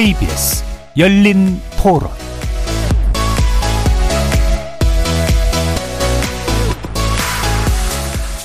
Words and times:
KBS 0.00 0.64
열린 0.96 1.60
토론 1.76 2.08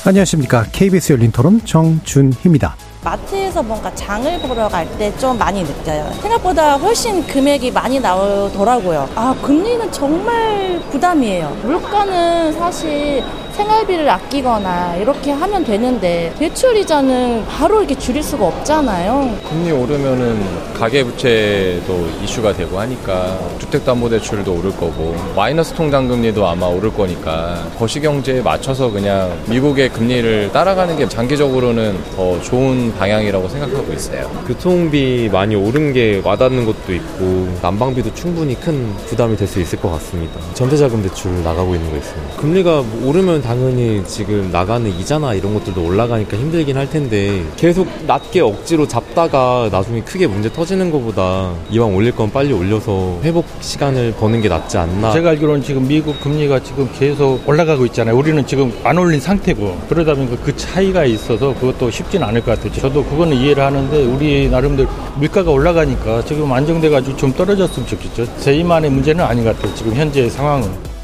안녕하십니까. 0.05 0.65
KBS 0.71 1.13
열린 1.13 1.31
토론 1.31 1.61
정준희입니다. 1.65 2.75
마트에서 3.03 3.61
뭔가 3.63 3.93
장을 3.95 4.39
보러 4.41 4.67
갈 4.67 4.85
때 4.97 5.11
좀 5.17 5.38
많이 5.38 5.63
느껴요. 5.63 6.11
생각보다 6.21 6.75
훨씬 6.77 7.25
금액이 7.25 7.71
많이 7.71 7.99
나오더라고요. 7.99 9.09
아, 9.16 9.35
금리는 9.41 9.91
정말 9.91 10.80
부담이에요. 10.91 11.49
물가는 11.63 12.53
사실 12.53 13.23
생활비를 13.55 14.09
아끼거나 14.09 14.98
이렇게 14.98 15.32
하면 15.32 15.64
되는데 15.64 16.34
대출 16.38 16.76
이자는 16.77 17.45
바로 17.48 17.80
이렇게 17.80 17.95
줄일 17.98 18.22
수가 18.22 18.48
없잖아요. 18.48 19.38
금리 19.48 19.72
오르면은 19.72 20.73
가계부채도 20.73 22.09
이슈가 22.23 22.54
되고 22.54 22.80
하니까 22.80 23.40
주택담보대출도 23.59 24.54
오를 24.54 24.72
거고 24.72 25.16
마이너스 25.36 25.73
통장금리도 25.73 26.45
아마 26.45 26.66
오를 26.68 26.91
거니까 26.94 27.66
거시경제에 27.80 28.41
맞춰서 28.41 28.91
그냥 28.91 29.31
미국의 29.48 29.90
금리를 29.90 30.52
따라가는 30.52 30.98
게 30.98 31.08
장기적으로는 31.08 31.98
더 32.16 32.42
좋은 32.42 32.94
방향이라고 32.98 33.48
생각하고 33.48 33.94
있어요. 33.94 34.30
교통비 34.48 35.30
많이 35.31 35.56
오른 35.56 35.94
게 35.94 36.22
와닿는 36.23 36.66
것도 36.66 36.94
있고 36.94 37.48
난방비도 37.62 38.14
충분히 38.14 38.59
큰 38.59 38.94
부담이 39.08 39.38
될 39.38 39.45
수 39.45 39.62
있을 39.62 39.80
것 39.80 39.92
같습니다. 39.92 40.40
전세자금 40.56 41.03
대출 41.03 41.44
나가고 41.44 41.75
있는 41.75 41.92
거 41.92 41.97
있습니다. 41.97 42.36
금리가 42.38 42.84
오르면 43.03 43.44
당연히 43.45 44.03
지금 44.07 44.49
나가는 44.51 44.89
이자나 44.89 45.35
이런 45.35 45.53
것들도 45.53 45.85
올라가니까 45.85 46.35
힘들긴 46.35 46.77
할 46.77 46.89
텐데 46.89 47.43
계속 47.55 47.88
낮게 48.07 48.41
억지로 48.41 48.88
잡다가 48.88 49.69
나중에 49.71 50.01
크게 50.01 50.25
문제 50.25 50.51
터지는 50.51 50.89
것보다 50.89 51.53
이왕 51.69 51.95
올릴 51.95 52.11
건 52.11 52.31
빨리 52.31 52.51
올려서 52.53 53.19
회복 53.23 53.45
시간을 53.61 54.16
버는 54.19 54.41
게 54.41 54.49
낫지 54.49 54.79
않나. 54.79 55.11
제가 55.11 55.29
알기로는 55.31 55.61
지금 55.61 55.88
미국 55.88 56.19
금리가 56.21 56.63
지금 56.63 56.89
계속 56.97 57.47
올라가고 57.47 57.85
있잖아요. 57.85 58.17
우리는 58.17 58.45
지금 58.47 58.73
안 58.83 58.97
올린 58.97 59.19
상태고 59.19 59.77
그러다 59.89 60.16
보니까 60.16 60.38
그 60.43 60.55
차이가 60.57 61.05
있어서 61.05 61.53
그것도 61.53 61.91
쉽지는 61.91 62.27
않을 62.27 62.41
것 62.41 62.57
같아요. 62.57 62.73
저도 62.73 63.03
그거는 63.03 63.38
이해를 63.38 63.63
하는데 63.63 64.05
우리 64.05 64.49
나름대로 64.49 64.89
물가가 65.17 65.51
올라가니까 65.51 66.25
지금 66.25 66.51
안정돼가지고 66.51 67.16
좀 67.16 67.31
떨어졌으면 67.33 67.88
좋겠죠. 67.88 68.25
저희만의 68.39 68.89
문제는 68.89 69.23
아닌 69.23 69.43
것 69.43 69.55
같아요. 69.55 69.75
지금 69.75 69.93
현재 69.93 70.27
상황은. 70.29 70.94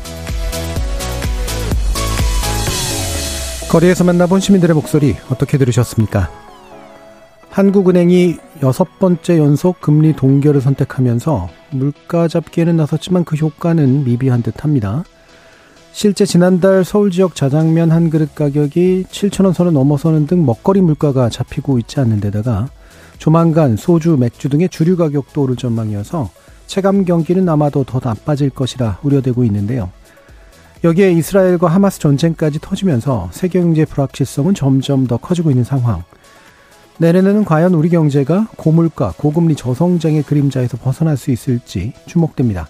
거리에서 3.72 4.04
만나본 4.04 4.42
시민들의 4.42 4.74
목소리 4.76 5.16
어떻게 5.30 5.58
들으셨습니까? 5.58 6.30
한국은행이 7.52 8.36
여섯 8.64 9.00
번째 9.00 9.38
연속 9.38 9.80
금리 9.80 10.14
동결을 10.14 10.60
선택하면서 10.60 11.48
물가 11.70 12.28
잡기에는 12.28 12.76
나섰지만 12.76 13.24
그 13.24 13.38
효과는 13.38 14.04
미비한 14.04 14.44
듯 14.44 14.66
합니다. 14.66 15.06
실제 15.94 16.26
지난달 16.26 16.84
서울 16.84 17.12
지역 17.12 17.34
자장면 17.34 17.92
한 17.92 18.10
그릇 18.10 18.36
가격이 18.36 19.06
7천원 19.10 19.54
선을 19.54 19.72
넘어서는 19.72 20.28
등 20.28 20.46
먹거리 20.46 20.82
물가가 20.82 21.30
잡히고 21.30 21.80
있지 21.80 22.02
않는 22.02 22.20
데다가 22.20 22.68
조만간 23.20 23.78
소주, 23.78 24.18
맥주 24.18 24.50
등의 24.50 24.68
주류 24.68 24.98
가격도 24.98 25.44
오를 25.44 25.56
전망이어서 25.56 26.30
체감 26.68 27.06
경기는 27.06 27.48
아마도 27.48 27.86
더 27.86 28.02
나빠질 28.04 28.50
것이라 28.50 29.00
우려되고 29.02 29.46
있는데요. 29.46 29.92
여기에 30.84 31.12
이스라엘과 31.12 31.68
하마스 31.68 32.00
전쟁까지 32.00 32.60
터지면서 32.60 33.30
세계 33.32 33.60
경제 33.60 33.86
불확실성은 33.86 34.56
점점 34.56 35.06
더 35.06 35.18
커지고 35.18 35.52
있는 35.52 35.64
상황. 35.64 36.04
내년에는 36.98 37.46
과연 37.46 37.74
우리 37.74 37.90
경제가 37.90 38.48
고물가, 38.58 39.14
고금리 39.18 39.56
저성장의 39.56 40.24
그림자에서 40.24 40.78
벗어날 40.78 41.18
수 41.18 41.32
있을지 41.32 41.94
주목됩니다. 42.08 42.68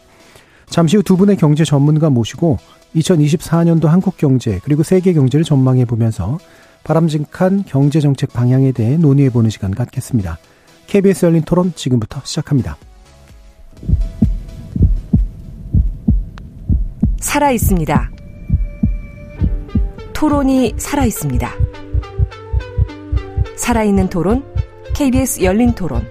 잠시 0.67 0.97
후 0.97 1.03
두 1.03 1.17
분의 1.17 1.37
경제 1.37 1.63
전문가 1.63 2.09
모시고 2.09 2.57
2024년도 2.95 3.87
한국 3.87 4.17
경제 4.17 4.59
그리고 4.63 4.83
세계 4.83 5.13
경제를 5.13 5.43
전망해 5.43 5.85
보면서 5.85 6.37
바람직한 6.83 7.63
경제 7.65 7.99
정책 7.99 8.33
방향에 8.33 8.71
대해 8.71 8.97
논의해 8.97 9.29
보는 9.29 9.49
시간 9.49 9.71
갖겠습니다. 9.71 10.37
KBS 10.87 11.25
열린 11.25 11.43
토론 11.43 11.73
지금부터 11.75 12.21
시작합니다. 12.23 12.77
살아 17.21 17.51
있습니다. 17.51 18.11
토론이 20.13 20.73
살아 20.77 21.05
있습니다. 21.05 21.49
살아있는 23.55 24.09
토론, 24.09 24.43
KBS 24.95 25.43
열린 25.43 25.73
토론. 25.73 26.05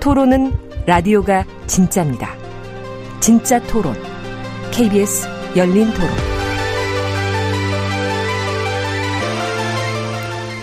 토론은 0.00 0.52
라디오가 0.86 1.44
진짜입니다. 1.66 2.30
진짜 3.20 3.60
토론, 3.66 3.94
KBS 4.70 5.28
열린 5.56 5.90
토론. 5.92 6.08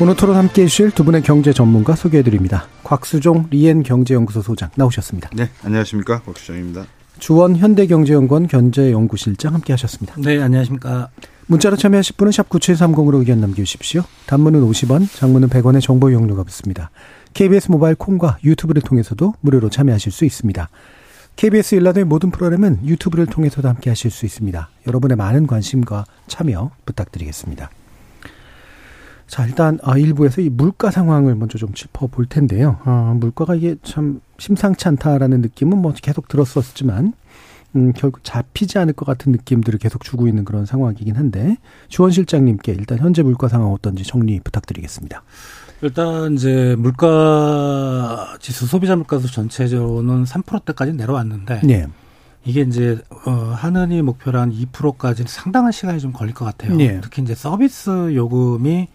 오늘 0.01 0.15
토론 0.15 0.35
함께 0.35 0.63
해주실 0.63 0.91
두 0.91 1.03
분의 1.03 1.21
경제 1.21 1.53
전문가 1.53 1.95
소개해드립니다. 1.95 2.67
곽수종 2.83 3.47
리엔 3.51 3.83
경제연구소 3.83 4.41
소장 4.41 4.69
나오셨습니다. 4.75 5.29
네, 5.33 5.49
안녕하십니까. 5.63 6.21
곽수종입니다. 6.21 6.85
주원 7.19 7.55
현대경제연구원 7.55 8.47
견제연구실장 8.47 9.53
함께 9.53 9.73
하셨습니다. 9.73 10.15
네, 10.17 10.41
안녕하십니까. 10.41 11.09
문자로 11.47 11.75
참여하실 11.75 12.15
분은 12.17 12.31
샵 12.31 12.49
9730으로 12.49 13.19
의견 13.19 13.39
남겨주십시오. 13.39 14.03
단문은 14.25 14.61
50원, 14.61 15.07
장문은 15.15 15.49
100원의 15.49 15.81
정보 15.81 16.09
이용료가 16.09 16.43
붙습니다. 16.43 16.89
KBS 17.33 17.69
모바일 17.69 17.95
콩과 17.95 18.39
유튜브를 18.43 18.81
통해서도 18.81 19.35
무료로 19.41 19.69
참여하실 19.69 20.11
수 20.11 20.25
있습니다. 20.25 20.69
KBS 21.35 21.75
일라드의 21.75 22.05
모든 22.05 22.31
프로그램은 22.31 22.79
유튜브를 22.85 23.25
통해서도 23.25 23.67
함께 23.67 23.89
하실 23.89 24.09
수 24.09 24.25
있습니다. 24.25 24.69
여러분의 24.87 25.17
많은 25.17 25.47
관심과 25.47 26.05
참여 26.27 26.71
부탁드리겠습니다. 26.85 27.69
자, 29.27 29.45
일단, 29.45 29.79
아, 29.83 29.97
일부에서 29.97 30.41
이 30.41 30.49
물가 30.49 30.91
상황을 30.91 31.35
먼저 31.35 31.57
좀 31.57 31.73
짚어볼 31.73 32.27
텐데요. 32.27 32.79
아, 32.85 33.13
물가가 33.19 33.55
이게 33.55 33.75
참 33.83 34.21
심상치 34.37 34.87
않다라는 34.87 35.41
느낌은 35.41 35.77
뭐 35.77 35.93
계속 36.01 36.27
들었었지만, 36.27 37.13
음, 37.75 37.93
결국 37.93 38.23
잡히지 38.23 38.77
않을 38.79 38.93
것 38.93 39.05
같은 39.05 39.31
느낌들을 39.31 39.79
계속 39.79 40.03
주고 40.03 40.27
있는 40.27 40.45
그런 40.45 40.65
상황이긴 40.65 41.15
한데, 41.15 41.57
주원 41.89 42.11
실장님께 42.11 42.73
일단 42.73 42.99
현재 42.99 43.21
물가 43.21 43.47
상황 43.47 43.71
어떤지 43.71 44.03
정리 44.03 44.39
부탁드리겠습니다. 44.39 45.23
일단 45.81 46.33
이제 46.33 46.75
물가 46.77 48.37
지수 48.39 48.65
소비자 48.65 48.95
물가수 48.95 49.31
전체적으로는 49.31 50.23
3%대까지 50.23 50.93
내려왔는데, 50.93 51.61
네. 51.63 51.87
이게 52.45 52.61
이제 52.61 52.99
어 53.25 53.31
하느니 53.31 54.01
목표로 54.03 54.39
한 54.39 54.51
2%까지는 54.51 55.27
상당한 55.27 55.71
시간이 55.71 55.99
좀 55.99 56.13
걸릴 56.13 56.33
것 56.33 56.45
같아요. 56.45 56.75
네. 56.75 57.01
특히 57.01 57.23
이제 57.23 57.33
서비스 57.33 57.89
요금이 58.13 58.87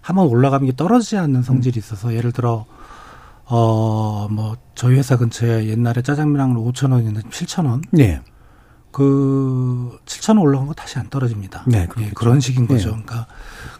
한번 0.00 0.26
올라가면 0.26 0.68
이게 0.68 0.76
떨어지지 0.76 1.16
않는 1.16 1.42
성질이 1.42 1.78
있어서 1.78 2.14
예를 2.14 2.32
들어 2.32 2.66
어 3.48 4.28
뭐 4.30 4.56
저희 4.74 4.96
회사 4.96 5.16
근처에 5.16 5.66
옛날에 5.68 6.02
짜장면 6.02 6.40
한 6.40 6.54
5천 6.54 6.92
원이었는데 6.92 7.28
7천 7.28 7.66
원. 7.66 7.82
네. 7.92 8.20
그 8.90 9.98
7천 10.06 10.30
원 10.30 10.38
올라간 10.38 10.66
거 10.66 10.74
다시 10.74 10.98
안 10.98 11.08
떨어집니다. 11.10 11.64
네, 11.66 11.86
예. 11.98 12.10
그런 12.14 12.40
식인 12.40 12.66
거죠. 12.66 12.88
네. 12.96 13.02
그러니까 13.04 13.26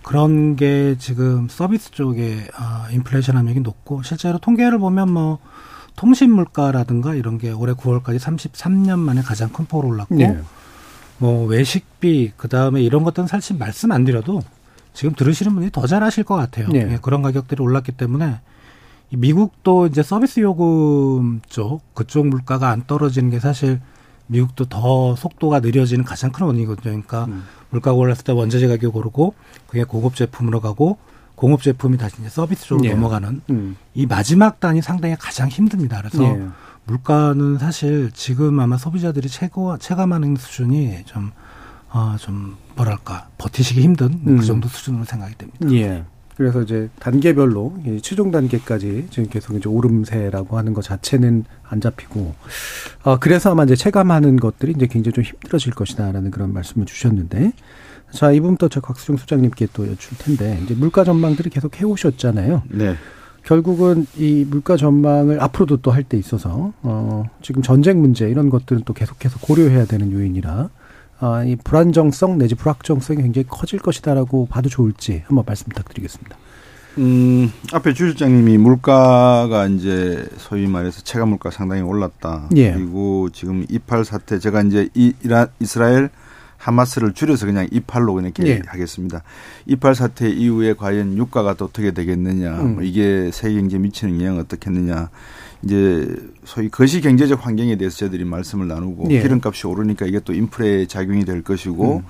그런 0.02 0.56
게 0.56 0.96
지금 0.98 1.48
서비스 1.48 1.90
쪽에 1.90 2.46
아, 2.54 2.86
인플레이션 2.92 3.36
압력이 3.36 3.60
높고 3.60 4.02
실제로 4.02 4.38
통계를 4.38 4.78
보면 4.78 5.10
뭐 5.10 5.38
통신 5.96 6.30
물가라든가 6.32 7.14
이런 7.14 7.38
게 7.38 7.50
올해 7.50 7.72
9월까지 7.72 8.18
33년 8.18 8.98
만에 8.98 9.22
가장 9.22 9.48
큰 9.48 9.64
폭으로 9.64 9.88
올랐고 9.88 10.14
네. 10.14 10.38
뭐 11.18 11.46
외식비 11.46 12.32
그다음에 12.36 12.82
이런 12.82 13.02
것들은 13.02 13.26
사실 13.26 13.56
말씀 13.56 13.90
안 13.92 14.04
드려도 14.04 14.42
지금 14.92 15.14
들으시는 15.14 15.54
분이 15.54 15.70
더 15.72 15.86
잘 15.86 16.02
아실 16.02 16.24
것 16.24 16.36
같아요. 16.36 16.68
네. 16.68 16.86
예, 16.92 16.98
그런 17.00 17.22
가격들이 17.22 17.62
올랐기 17.62 17.92
때문에 17.92 18.26
이 18.26 18.36
미국도 19.10 19.86
이제 19.86 20.02
서비스 20.02 20.40
요금 20.40 21.40
쪽 21.48 21.82
그쪽 21.94 22.26
물가가 22.26 22.70
안 22.70 22.86
떨어지는 22.86 23.30
게 23.30 23.38
사실 23.38 23.80
미국도 24.26 24.66
더 24.66 25.14
속도가 25.14 25.60
느려지는 25.60 26.04
가장 26.04 26.32
큰 26.32 26.46
원인이거든요. 26.46 26.82
그러니까 26.82 27.26
음. 27.26 27.44
물가가 27.70 27.96
올랐을 27.96 28.24
때 28.24 28.32
원자재 28.32 28.66
가격 28.66 28.96
오르고 28.96 29.34
그게 29.66 29.84
고급 29.84 30.16
제품으로 30.16 30.60
가고 30.60 30.98
공업 31.36 31.62
제품이 31.62 31.98
다시 31.98 32.16
이제 32.20 32.28
서비스 32.28 32.66
쪽으로 32.66 32.88
네. 32.88 32.94
넘어가는 32.94 33.42
음. 33.50 33.76
이 33.94 34.06
마지막 34.06 34.58
단이 34.58 34.82
상당히 34.82 35.14
가장 35.16 35.48
힘듭니다. 35.48 35.98
그래서 35.98 36.22
네. 36.22 36.48
물가는 36.84 37.58
사실 37.58 38.10
지금 38.12 38.58
아마 38.58 38.76
소비자들이 38.76 39.28
최고 39.28 39.76
체감하는 39.76 40.36
수준이 40.36 41.04
좀 41.04 41.30
어, 41.90 42.16
좀 42.18 42.56
뭐랄까 42.74 43.28
버티시기 43.38 43.80
힘든 43.80 44.20
음. 44.26 44.38
그 44.38 44.44
정도 44.44 44.68
수준으로 44.68 45.04
생각이 45.04 45.34
됩니다. 45.36 45.70
예. 45.72 46.04
그래서 46.36 46.60
이제 46.62 46.90
단계별로 46.98 47.76
이 47.86 48.00
최종 48.02 48.30
단계까지 48.30 49.06
지금 49.10 49.28
계속 49.30 49.56
이제 49.56 49.68
오름세라고 49.68 50.58
하는 50.58 50.74
것 50.74 50.82
자체는 50.84 51.44
안 51.62 51.80
잡히고, 51.80 52.34
아 53.04 53.18
그래서 53.18 53.52
아마 53.52 53.64
이제 53.64 53.74
체감하는 53.74 54.36
것들이 54.36 54.72
이제 54.76 54.86
굉장히 54.86 55.14
좀 55.14 55.24
힘들어질 55.24 55.72
것이다라는 55.72 56.30
그런 56.30 56.52
말씀을 56.52 56.86
주셨는데, 56.86 57.52
자 58.10 58.32
이분부터 58.32 58.68
저 58.68 58.80
곽수정 58.80 59.16
소장님께 59.16 59.68
또 59.72 59.88
여쭐 59.90 60.18
텐데 60.18 60.60
이제 60.64 60.74
물가 60.74 61.04
전망들이 61.04 61.48
계속 61.50 61.80
해오셨잖아요. 61.80 62.62
네. 62.70 62.94
결국은 63.44 64.06
이 64.16 64.44
물가 64.48 64.76
전망을 64.76 65.40
앞으로도 65.40 65.78
또 65.78 65.90
할 65.92 66.02
때 66.04 66.18
있어서 66.18 66.72
어 66.82 67.24
지금 67.42 67.62
전쟁 67.62 68.00
문제 68.00 68.28
이런 68.28 68.50
것들은 68.50 68.82
또 68.84 68.92
계속해서 68.92 69.38
고려해야 69.40 69.86
되는 69.86 70.12
요인이라 70.12 70.68
아, 71.18 71.44
이 71.44 71.56
불안정성 71.56 72.38
내지 72.38 72.54
불확정성이 72.54 73.22
굉장히 73.22 73.46
커질 73.48 73.78
것이다라고 73.78 74.46
봐도 74.46 74.68
좋을지 74.68 75.22
한번 75.26 75.44
말씀 75.46 75.68
부탁드리겠습니다. 75.68 76.36
음, 76.98 77.52
앞에 77.72 77.92
주 77.92 78.06
실장님이 78.06 78.56
물가가 78.58 79.66
이제 79.66 80.26
소위 80.38 80.66
말해서 80.66 81.02
체감 81.02 81.30
물가 81.30 81.50
상당히 81.50 81.82
올랐다. 81.82 82.48
예. 82.56 82.72
그리고 82.72 83.28
지금 83.30 83.66
이팔 83.68 84.04
사태 84.04 84.38
제가 84.38 84.62
이제 84.62 84.88
이 84.94 85.12
이란 85.22 85.48
이스라엘 85.60 86.08
하마스를 86.56 87.12
줄여서 87.12 87.46
그냥 87.46 87.68
이팔로 87.70 88.14
그냥 88.14 88.32
이렇게 88.36 88.50
예. 88.50 88.62
하겠습니다. 88.66 89.22
이팔 89.66 89.94
사태 89.94 90.30
이후에 90.30 90.72
과연 90.72 91.16
유가가 91.18 91.54
또 91.54 91.66
어떻게 91.66 91.90
되겠느냐, 91.90 92.60
음. 92.60 92.74
뭐 92.76 92.82
이게 92.82 93.30
세계 93.30 93.60
경제에 93.60 93.78
미치는 93.78 94.20
영향 94.20 94.38
어떻겠느냐. 94.38 95.10
이제 95.66 96.08
소위 96.44 96.68
거시 96.68 97.00
경제적 97.00 97.44
환경에 97.44 97.76
대해서 97.76 97.98
저희들이 97.98 98.24
말씀을 98.24 98.68
나누고 98.68 99.08
예. 99.10 99.20
기름값이 99.20 99.66
오르니까 99.66 100.06
이게 100.06 100.20
또 100.20 100.32
인플레에 100.32 100.86
작용이 100.86 101.24
될 101.24 101.42
것이고 101.42 101.96
음. 101.96 102.02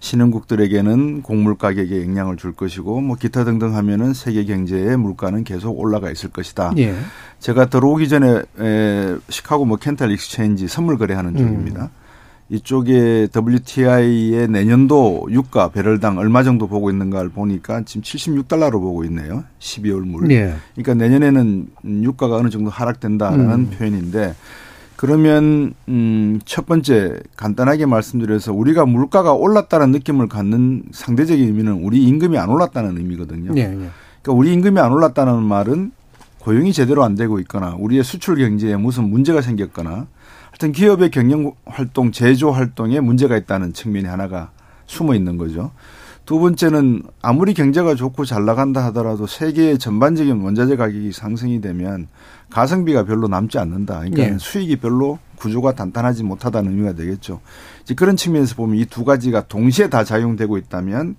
신흥국들에게는 0.00 1.22
곡물 1.22 1.56
가격에 1.56 2.02
영향을 2.02 2.36
줄 2.36 2.52
것이고 2.52 3.00
뭐 3.00 3.16
기타 3.16 3.44
등등 3.44 3.74
하면은 3.74 4.12
세계 4.12 4.44
경제의 4.44 4.96
물가는 4.96 5.44
계속 5.44 5.78
올라가 5.78 6.10
있을 6.10 6.30
것이다. 6.30 6.72
예. 6.78 6.94
제가 7.40 7.66
들어오기 7.66 8.08
전에 8.08 8.42
에, 8.58 9.16
시카고 9.28 9.64
Mercantile 9.64 10.10
Exchange 10.10 10.68
선물 10.68 10.98
거래하는 10.98 11.32
음. 11.32 11.38
쪽입니다. 11.38 11.90
이쪽에 12.50 13.28
WTI의 13.34 14.48
내년도 14.48 15.26
유가 15.30 15.68
배럴당 15.68 16.18
얼마 16.18 16.42
정도 16.42 16.68
보고 16.68 16.90
있는가를 16.90 17.30
보니까 17.30 17.82
지금 17.84 18.02
76달러로 18.02 18.72
보고 18.72 19.04
있네요. 19.04 19.44
12월 19.60 20.00
물. 20.00 20.30
예. 20.30 20.54
그러니까 20.74 20.94
내년에는 20.94 21.66
음, 21.84 22.04
유가가 22.04 22.36
어느 22.36 22.50
정도 22.50 22.70
하락된다라는 22.70 23.50
음. 23.50 23.70
표현인데 23.70 24.34
그러면 24.96 25.74
음, 25.88 26.38
첫 26.44 26.66
번째 26.66 27.20
간단하게 27.36 27.86
말씀드려서 27.86 28.52
우리가 28.52 28.86
물가가 28.86 29.32
올랐다는 29.32 29.90
느낌을 29.90 30.28
갖는 30.28 30.84
상대적인 30.92 31.44
의미는 31.46 31.84
우리 31.84 32.02
임금이 32.04 32.38
안 32.38 32.50
올랐다는 32.50 32.98
의미거든요. 32.98 33.52
예. 33.56 33.62
예. 33.62 33.66
그러니까 34.22 34.32
우리 34.32 34.52
임금이 34.52 34.78
안 34.78 34.92
올랐다는 34.92 35.42
말은 35.42 35.92
고용이 36.44 36.74
제대로 36.74 37.04
안 37.04 37.14
되고 37.14 37.40
있거나 37.40 37.74
우리의 37.78 38.04
수출 38.04 38.36
경제에 38.36 38.76
무슨 38.76 39.08
문제가 39.08 39.40
생겼거나 39.40 40.06
하여튼 40.50 40.72
기업의 40.72 41.10
경영 41.10 41.52
활동, 41.64 42.12
제조 42.12 42.50
활동에 42.50 43.00
문제가 43.00 43.38
있다는 43.38 43.72
측면이 43.72 44.06
하나가 44.06 44.50
숨어 44.84 45.14
있는 45.14 45.38
거죠. 45.38 45.72
두 46.26 46.38
번째는 46.38 47.02
아무리 47.22 47.54
경제가 47.54 47.94
좋고 47.94 48.26
잘 48.26 48.44
나간다 48.44 48.84
하더라도 48.86 49.26
세계의 49.26 49.78
전반적인 49.78 50.42
원자재 50.42 50.76
가격이 50.76 51.12
상승이 51.12 51.62
되면 51.62 52.08
가성비가 52.50 53.04
별로 53.04 53.26
남지 53.26 53.58
않는다. 53.58 54.00
그러니까 54.00 54.22
예. 54.24 54.36
수익이 54.38 54.76
별로 54.76 55.18
구조가 55.36 55.72
단단하지 55.72 56.24
못하다는 56.24 56.70
의미가 56.70 56.92
되겠죠. 56.92 57.40
이제 57.82 57.94
그런 57.94 58.16
측면에서 58.16 58.54
보면 58.54 58.76
이 58.76 58.84
두 58.84 59.04
가지가 59.04 59.48
동시에 59.48 59.88
다 59.88 60.04
작용되고 60.04 60.58
있다면 60.58 61.16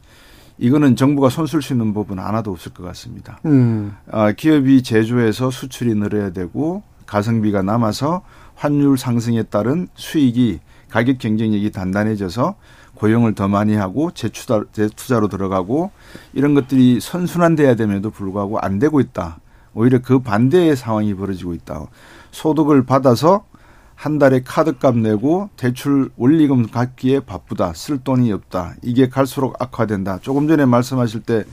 이거는 0.57 0.95
정부가 0.95 1.29
손쓸 1.29 1.61
수 1.61 1.73
있는 1.73 1.93
법은 1.93 2.19
하나도 2.19 2.51
없을 2.51 2.73
것 2.73 2.83
같습니다. 2.83 3.39
음. 3.45 3.95
아, 4.09 4.31
기업이 4.31 4.83
제조해서 4.83 5.51
수출이 5.51 5.95
늘어야 5.95 6.31
되고 6.31 6.83
가성비가 7.05 7.61
남아서 7.61 8.21
환율 8.55 8.97
상승에 8.97 9.43
따른 9.43 9.87
수익이 9.95 10.59
가격 10.89 11.19
경쟁력이 11.19 11.71
단단해져서 11.71 12.55
고용을 12.95 13.35
더 13.35 13.47
많이 13.49 13.75
하고 13.75 14.11
재투자, 14.11 14.63
재투자로 14.71 15.27
들어가고 15.27 15.91
이런 16.33 16.53
것들이 16.53 16.99
선순환돼야 17.01 17.75
됨에도 17.75 18.09
불구하고 18.09 18.59
안 18.59 18.79
되고 18.79 19.01
있다. 19.01 19.39
오히려 19.73 19.99
그 20.01 20.19
반대의 20.19 20.77
상황이 20.77 21.13
벌어지고 21.13 21.53
있다. 21.53 21.85
소득을 22.31 22.85
받아서 22.85 23.45
한 23.95 24.19
달에 24.19 24.41
카드값 24.43 24.97
내고 24.97 25.49
대출 25.57 26.09
원리금 26.17 26.67
갚기에 26.67 27.21
바쁘다. 27.21 27.73
쓸 27.73 27.97
돈이 27.97 28.31
없다. 28.31 28.75
이게 28.83 29.09
갈수록 29.09 29.55
악화된다. 29.61 30.19
조금 30.21 30.47
전에 30.47 30.65
말씀하실 30.65 31.21
때 31.21 31.43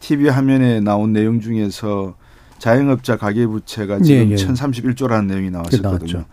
TV 0.00 0.28
화면에 0.28 0.80
나온 0.80 1.12
내용 1.12 1.40
중에서 1.40 2.14
자영업자 2.58 3.16
가계부채가 3.16 4.00
지금 4.00 4.28
예, 4.28 4.30
예. 4.32 4.34
1031조라는 4.34 5.26
내용이. 5.26 5.50
나왔었거든요. 5.50 6.24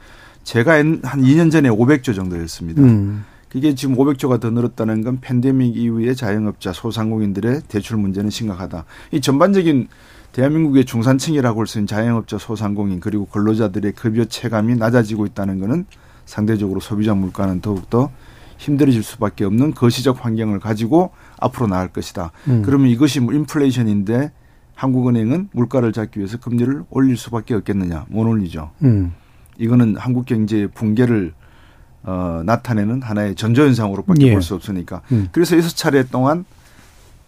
제가 0.43 0.73
한 0.73 1.01
2년 1.01 1.51
전에 1.51 1.69
500조 1.69 2.15
정도였습니다. 2.15 2.81
음. 2.81 3.23
그게 3.47 3.75
지금 3.75 3.95
500조가 3.95 4.39
더 4.39 4.49
늘었다는 4.49 5.03
건 5.03 5.19
팬데믹 5.19 5.75
이후에 5.77 6.13
자영업자 6.13 6.71
소상공인들의 6.73 7.63
대출 7.67 7.97
문제는 7.97 8.29
심각하다. 8.29 8.85
이 9.11 9.21
전반적인 9.21 9.89
대한민국의 10.31 10.85
중산층이라고 10.85 11.59
할 11.59 11.67
수 11.67 11.77
있는 11.77 11.87
자영업자 11.87 12.37
소상공인 12.37 12.99
그리고 12.99 13.25
근로자들의 13.25 13.93
급여 13.93 14.25
체감이 14.25 14.75
낮아지고 14.75 15.25
있다는 15.25 15.59
것은 15.59 15.85
상대적으로 16.25 16.79
소비자 16.79 17.13
물가는 17.13 17.59
더욱더 17.61 18.11
힘들어질 18.57 19.03
수밖에 19.03 19.43
없는 19.43 19.73
거시적 19.73 20.23
환경을 20.23 20.59
가지고 20.59 21.11
앞으로 21.39 21.67
나갈 21.67 21.89
것이다. 21.89 22.31
음. 22.47 22.61
그러면 22.63 22.87
이것이 22.87 23.19
뭐 23.19 23.33
인플레이션인데 23.33 24.31
한국은행은 24.75 25.49
물가를 25.51 25.91
잡기 25.91 26.19
위해서 26.19 26.37
금리를 26.37 26.83
올릴 26.89 27.17
수밖에 27.17 27.53
없겠느냐? 27.55 28.05
못 28.09 28.27
올리죠. 28.27 28.71
음. 28.83 29.13
이거는 29.57 29.95
한국 29.97 30.25
경제의 30.25 30.67
붕괴를 30.69 31.33
어, 32.03 32.41
나타내는 32.45 33.01
하나의 33.03 33.35
전조현상으로밖에 33.35 34.27
예. 34.27 34.33
볼수 34.33 34.55
없으니까. 34.55 35.01
음. 35.11 35.27
그래서 35.31 35.55
여섯 35.57 35.75
차례 35.75 36.03
동안 36.03 36.45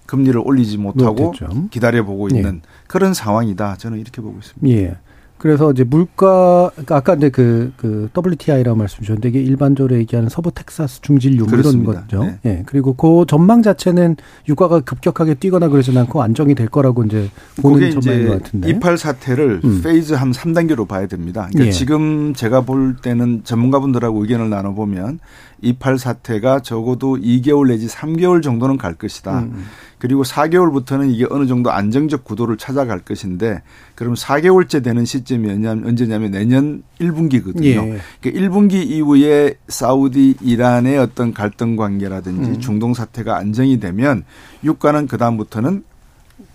금리를 0.05 0.39
올리지 0.43 0.77
못하고 0.77 1.31
못했죠. 1.31 1.69
기다려보고 1.69 2.29
예. 2.33 2.37
있는 2.37 2.61
그런 2.87 3.13
상황이다. 3.13 3.77
저는 3.77 3.99
이렇게 3.99 4.21
보고 4.21 4.37
있습니다. 4.39 4.77
예. 4.77 4.97
그래서 5.43 5.71
이제 5.71 5.83
물가 5.83 6.69
그러니까 6.71 6.95
아까 6.95 7.15
이제 7.15 7.29
그, 7.29 7.73
그 7.75 8.07
WTI라고 8.17 8.77
말씀 8.77 8.99
주셨는데 8.99 9.27
이게 9.27 9.41
일반적으로 9.41 9.97
얘기하는 9.97 10.29
서부 10.29 10.53
텍사스 10.53 11.01
중진류 11.01 11.45
뭐 11.47 11.59
이런. 11.59 11.83
거죠. 11.83 12.23
네. 12.23 12.39
예. 12.45 12.63
그리고 12.65 12.93
그 12.93 13.25
전망 13.27 13.61
자체는 13.61 14.15
유가가 14.47 14.79
급격하게 14.79 15.33
뛰거나 15.33 15.67
그러진 15.67 15.97
않고 15.97 16.23
안정이 16.23 16.55
될 16.55 16.69
거라고 16.69 17.03
이제 17.03 17.29
보는 17.61 17.91
전망인 17.91 18.27
것 18.29 18.43
같은데. 18.43 18.69
이팔 18.69 18.97
사태를 18.97 19.59
음. 19.65 19.81
phase 19.83 20.13
한 20.13 20.31
3단계로 20.31 20.87
봐야 20.87 21.07
됩니다. 21.07 21.49
그러니까 21.51 21.65
예. 21.67 21.71
지금 21.71 22.33
제가 22.33 22.61
볼 22.61 22.95
때는 23.01 23.41
전문가분들하고 23.43 24.21
의견을 24.21 24.49
나눠 24.49 24.73
보면 24.73 25.19
이팔 25.63 25.97
사태가 25.97 26.59
적어도 26.59 27.17
2개월 27.17 27.69
내지 27.69 27.87
3개월 27.87 28.43
정도는 28.43 28.77
갈 28.77 28.93
것이다. 28.93 29.39
음. 29.39 29.65
그리고 29.97 30.23
4개월부터는 30.23 31.13
이게 31.13 31.25
어느 31.29 31.47
정도 31.47 31.71
안정적 31.71 32.25
구도를 32.25 32.57
찾아갈 32.57 32.99
것인데 32.99 33.61
그럼 33.95 34.15
4개월째 34.15 34.83
되는 34.83 35.05
시점이 35.05 35.49
언제냐면, 35.49 36.31
내년 36.31 36.83
1분기거든요. 36.99 37.63
예. 37.63 37.99
그러니까 38.19 38.41
1분기 38.41 38.73
이후에 38.85 39.55
사우디, 39.69 40.35
이란의 40.41 40.97
어떤 40.97 41.33
갈등 41.33 41.77
관계라든지 41.77 42.49
음. 42.49 42.59
중동 42.59 42.93
사태가 42.93 43.37
안정이 43.37 43.79
되면 43.79 44.25
유가는 44.63 45.07
그다음부터는 45.07 45.83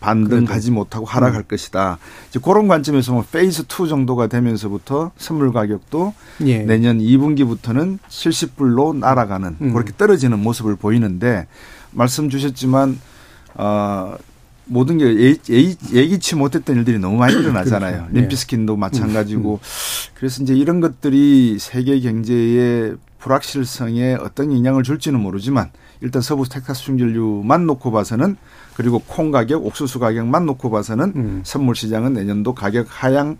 반등하지 0.01 0.71
못하고 0.71 1.07
하락할 1.07 1.41
음. 1.41 1.45
것이다. 1.49 1.99
이제 2.29 2.39
그런 2.43 2.69
관점에서 2.69 3.13
보면 3.13 3.27
phase 3.31 3.63
2 3.63 3.89
정도가 3.89 4.27
되면서부터 4.27 5.13
선물 5.17 5.53
가격도 5.53 6.15
예. 6.47 6.59
내년 6.59 6.99
2분기부터는 6.99 7.99
70불로 8.09 8.97
날아가는 8.97 9.57
음. 9.61 9.73
그렇게 9.73 9.93
떨어지는 9.97 10.39
모습을 10.41 10.77
보이는데 10.77 11.47
말씀 11.91 12.29
주셨지만 12.29 12.99
어 13.55 14.17
모든 14.71 14.99
게 14.99 15.39
예기, 15.49 15.77
예기치 15.93 16.37
못했던 16.37 16.77
일들이 16.77 16.99
너무 16.99 17.17
많이 17.17 17.35
일어나잖아요. 17.41 17.97
그렇죠. 17.97 18.11
예. 18.15 18.21
럼피스킨도 18.21 18.77
마찬가지고 18.77 19.61
그래서 20.15 20.43
이제 20.43 20.55
이런 20.55 20.81
것들이 20.81 21.57
세계 21.59 21.99
경제의 22.01 22.97
불확실성에 23.19 24.15
어떤 24.21 24.53
영향을 24.53 24.83
줄지는 24.83 25.21
모르지만 25.21 25.71
일단 26.01 26.23
서부 26.23 26.49
텍사스 26.49 26.85
중진류만 26.85 27.67
놓고 27.67 27.91
봐서는 27.91 28.37
그리고 28.79 29.01
콩 29.01 29.33
가격, 29.33 29.67
옥수수 29.67 29.99
가격만 29.99 30.47
놓고 30.47 30.71
봐서는 30.71 31.13
음. 31.17 31.41
선물 31.43 31.75
시장은 31.75 32.13
내년도 32.13 32.55
가격 32.55 32.87
하향 32.89 33.37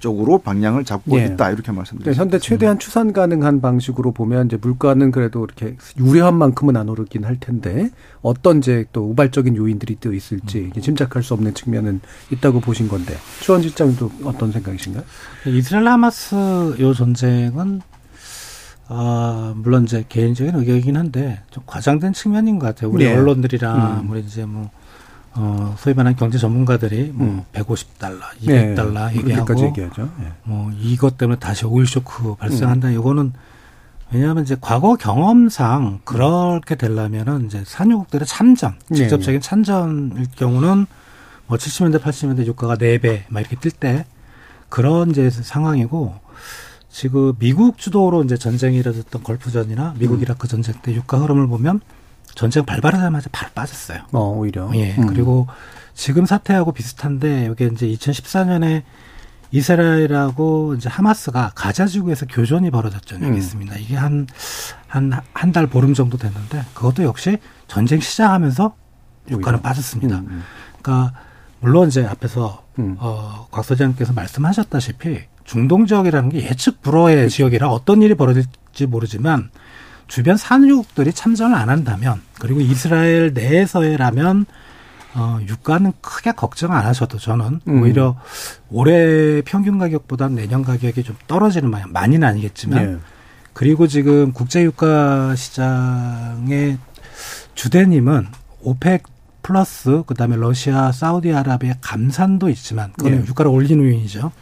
쪽으로 0.00 0.36
방향을 0.36 0.84
잡고 0.84 1.18
예. 1.18 1.24
있다 1.24 1.50
이렇게 1.50 1.72
말씀드립니다. 1.72 2.20
현대 2.20 2.38
최대한 2.38 2.78
추산 2.78 3.14
가능한 3.14 3.62
방식으로 3.62 4.12
보면 4.12 4.48
이제 4.48 4.58
물가는 4.60 5.10
그래도 5.10 5.44
이렇게 5.46 5.76
우려한 5.98 6.34
만큼은 6.34 6.76
안 6.76 6.90
오르긴 6.90 7.24
할 7.24 7.40
텐데 7.40 7.88
어떤 8.20 8.58
이제 8.58 8.84
또 8.92 9.08
우발적인 9.08 9.56
요인들이 9.56 9.96
또 9.98 10.12
있을지 10.12 10.68
이게 10.70 10.82
짐작할 10.82 11.22
수 11.22 11.32
없는 11.32 11.54
측면은 11.54 12.02
있다고 12.30 12.60
보신 12.60 12.86
건데 12.88 13.14
추원 13.40 13.62
실장도 13.62 14.10
어떤 14.24 14.52
생각이신가요? 14.52 15.04
이스라엘 15.46 15.88
하마스 15.88 16.34
요 16.80 16.92
전쟁은 16.92 17.80
아 18.88 19.54
물론 19.56 19.84
이제 19.84 20.04
개인적인 20.06 20.54
의견이긴 20.54 20.98
한데 20.98 21.40
좀 21.50 21.62
과장된 21.64 22.12
측면인 22.12 22.58
것 22.58 22.66
같아요. 22.66 22.90
우리 22.90 23.04
네. 23.06 23.14
언론들이나 23.16 24.02
음. 24.02 24.10
우리 24.10 24.20
이제 24.20 24.44
뭐 24.44 24.68
어, 25.34 25.74
소위 25.78 25.94
말하는 25.94 26.16
경제 26.16 26.38
전문가들이 26.38 27.12
뭐 27.14 27.26
음. 27.26 27.44
150달러, 27.52 28.20
네. 28.42 28.74
200달러 28.74 29.12
그렇게까지 29.12 29.18
얘기하고 29.18 29.66
얘기하죠. 29.66 30.10
예. 30.22 30.32
뭐 30.44 30.70
이것 30.78 31.16
때문에 31.16 31.38
다시 31.38 31.64
오일 31.64 31.86
쇼크 31.86 32.34
발생한다. 32.34 32.88
음. 32.88 32.94
이거는 32.94 33.32
왜냐하면 34.12 34.44
이제 34.44 34.56
과거 34.60 34.94
경험상 34.94 36.00
그렇게 36.04 36.74
되려면은 36.74 37.46
이제 37.46 37.62
산유국들의 37.64 38.26
참전, 38.26 38.74
네, 38.88 38.96
직접적인 38.96 39.40
참전일 39.40 40.26
경우는 40.36 40.86
뭐뭐 41.46 41.58
70년대, 41.58 41.98
80년대 41.98 42.44
유가가 42.44 42.76
4배 42.76 43.22
막 43.28 43.40
이렇게 43.40 43.56
뜰때 43.56 44.04
그런 44.68 45.10
이제 45.10 45.30
상황이고 45.30 46.14
지금 46.90 47.32
미국 47.38 47.78
주도로 47.78 48.22
이제 48.22 48.36
전쟁이 48.36 48.76
일어졌던 48.76 49.22
걸프전이나 49.22 49.94
미국 49.98 50.16
음. 50.16 50.22
이라크 50.22 50.46
전쟁 50.46 50.74
때 50.82 50.92
유가 50.94 51.18
흐름을 51.18 51.46
보면 51.46 51.80
전쟁 52.34 52.64
발발하자마자 52.64 53.28
바로 53.32 53.50
빠졌어요. 53.54 54.00
어, 54.12 54.20
오히려. 54.36 54.70
예. 54.74 54.94
음. 54.96 55.06
그리고 55.06 55.46
지금 55.94 56.24
사태하고 56.26 56.72
비슷한데 56.72 57.50
이게 57.52 57.66
이제 57.66 57.86
2014년에 57.86 58.82
이스라엘하고 59.50 60.74
이제 60.74 60.88
하마스가 60.88 61.52
가자 61.54 61.86
지구에서 61.86 62.26
교전이 62.26 62.70
벌어졌죠. 62.70 63.16
여기 63.16 63.26
음. 63.26 63.36
있습니다. 63.36 63.76
이게 63.76 63.96
한 63.96 64.26
한 64.88 65.12
한 65.34 65.52
달 65.52 65.66
보름 65.66 65.94
정도 65.94 66.16
됐는데 66.18 66.64
그것도 66.74 67.02
역시 67.04 67.38
전쟁 67.68 68.00
시작하면서 68.00 68.74
유가는. 69.30 69.60
빠졌습니다. 69.62 70.18
음, 70.18 70.26
음. 70.28 70.42
그러니까 70.82 71.12
물론 71.60 71.88
이제 71.88 72.04
앞에서 72.04 72.64
음. 72.78 72.96
어, 72.98 73.46
곽 73.50 73.64
소장님께서 73.64 74.12
말씀하셨다시피 74.14 75.20
중동 75.44 75.86
지역이라는 75.86 76.30
게 76.30 76.42
예측 76.48 76.80
불허의 76.82 77.28
지역이라 77.30 77.68
어떤 77.70 78.00
일이 78.02 78.14
벌어질지 78.14 78.86
모르지만 78.86 79.50
주변 80.08 80.36
산유국들이 80.36 81.12
참전을 81.12 81.56
안 81.56 81.68
한다면 81.70 82.20
그리고 82.38 82.60
이스라엘 82.60 83.32
내에서라면 83.32 84.46
어, 85.14 85.38
유가는 85.46 85.92
크게 86.00 86.32
걱정 86.32 86.72
안 86.72 86.86
하셔도 86.86 87.18
저는 87.18 87.60
음. 87.68 87.82
오히려 87.82 88.16
올해 88.70 89.42
평균 89.42 89.78
가격보다 89.78 90.28
내년 90.28 90.62
가격이 90.62 91.02
좀 91.02 91.16
떨어지는 91.26 91.70
마냥 91.70 91.92
많이는 91.92 92.26
아니겠지만 92.26 92.78
예. 92.82 92.96
그리고 93.52 93.86
지금 93.86 94.32
국제 94.32 94.62
유가 94.62 95.34
시장의 95.36 96.78
주대님은 97.54 98.26
오펙 98.62 99.02
플러스 99.42 100.02
그다음에 100.06 100.36
러시아, 100.36 100.92
사우디아라비아 100.92 101.74
감산도 101.82 102.48
있지만 102.48 102.92
그거는 102.92 103.22
예. 103.22 103.26
유가를 103.26 103.50
올리는 103.50 103.84
요인이죠. 103.84 104.32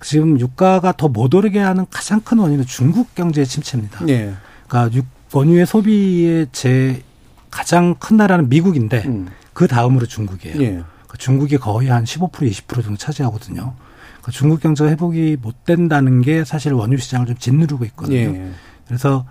지금 0.00 0.38
유가가 0.40 0.92
더 0.92 1.08
못 1.08 1.34
오르게 1.34 1.58
하는 1.58 1.84
가장 1.90 2.20
큰 2.20 2.38
원인은 2.38 2.64
중국 2.64 3.14
경제의 3.14 3.46
침체입니다. 3.46 4.08
예. 4.08 4.32
그러니까 4.68 4.96
유- 4.96 5.02
원유의 5.32 5.66
소비의 5.66 6.46
제 6.52 7.02
가장 7.50 7.94
큰 7.96 8.16
나라는 8.18 8.48
미국인데 8.48 9.02
음. 9.06 9.28
그 9.52 9.66
다음으로 9.66 10.06
중국이에요. 10.06 10.60
예. 10.62 10.66
그러니까 10.66 11.16
중국이 11.18 11.56
거의 11.58 11.88
한 11.88 12.04
15% 12.04 12.30
20% 12.30 12.82
정도 12.84 12.96
차지하거든요. 12.96 13.74
그러니까 14.20 14.30
중국 14.32 14.60
경제가 14.60 14.90
회복이 14.90 15.38
못 15.40 15.64
된다는 15.64 16.22
게 16.22 16.44
사실 16.44 16.72
원유 16.72 16.98
시장을 16.98 17.26
좀 17.26 17.36
짓누르고 17.36 17.84
있거든요. 17.86 18.16
예. 18.18 18.50
그래서 18.86 19.26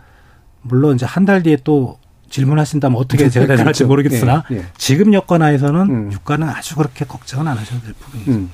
물론 0.61 0.95
이제 0.95 1.05
한 1.05 1.25
달 1.25 1.43
뒤에 1.43 1.57
또 1.63 1.97
질문하신다면 2.29 2.97
어떻게 2.99 3.29
제가 3.29 3.45
대답할지 3.47 3.83
그렇죠. 3.83 3.87
모르겠으나 3.87 4.43
예, 4.51 4.57
예. 4.57 4.65
지금 4.77 5.13
여건 5.13 5.41
하에서는 5.41 5.81
음. 5.81 6.11
유가는 6.11 6.47
아주 6.49 6.75
그렇게 6.75 7.05
걱정은 7.05 7.47
안 7.47 7.57
하셔도 7.57 7.81
될 7.85 7.93
부분이죠. 7.93 8.31
음. 8.31 8.49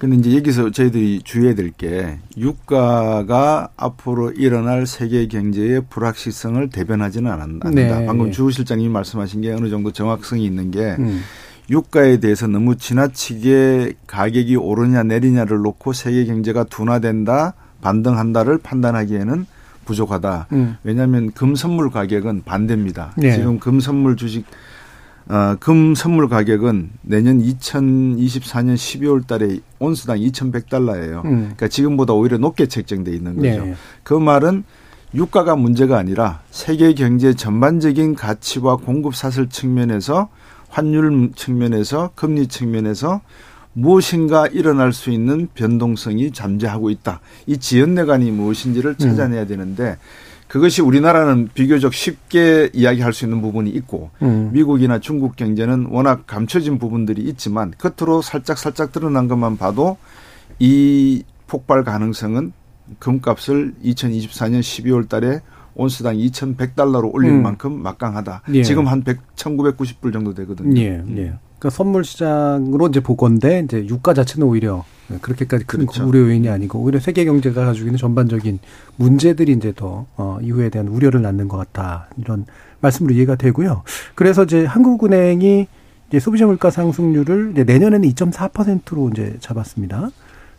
근데 0.00 0.16
이제 0.16 0.34
여기서 0.34 0.70
저희들이 0.70 1.20
주의해야 1.24 1.54
될 1.54 1.70
게 1.76 2.18
유가가 2.36 3.68
앞으로 3.76 4.32
일어날 4.32 4.86
세계 4.86 5.26
경제의 5.28 5.82
불확실성을 5.90 6.70
대변하지는 6.70 7.30
않- 7.30 7.40
않는다. 7.42 7.70
네, 7.70 8.06
방금 8.06 8.28
예. 8.28 8.30
주 8.32 8.50
실장님이 8.50 8.88
말씀하신 8.88 9.42
게 9.42 9.52
어느 9.52 9.68
정도 9.68 9.92
정확성이 9.92 10.44
있는 10.44 10.70
게 10.70 10.96
음. 10.98 11.20
유가에 11.68 12.18
대해서 12.18 12.46
너무 12.48 12.76
지나치게 12.76 13.92
가격이 14.06 14.56
오르냐 14.56 15.02
내리냐를 15.04 15.58
놓고 15.58 15.92
세계 15.92 16.24
경제가 16.24 16.64
둔화된다, 16.64 17.54
반등한다를 17.82 18.58
판단하기에는 18.58 19.46
부족하다. 19.84 20.46
음. 20.52 20.76
왜냐하면 20.82 21.30
금 21.32 21.54
선물 21.54 21.90
가격은 21.90 22.42
반대입니다. 22.44 23.12
네. 23.16 23.32
지금 23.36 23.58
금 23.60 23.80
선물 23.80 24.16
주식 24.16 24.44
어, 25.28 25.56
금 25.60 25.94
선물 25.94 26.28
가격은 26.28 26.90
내년 27.02 27.40
2024년 27.40 28.74
12월 28.74 29.26
달에 29.26 29.60
온수당 29.78 30.18
2,100달러예요. 30.18 31.24
음. 31.24 31.38
그러니까 31.40 31.68
지금보다 31.68 32.14
오히려 32.14 32.38
높게 32.38 32.66
책정돼 32.66 33.12
있는 33.12 33.36
거죠. 33.36 33.64
네. 33.64 33.74
그 34.02 34.14
말은 34.14 34.64
유가가 35.14 35.56
문제가 35.56 35.98
아니라 35.98 36.40
세계 36.50 36.94
경제 36.94 37.34
전반적인 37.34 38.14
가치와 38.14 38.76
공급 38.76 39.14
사슬 39.14 39.48
측면에서 39.48 40.28
환율 40.68 41.32
측면에서 41.34 42.10
금리 42.14 42.46
측면에서 42.46 43.20
무엇인가 43.72 44.46
일어날 44.46 44.92
수 44.92 45.10
있는 45.10 45.48
변동성이 45.54 46.32
잠재하고 46.32 46.90
있다. 46.90 47.20
이 47.46 47.58
지연내관이 47.58 48.30
무엇인지를 48.30 48.96
찾아내야 48.96 49.46
되는데 49.46 49.96
그것이 50.50 50.82
우리나라는 50.82 51.48
비교적 51.54 51.94
쉽게 51.94 52.70
이야기할 52.72 53.12
수 53.12 53.24
있는 53.24 53.40
부분이 53.40 53.70
있고 53.70 54.10
음. 54.20 54.50
미국이나 54.52 54.98
중국 54.98 55.36
경제는 55.36 55.86
워낙 55.90 56.26
감춰진 56.26 56.80
부분들이 56.80 57.22
있지만 57.22 57.72
겉으로 57.78 58.20
살짝 58.20 58.58
살짝 58.58 58.90
드러난 58.90 59.28
것만 59.28 59.58
봐도 59.58 59.96
이 60.58 61.22
폭발 61.46 61.84
가능성은 61.84 62.52
금값을 62.98 63.74
2024년 63.84 64.58
12월 64.58 65.08
달에 65.08 65.40
온수당 65.76 66.16
2,100달러로 66.16 67.14
올릴 67.14 67.30
음. 67.30 67.42
만큼 67.44 67.80
막강하다. 67.80 68.42
예. 68.52 68.64
지금 68.64 68.88
한 68.88 69.04
100, 69.04 69.20
1,990불 69.36 70.12
정도 70.12 70.34
되거든요. 70.34 70.80
예, 70.80 71.00
예. 71.16 71.32
그러니까 71.60 71.76
선물 71.76 72.04
시장으로 72.04 72.88
이제 72.88 73.00
보건데 73.00 73.60
이제 73.64 73.86
유가 73.86 74.14
자체는 74.14 74.46
오히려 74.46 74.84
그렇게까지 75.20 75.64
큰 75.66 75.80
그렇죠. 75.80 76.08
우려 76.08 76.20
요인이 76.20 76.48
아니고 76.48 76.80
오히려 76.80 76.98
세계 76.98 77.26
경제가 77.26 77.66
가지고 77.66 77.86
있는 77.86 77.98
전반적인 77.98 78.58
문제들이 78.96 79.52
이제 79.52 79.72
더 79.76 80.06
어, 80.16 80.38
이후에 80.42 80.70
대한 80.70 80.88
우려를 80.88 81.20
낳는 81.20 81.48
것 81.48 81.58
같다 81.58 82.08
이런 82.16 82.46
말씀으로 82.80 83.14
이해가 83.14 83.36
되고요. 83.36 83.82
그래서 84.14 84.44
이제 84.44 84.64
한국은행이 84.64 85.66
이제 86.08 86.18
소비자 86.18 86.46
물가 86.46 86.70
상승률을 86.70 87.50
이제 87.52 87.64
내년에는 87.64 88.08
2.4%로 88.08 89.10
이제 89.10 89.36
잡았습니다. 89.40 90.10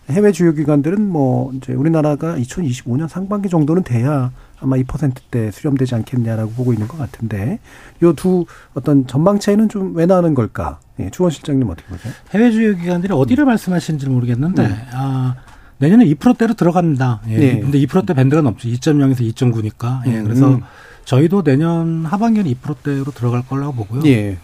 해외 0.09 0.31
주요 0.31 0.53
기관들은 0.53 1.01
뭐 1.07 1.51
이제 1.53 1.73
우리나라가 1.73 2.35
2025년 2.35 3.07
상반기 3.07 3.47
정도는 3.49 3.83
돼야 3.83 4.31
아마 4.59 4.75
2%대 4.77 5.51
수렴되지 5.51 5.95
않겠냐라고 5.95 6.51
보고 6.51 6.73
있는 6.73 6.87
것 6.87 6.97
같은데 6.97 7.59
요 8.03 8.13
두 8.13 8.45
어떤 8.73 9.07
전망 9.07 9.39
차이는 9.39 9.69
좀 9.69 9.93
왜 9.95 10.05
나는 10.05 10.33
걸까? 10.33 10.79
예, 10.99 11.09
주원 11.09 11.31
실장님 11.31 11.67
어떻게 11.69 11.87
보세요? 11.89 12.13
해외 12.31 12.51
주요 12.51 12.75
기관들이 12.75 13.13
어디를 13.13 13.45
말씀하시는지 13.45 14.05
는 14.05 14.13
모르겠는데 14.13 14.65
음. 14.65 14.77
아, 14.93 15.35
내년에 15.79 16.05
2%대로 16.05 16.53
들어갑니다. 16.53 17.21
예. 17.29 17.37
네. 17.37 17.59
근데 17.59 17.79
2%대 17.79 18.13
밴드가 18.13 18.41
넘죠. 18.43 18.67
2.0에서 18.69 19.21
2.9니까. 19.33 20.05
예. 20.07 20.19
음. 20.19 20.23
그래서 20.25 20.59
저희도 21.05 21.41
내년 21.43 22.05
하반기는 22.05 22.51
2%대로 22.53 23.05
들어갈 23.05 23.41
거라고 23.47 23.73
보고요. 23.73 24.01
예. 24.05 24.37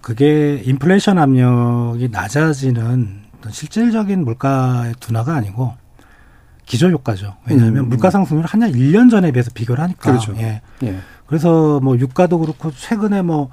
그게 0.00 0.62
인플레이션 0.64 1.18
압력이 1.18 2.08
낮아지는 2.10 3.21
어떤 3.42 3.52
실질적인 3.52 4.24
물가의 4.24 4.94
둔화가 5.00 5.34
아니고 5.34 5.74
기저 6.64 6.88
효과죠. 6.88 7.34
왜냐하면 7.46 7.84
음. 7.84 7.88
물가 7.88 8.10
상승률 8.10 8.46
한 8.46 8.60
1년 8.60 9.10
전에 9.10 9.32
비해서 9.32 9.50
비교를 9.52 9.82
하니까. 9.82 10.12
그렇죠. 10.12 10.34
예. 10.36 10.62
예. 10.84 10.98
그래서 11.26 11.80
뭐 11.80 11.98
유가도 11.98 12.38
그렇고 12.38 12.70
최근에 12.70 13.22
뭐 13.22 13.50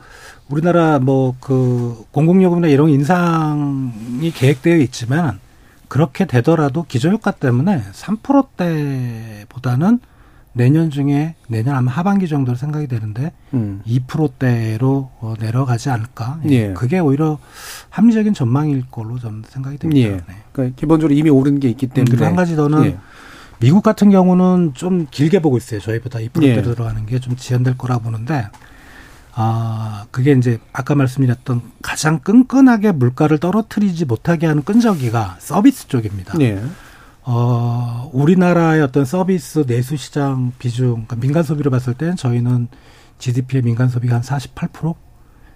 우리나라 0.48 1.00
뭐 1.00 1.36
그 1.39 2.03
공공요금이나 2.12 2.67
이런 2.67 2.89
인상이 2.89 4.31
계획되어 4.31 4.77
있지만 4.77 5.39
그렇게 5.88 6.25
되더라도 6.25 6.86
기저효과 6.88 7.31
때문에 7.31 7.81
3%대보다는 7.91 10.00
내년 10.53 10.89
중에 10.89 11.36
내년 11.48 11.75
아마 11.75 11.91
하반기 11.91 12.27
정도로 12.27 12.58
생각이 12.58 12.88
되는데 12.88 13.32
음. 13.53 13.82
2%대로 13.86 15.12
어, 15.20 15.34
내려가지 15.39 15.89
않을까. 15.89 16.39
예. 16.50 16.74
그게 16.74 17.00
오히려 17.00 17.38
합리적인 17.89 18.34
전망일 18.34 18.86
걸로 18.89 19.20
저는 19.20 19.44
생각이 19.48 19.77
됩니다. 19.77 20.01
예. 20.01 20.10
네. 20.15 20.24
그러니까 20.51 20.75
기본적으로 20.79 21.13
이미 21.18 21.29
오른 21.29 21.60
게 21.60 21.70
있기 21.70 21.88
때문에 21.88 22.10
그리고 22.12 22.25
한 22.25 22.36
가지 22.36 22.56
더는 22.56 22.86
예. 22.86 22.98
미국 23.60 23.84
같은 23.84 24.10
경우는 24.10 24.72
좀 24.74 25.06
길게 25.12 25.39
보고 25.39 25.58
있어요. 25.58 25.79
저희보다 25.82 26.20
2%대로 26.20 26.46
예. 26.48 26.62
들어가는 26.62 27.06
게 27.06 27.20
좀 27.20 27.36
지연될 27.36 27.77
거라 27.77 28.00
보는데, 28.00 28.48
아, 29.34 30.06
그게 30.12 30.32
이제 30.32 30.60
아까 30.74 30.96
말씀드렸던 30.96 31.62
가장 31.82 32.20
끈끈하게 32.20 32.94
물가를 32.94 33.38
떨어뜨리지 33.38 34.06
못하게 34.06 34.48
하는 34.48 34.63
끈적이가 34.63 35.38
서비스 35.39 35.88
쪽입니다. 35.89 36.34
예. 37.29 37.31
어, 37.31 38.09
우리나라의 38.12 38.81
어떤 38.81 39.05
서비스 39.05 39.65
내수 39.65 39.98
시장 39.98 40.51
비중, 40.57 41.05
그러니까 41.05 41.15
민간 41.17 41.43
소비로 41.43 41.69
봤을 41.69 41.93
때는 41.93 42.15
저희는 42.15 42.67
GDP의 43.19 43.62
민간 43.62 43.88
소비가 43.88 44.15
한 44.15 44.21
48%, 44.24 44.95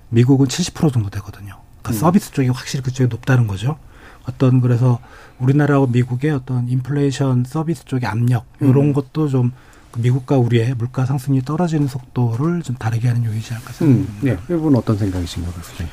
미국은 0.10 0.48
70% 0.48 0.94
정도 0.94 1.10
되거든요. 1.10 1.60
그러니까 1.82 1.89
음. 1.89 1.94
서비스 1.94 2.32
쪽이 2.32 2.50
확실히 2.50 2.84
그쪽에 2.84 3.08
높다는 3.08 3.48
거죠. 3.48 3.77
어떤 4.25 4.62
그래서 4.62 5.00
우리나라와 5.39 5.88
미국의 5.89 6.32
어떤 6.32 6.70
인플레이션 6.70 7.44
서비스 7.46 7.86
쪽의 7.86 8.08
압력 8.08 8.46
이런 8.62 8.77
음. 8.77 8.94
것도 8.94 9.27
좀그 9.27 10.00
미국과 10.00 10.38
우리의 10.38 10.75
물가 10.75 11.06
상승률이 11.06 11.44
떨어지는 11.44 11.88
속도를 11.88 12.62
좀 12.62 12.75
다르게 12.77 13.08
하는 13.08 13.25
요인이지 13.25 13.53
않을까 13.53 13.72
음. 13.72 13.74
생각합니다. 13.74 14.27
예. 14.27 14.56
이분 14.56 14.75
어떤 14.75 14.98
생각이신가요, 14.98 15.53
교수님? 15.53 15.92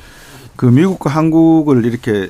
그 0.55 0.65
미국과 0.67 1.09
한국을 1.09 1.85
이렇게 1.85 2.29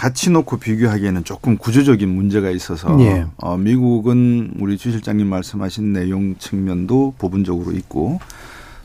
같이 0.00 0.30
놓고 0.30 0.56
비교하기에는 0.56 1.24
조금 1.24 1.58
구조적인 1.58 2.08
문제가 2.08 2.48
있어서 2.48 2.98
예. 3.00 3.26
어, 3.36 3.58
미국은 3.58 4.54
우리 4.58 4.78
주 4.78 4.90
실장님 4.90 5.26
말씀하신 5.26 5.92
내용 5.92 6.36
측면도 6.38 7.16
부분적으로 7.18 7.72
있고 7.72 8.18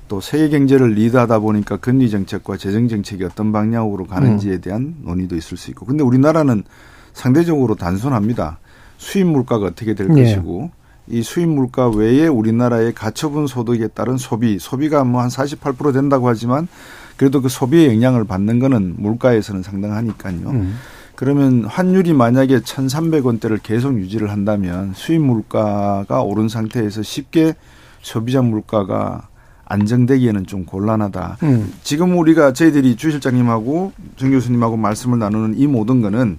또 0.10 0.20
세계 0.20 0.50
경제를 0.50 0.90
리드하다 0.90 1.40
보니까 1.40 1.78
금리 1.78 2.10
정책과 2.10 2.58
재정 2.58 2.90
정책이 2.90 3.24
어떤 3.24 3.54
방향으로 3.54 4.08
가는지에 4.08 4.58
대한 4.58 4.94
논의도 5.04 5.38
있을 5.38 5.56
수 5.56 5.72
있고. 5.72 5.86
근데 5.86 6.04
우리나라는 6.04 6.66
상대적으로 7.14 7.76
단순합니다. 7.76 8.60
수입 8.98 9.28
물가가 9.28 9.68
어떻게 9.68 9.94
될 9.94 10.10
예. 10.18 10.22
것이고 10.22 10.70
이 11.08 11.22
수입 11.24 11.48
물가 11.48 11.88
외에 11.88 12.28
우리나라의 12.28 12.94
가처분 12.94 13.48
소득에 13.48 13.88
따른 13.88 14.18
소비, 14.18 14.60
소비가 14.60 15.06
뭐 15.06 15.22
한 15.22 15.30
48% 15.30 15.94
된다고 15.94 16.28
하지만 16.28 16.68
그래도 17.16 17.42
그 17.42 17.48
소비의 17.48 17.88
영향을 17.96 18.26
받는 18.26 18.60
거는 18.60 18.96
물가에서는 18.98 19.64
상당하니까요. 19.64 20.50
음. 20.50 20.76
그러면 21.16 21.66
환율이 21.66 22.14
만약에 22.14 22.60
1,300원대를 22.60 23.60
계속 23.64 23.98
유지를 23.98 24.32
한다면 24.32 24.94
수입 24.96 25.22
물가가 25.22 26.22
오른 26.22 26.50
상태에서 26.50 27.04
쉽게 27.04 27.56
소비자 28.02 28.42
물가가 28.42 29.28
안정되기에는 29.66 30.46
좀 30.46 30.66
곤란하다. 30.66 31.38
음. 31.44 31.74
지금 31.84 32.18
우리가 32.18 32.54
저희들이 32.54 32.96
주 32.98 33.12
실장님하고 33.12 33.94
정 34.16 34.32
교수님하고 34.32 34.78
말씀을 34.78 35.18
나누는 35.18 35.58
이 35.58 35.66
모든 35.68 36.02
거는 36.02 36.38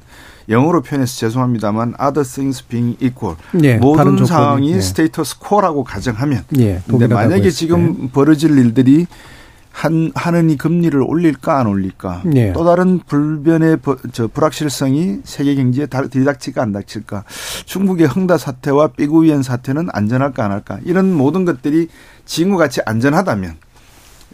영어로 0.49 0.83
표현해서 0.83 1.17
죄송합니다만 1.17 1.95
other 2.01 2.25
things 2.25 2.65
being 2.69 2.97
equal 3.03 3.37
예, 3.65 3.79
모든 3.79 4.25
상황이 4.25 4.73
예. 4.73 4.81
스테이터스 4.81 5.41
코라고 5.41 5.83
가정하면 5.83 6.45
예, 6.59 6.81
근데 6.87 7.09
만약에 7.09 7.51
지금 7.51 8.11
벌어질 8.11 8.57
일들이 8.57 9.09
한 9.77 10.11
하느니 10.15 10.57
금리를 10.57 10.99
올릴까 11.03 11.59
안 11.59 11.67
올릴까 11.67 12.23
예. 12.35 12.53
또 12.55 12.65
다른 12.65 12.99
불변의 13.07 13.77
버- 13.83 13.99
저 14.11 14.27
불확실성이 14.27 15.19
세계 15.25 15.55
경제에 15.55 15.85
다- 15.85 16.07
들이닥칠까 16.09 16.63
안 16.63 16.73
닥칠까 16.73 17.25
중국의 17.67 18.07
흥다 18.07 18.39
사태와 18.39 18.89
삐구이엔 18.89 19.43
사태는 19.43 19.89
안전할까 19.93 20.47
안 20.47 20.51
할까 20.53 20.79
이런 20.85 21.13
모든 21.13 21.45
것들이 21.45 21.89
지금과 22.25 22.57
같이 22.57 22.81
안전하다면 22.87 23.57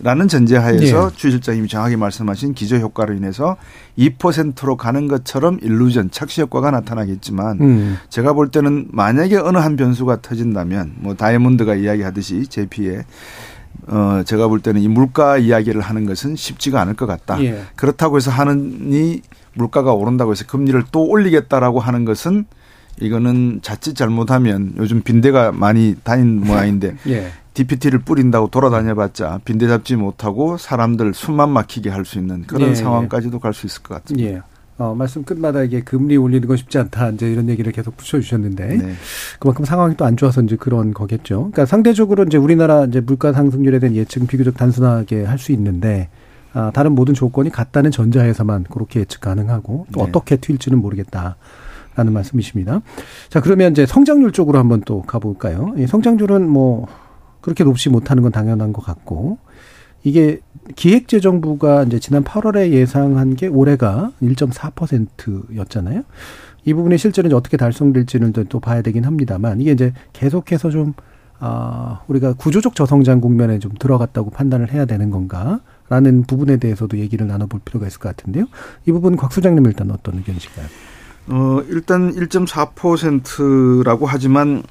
라는 0.05 0.27
전제하에서 0.29 1.11
예. 1.13 1.17
주 1.17 1.31
실장님이 1.33 1.67
정확히 1.69 1.97
말씀하신 1.97 2.55
기저 2.55 2.79
효과로 2.79 3.13
인해서 3.15 3.57
2%로 3.99 4.77
가는 4.77 5.07
것처럼 5.09 5.59
일루전 5.61 6.11
착시 6.13 6.41
효과가 6.43 6.71
나타나겠지만 6.71 7.61
음. 7.61 7.99
제가 8.09 8.33
볼 8.33 8.49
때는 8.51 8.89
만약에 8.93 9.37
어느 9.37 9.59
한 9.59 9.75
변수가 9.77 10.23
터진다면 10.23 10.95
뭐 10.99 11.15
다이아몬드가 11.15 11.75
이야기하듯이 11.75 12.47
제피에 12.47 13.03
어 13.87 14.23
제가 14.25 14.49
볼 14.49 14.61
때는 14.61 14.81
이 14.81 14.89
물가 14.89 15.39
이야기를 15.39 15.81
하는 15.81 16.07
것은 16.07 16.37
쉽지가 16.37 16.81
않을 16.83 16.95
것 16.95 17.07
같다. 17.07 17.43
예. 17.43 17.63
그렇다고 17.77 18.17
해서 18.17 18.31
하느니 18.31 19.23
물가가 19.55 19.93
오른다고 19.93 20.33
해서 20.33 20.45
금리를 20.47 20.83
또 20.93 21.05
올리겠다라고 21.07 21.81
하는 21.81 22.05
것은 22.05 22.47
이거는 23.01 23.61
자칫 23.63 23.95
잘못하면 23.95 24.75
요즘 24.77 25.03
빈대가 25.03 25.51
많이 25.53 25.97
다닌 26.05 26.41
모양인데 26.47 26.97
예. 27.09 27.33
DPT를 27.55 27.99
뿌린다고 27.99 28.49
돌아다녀봤자 28.49 29.41
빈대 29.45 29.67
잡지 29.69 29.97
못하고 29.97 30.57
사람들 30.57 31.13
숨만 31.13 31.51
막히게 31.51 31.91
할 31.91 32.05
수 32.07 32.19
있는 32.19 32.43
그런 32.47 32.71
예, 32.71 32.75
상황까지도 32.75 33.41
갈 33.41 33.53
수 33.53 33.67
있을 33.67 33.83
것 33.83 34.03
같습니다. 34.05 34.45
예. 34.83 34.85
어, 34.85 34.95
말씀 34.95 35.23
끝마다 35.23 35.63
이게 35.63 35.81
금리 35.81 36.17
올리는 36.17 36.47
건 36.49 36.57
쉽지 36.57 36.79
않다. 36.79 37.11
이제 37.11 37.31
이런 37.31 37.49
얘기를 37.49 37.71
계속 37.73 37.97
붙여주셨는데. 37.97 38.67
네. 38.67 38.93
그만큼 39.39 39.65
상황이 39.65 39.97
또 39.97 40.05
안 40.05 40.17
좋아서 40.17 40.43
이제 40.43 40.57
그런 40.57 40.93
거겠죠. 40.93 41.37
그러니까 41.53 41.67
상대적으로 41.67 42.25
이제 42.25 42.37
우리나라 42.37 42.85
이제 42.85 43.01
물가 43.01 43.33
상승률에 43.33 43.79
대한 43.79 43.95
예측은 43.95 44.27
비교적 44.27 44.57
단순하게 44.57 45.25
할 45.25 45.39
수 45.39 45.53
있는데, 45.53 46.09
아, 46.53 46.71
다른 46.75 46.93
모든 46.93 47.15
조건이 47.15 47.51
같다는 47.51 47.91
전자에서만 47.91 48.65
그렇게 48.65 49.01
예측 49.01 49.21
가능하고 49.21 49.87
또 49.93 50.01
네. 50.03 50.09
어떻게 50.09 50.37
튈지는 50.37 50.79
모르겠다. 50.79 51.37
라는 51.95 52.13
말씀이십니다. 52.15 52.81
자, 53.29 53.41
그러면 53.43 53.73
이제 53.73 53.85
성장률 53.85 54.33
쪽으로 54.33 54.59
한번 54.59 54.81
또 54.87 55.03
가볼까요? 55.03 55.75
이 55.77 55.87
성장률은 55.87 56.49
뭐, 56.49 56.87
그렇게 57.43 57.65
높지 57.65 57.91
못하는 57.91 58.23
건 58.23 58.33
당연한 58.33 58.73
것 58.73 58.83
같고, 58.83 59.39
이게 60.03 60.41
기획재정부가 60.77 61.85
이제 61.85 61.99
지난 61.99 62.25
8월에 62.25 62.71
예상한 62.71 63.37
게 63.37 63.47
올해가 63.47 64.11
1.4%였잖아요. 64.23 66.03
이 66.65 66.75
부분이 66.75 66.99
실제로 66.99 67.27
이제 67.27 67.35
어떻게 67.35 67.57
달성될지는 67.57 68.33
또 68.49 68.61
봐야 68.61 68.83
되긴 68.83 69.05
합니다만 69.05 69.61
이게 69.61 69.73
이제 69.73 69.93
계속해서 70.13 70.71
좀 70.71 70.95
아, 71.45 72.03
우리가 72.07 72.35
구조적 72.35 72.77
저성장 72.77 73.21
국면에 73.21 73.59
좀 73.59 73.73
들어갔다고 73.79 74.31
판단을 74.31 74.73
해야 74.73 74.85
되는 74.85 75.11
건가 75.11 75.61
라는 75.89 76.23
부분에 76.23 76.59
대해서도 76.59 76.99
얘기를 76.99 77.27
나눠볼 77.27 77.61
필요가 77.65 77.89
있을 77.89 77.99
것 77.99 78.17
같은데요. 78.17 78.47
이 78.87 78.93
부분 78.93 79.17
곽 79.17 79.33
소장님 79.33 79.67
일단 79.67 79.91
어떤 79.91 80.19
의견이실까요? 80.19 80.67
어, 81.29 81.63
일단 81.69 82.15
1.4%라고 82.15 84.07
하지만 84.07 84.63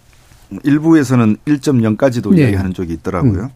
일부에서는 0.63 1.37
1.0까지도 1.45 2.37
예. 2.37 2.43
이야기하는 2.43 2.73
쪽이 2.73 2.93
있더라고요. 2.93 3.51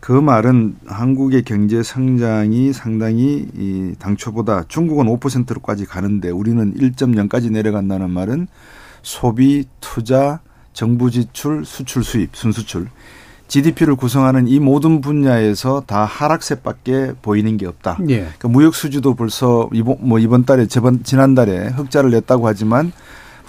그 0.00 0.12
말은 0.12 0.76
한국의 0.86 1.42
경제 1.42 1.82
성장이 1.82 2.72
상당히 2.72 3.48
이 3.54 3.94
당초보다 3.98 4.64
중국은 4.68 5.06
5%로까지 5.06 5.84
가는데 5.86 6.30
우리는 6.30 6.74
1.0까지 6.74 7.50
내려간다는 7.50 8.10
말은 8.10 8.46
소비, 9.02 9.64
투자, 9.80 10.40
정부 10.72 11.10
지출, 11.10 11.64
수출 11.64 12.04
수입, 12.04 12.36
순수출 12.36 12.88
GDP를 13.48 13.94
구성하는 13.94 14.48
이 14.48 14.58
모든 14.58 15.00
분야에서 15.00 15.84
다 15.86 16.04
하락세밖에 16.04 17.12
보이는 17.22 17.56
게 17.56 17.66
없다. 17.66 17.98
예. 18.08 18.18
그러니까 18.18 18.48
무역 18.48 18.74
수지도 18.74 19.14
벌써 19.14 19.70
이번 19.72 19.98
뭐 20.00 20.18
이번 20.18 20.44
달에 20.44 20.66
저번 20.66 21.04
지난달에 21.04 21.68
흑자를 21.68 22.10
냈다고 22.10 22.46
하지만 22.46 22.92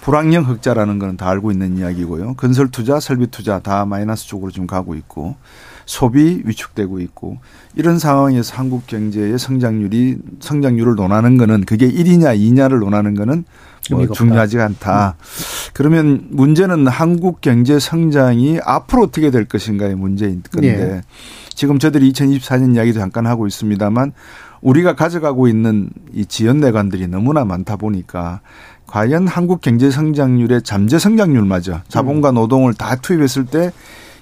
불황형 0.01 0.45
흑자라는 0.45 0.99
거는 0.99 1.17
다 1.17 1.27
알고 1.29 1.51
있는 1.51 1.77
이야기고요. 1.79 2.35
건설 2.35 2.69
투자, 2.69 2.99
설비 2.99 3.27
투자 3.27 3.59
다 3.59 3.85
마이너스 3.85 4.27
쪽으로 4.27 4.51
지금 4.51 4.67
가고 4.67 4.95
있고 4.95 5.35
소비 5.87 6.41
위축되고 6.43 6.99
있고 6.99 7.37
이런 7.73 7.97
상황에서 7.97 8.55
한국 8.55 8.85
경제의 8.85 9.39
성장률이 9.39 10.17
성장률을 10.41 10.95
논하는 10.95 11.37
거는 11.37 11.63
그게 11.63 11.89
1이냐 11.89 12.37
2냐를 12.37 12.79
논하는 12.79 13.15
거는 13.15 13.45
뭐. 13.89 14.05
중요하지가 14.05 14.65
않다. 14.65 15.15
그러면 15.73 16.27
문제는 16.29 16.87
한국 16.87 17.39
경제 17.39 17.79
성장이 17.79 18.59
앞으로 18.63 19.03
어떻게 19.03 19.31
될 19.31 19.45
것인가의 19.45 19.95
문제인 19.95 20.43
건데 20.51 20.67
예. 20.67 21.01
지금 21.55 21.79
저들이 21.79 22.11
2024년 22.11 22.75
이야기도 22.75 22.99
잠깐 22.99 23.25
하고 23.25 23.47
있습니다만 23.47 24.11
우리가 24.61 24.95
가져가고 24.95 25.47
있는 25.47 25.89
이 26.13 26.25
지연 26.25 26.59
내관들이 26.59 27.07
너무나 27.07 27.45
많다 27.45 27.77
보니까 27.77 28.41
과연 28.87 29.27
한국 29.27 29.61
경제 29.61 29.89
성장률의 29.89 30.63
잠재 30.63 30.99
성장률마저 30.99 31.81
자본과 31.87 32.31
노동을 32.31 32.73
다 32.73 32.97
투입했을 32.97 33.45
때 33.45 33.71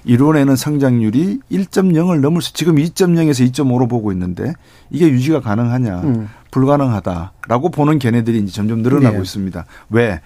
이뤄내는 0.06 0.54
성장률이 0.56 1.40
1.0을 1.50 2.20
넘을 2.20 2.40
수 2.40 2.54
지금 2.54 2.76
2.0에서 2.76 3.52
2.5로 3.52 3.88
보고 3.90 4.12
있는데 4.12 4.52
이게 4.88 5.08
유지가 5.08 5.40
가능하냐 5.40 6.00
음. 6.02 6.28
불가능하다라고 6.52 7.70
보는 7.70 7.98
걔네들이 7.98 8.38
이제 8.38 8.52
점점 8.52 8.82
늘어나고 8.82 9.16
네. 9.16 9.22
있습니다. 9.22 9.66
왜 9.90 10.20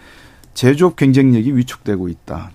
제조업 0.54 0.96
경쟁력이 0.96 1.56
위축되고 1.56 2.08
있다. 2.08 2.50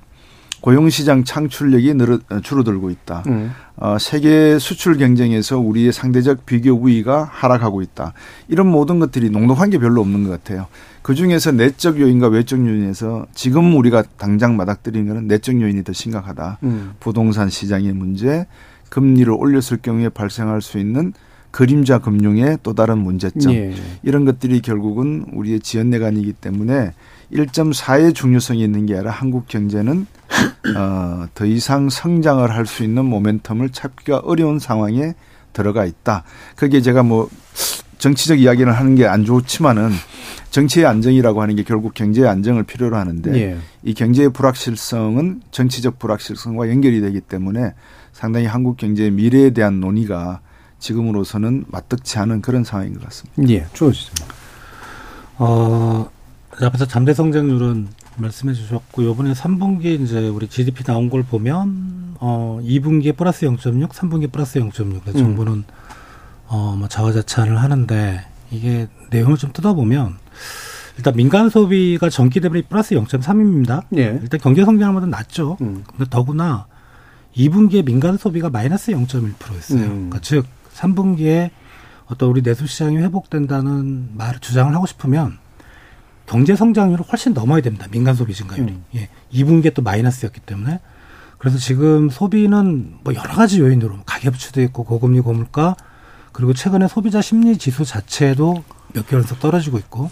고용시장 0.61 1.23
창출력이 1.23 1.93
늘어, 1.95 2.19
줄어들고 2.41 2.89
있다. 2.89 3.23
음. 3.27 3.51
어, 3.75 3.97
세계 3.99 4.57
수출 4.57 4.97
경쟁에서 4.97 5.59
우리의 5.59 5.91
상대적 5.91 6.45
비교 6.45 6.71
우위가 6.71 7.29
하락하고 7.31 7.81
있다. 7.81 8.13
이런 8.47 8.67
모든 8.67 8.99
것들이 8.99 9.29
녹록한 9.29 9.69
게 9.69 9.77
별로 9.77 10.01
없는 10.01 10.23
것 10.23 10.29
같아요. 10.31 10.67
그 11.05 11.13
중에서 11.13 11.51
내적 11.51 11.99
요인과 11.99 12.29
외적 12.29 12.65
요인에서 12.67 13.27
지금 13.35 13.77
우리가 13.77 14.01
당장 14.17 14.57
맞닥뜨리는 14.57 15.07
것은 15.07 15.27
내적 15.27 15.61
요인이 15.61 15.83
더 15.83 15.93
심각하다. 15.93 16.57
음. 16.63 16.93
부동산 16.99 17.47
시장의 17.47 17.93
문제, 17.93 18.47
금리를 18.89 19.31
올렸을 19.31 19.77
경우에 19.83 20.09
발생할 20.09 20.63
수 20.63 20.79
있는 20.79 21.13
그림자 21.51 21.99
금융의 21.99 22.57
또 22.63 22.73
다른 22.73 22.97
문제점. 22.97 23.53
예. 23.53 23.75
이런 24.01 24.25
것들이 24.25 24.61
결국은 24.61 25.25
우리의 25.31 25.59
지연내관이기 25.59 26.33
때문에 26.33 26.93
1.4의 27.31 28.15
중요성이 28.15 28.63
있는 28.63 28.87
게 28.87 28.95
아니라 28.95 29.11
한국 29.11 29.47
경제는 29.47 30.07
어, 30.75 31.27
더 31.35 31.45
이상 31.45 31.91
성장을 31.91 32.49
할 32.49 32.65
수 32.65 32.83
있는 32.83 33.03
모멘텀을 33.03 33.71
찾기가 33.71 34.21
어려운 34.23 34.57
상황에 34.57 35.13
들어가 35.53 35.85
있다. 35.85 36.23
그게 36.55 36.81
제가 36.81 37.03
뭐 37.03 37.29
정치적 37.99 38.39
이야기를 38.39 38.73
하는 38.73 38.95
게 38.95 39.05
안 39.05 39.23
좋지만은 39.23 39.91
정치의 40.55 40.85
안정이라고 40.85 41.41
하는 41.41 41.57
게 41.57 41.63
결국 41.63 41.93
경제의 41.93 42.29
안정을 42.29 42.63
필요로 42.63 42.95
하는데 42.95 43.33
예. 43.35 43.57
이 43.83 43.93
경제의 43.93 44.29
불확실성은 44.29 45.41
정치적 45.51 45.99
불확실성과 45.99 46.69
연결이 46.69 47.01
되기 47.01 47.19
때문에 47.19 47.73
상당히 48.13 48.45
한국 48.45 48.77
경제의 48.77 49.11
미래에 49.11 49.49
대한 49.49 49.81
논의가 49.81 50.39
지금으로서는 50.79 51.65
맞득치 51.67 52.19
않은 52.19 52.41
그런 52.41 52.63
상황인 52.63 52.93
것 52.93 53.03
같습니다. 53.03 53.53
예. 53.53 53.67
주어지죠. 53.73 54.13
어, 55.39 56.09
앞에서 56.61 56.85
잠재 56.85 57.13
성장률은 57.13 57.89
말씀해 58.15 58.53
주셨고, 58.53 59.03
요번에 59.03 59.33
3분기 59.33 60.01
이제 60.01 60.29
우리 60.29 60.47
GDP 60.47 60.85
나온 60.85 61.09
걸 61.09 61.23
보면, 61.23 62.15
어, 62.21 62.61
2분기에 62.63 63.17
플러스 63.17 63.45
0.6, 63.45 63.89
3분기에 63.89 64.31
플러스 64.31 64.57
0.6. 64.59 65.01
그래서 65.01 65.19
음. 65.19 65.23
정부는, 65.25 65.65
어, 66.47 66.77
뭐 66.77 66.87
자화자찬을 66.87 67.61
하는데, 67.61 68.25
이게 68.51 68.87
내용을 69.09 69.35
좀 69.35 69.51
뜯어보면, 69.51 70.23
일단 70.97 71.13
민간 71.15 71.49
소비가 71.49 72.09
전기 72.09 72.39
대비 72.39 72.61
플러스 72.61 72.95
0.3입니다. 72.95 73.83
예. 73.97 74.19
일단 74.21 74.39
경제 74.39 74.63
성장보다 74.63 75.07
낮죠. 75.07 75.57
음. 75.61 75.83
근데 75.85 76.05
더구나 76.09 76.67
2분기에 77.35 77.83
민간 77.85 78.17
소비가 78.17 78.49
마이너스 78.49 78.91
0.1%였어요. 78.91 79.79
음. 79.79 79.87
그러니까 80.09 80.19
즉 80.21 80.45
3분기에 80.73 81.49
어떤 82.07 82.29
우리 82.29 82.41
내수 82.41 82.67
시장이 82.67 82.97
회복된다는 82.97 84.09
말을 84.15 84.39
주장을 84.39 84.73
하고 84.73 84.85
싶으면 84.85 85.37
경제 86.27 86.55
성장률을 86.55 87.05
훨씬 87.05 87.33
넘어야 87.33 87.61
됩니다. 87.61 87.87
민간 87.91 88.15
소비 88.15 88.33
증가율이. 88.33 88.71
음. 88.71 88.83
예. 88.95 89.09
2분기에 89.33 89.73
또 89.73 89.81
마이너스였기 89.81 90.39
때문에 90.41 90.79
그래서 91.37 91.57
지금 91.57 92.09
소비는 92.09 92.99
뭐 93.03 93.13
여러 93.13 93.33
가지 93.33 93.59
요인으로 93.59 93.99
가계부채도 94.05 94.61
있고 94.63 94.83
고금리 94.83 95.19
고물가 95.19 95.75
그리고 96.31 96.53
최근에 96.53 96.87
소비자 96.87 97.21
심리 97.21 97.57
지수 97.57 97.85
자체도 97.85 98.63
몇 98.93 99.07
개월 99.07 99.21
연속 99.23 99.39
떨어지고 99.39 99.77
있고 99.79 100.09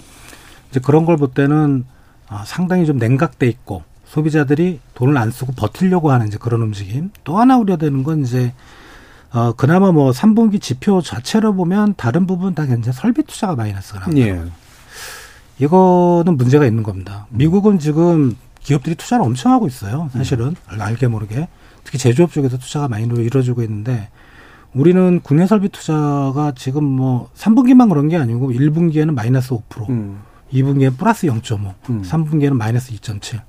이제 0.74 0.80
그런 0.80 1.06
걸 1.06 1.18
볼 1.18 1.30
때는 1.32 1.86
아, 2.28 2.44
상당히 2.48 2.88
좀 2.88 2.98
냉각돼 2.98 3.48
있고 3.48 3.84
소비자들이 4.06 4.80
돈을 4.96 5.16
안 5.18 5.30
쓰고 5.30 5.54
버틸려고 5.54 6.12
하는 6.12 6.28
이제 6.28 6.38
그런 6.40 6.64
움직임. 6.64 7.12
또 7.24 7.38
하나 7.38 7.58
우려되는 7.58 8.02
건 8.02 8.22
이제 8.24 8.54
어 9.32 9.54
그나마 9.54 9.92
뭐 9.92 10.10
3분기 10.12 10.60
지표 10.60 11.02
자체로 11.02 11.54
보면 11.54 11.94
다른 11.96 12.26
부분 12.26 12.56
다 12.56 12.66
굉장히 12.66 12.96
설비 12.98 13.22
투자가 13.24 13.56
마이너스가 13.56 14.00
나옵니다. 14.00 14.28
예. 14.28 14.44
이거는 15.60 16.38
문제가 16.38 16.66
있는 16.66 16.82
겁니다. 16.82 17.28
미국은 17.30 17.78
지금 17.78 18.36
기업들이 18.62 18.96
투자를 18.96 19.24
엄청 19.26 19.52
하고 19.52 19.68
있어요. 19.68 20.10
사실은 20.14 20.56
알게 20.68 21.08
모르게 21.08 21.48
특히 21.84 22.00
제조업 22.00 22.32
쪽에서 22.32 22.58
투자가 22.58 22.88
많이 22.88 23.06
이루어지고 23.06 23.62
있는데 23.62 24.10
우리는 24.74 25.20
국내 25.22 25.46
설비 25.46 25.70
투자가 25.70 26.54
지금 26.56 26.84
뭐 26.84 27.30
3분기만 27.36 27.90
그런 27.90 28.10
게 28.10 28.18
아니고 28.18 28.52
1분기에는 28.52 29.14
마이너스 29.14 29.50
5%, 29.52 29.90
음. 29.90 30.20
2분기에 30.54 30.98
플러스 30.98 31.28
0.5, 31.28 31.74
음. 31.90 32.02
3분기에는 32.04 32.54
마이너스 32.54 32.94
2.7. 32.94 33.42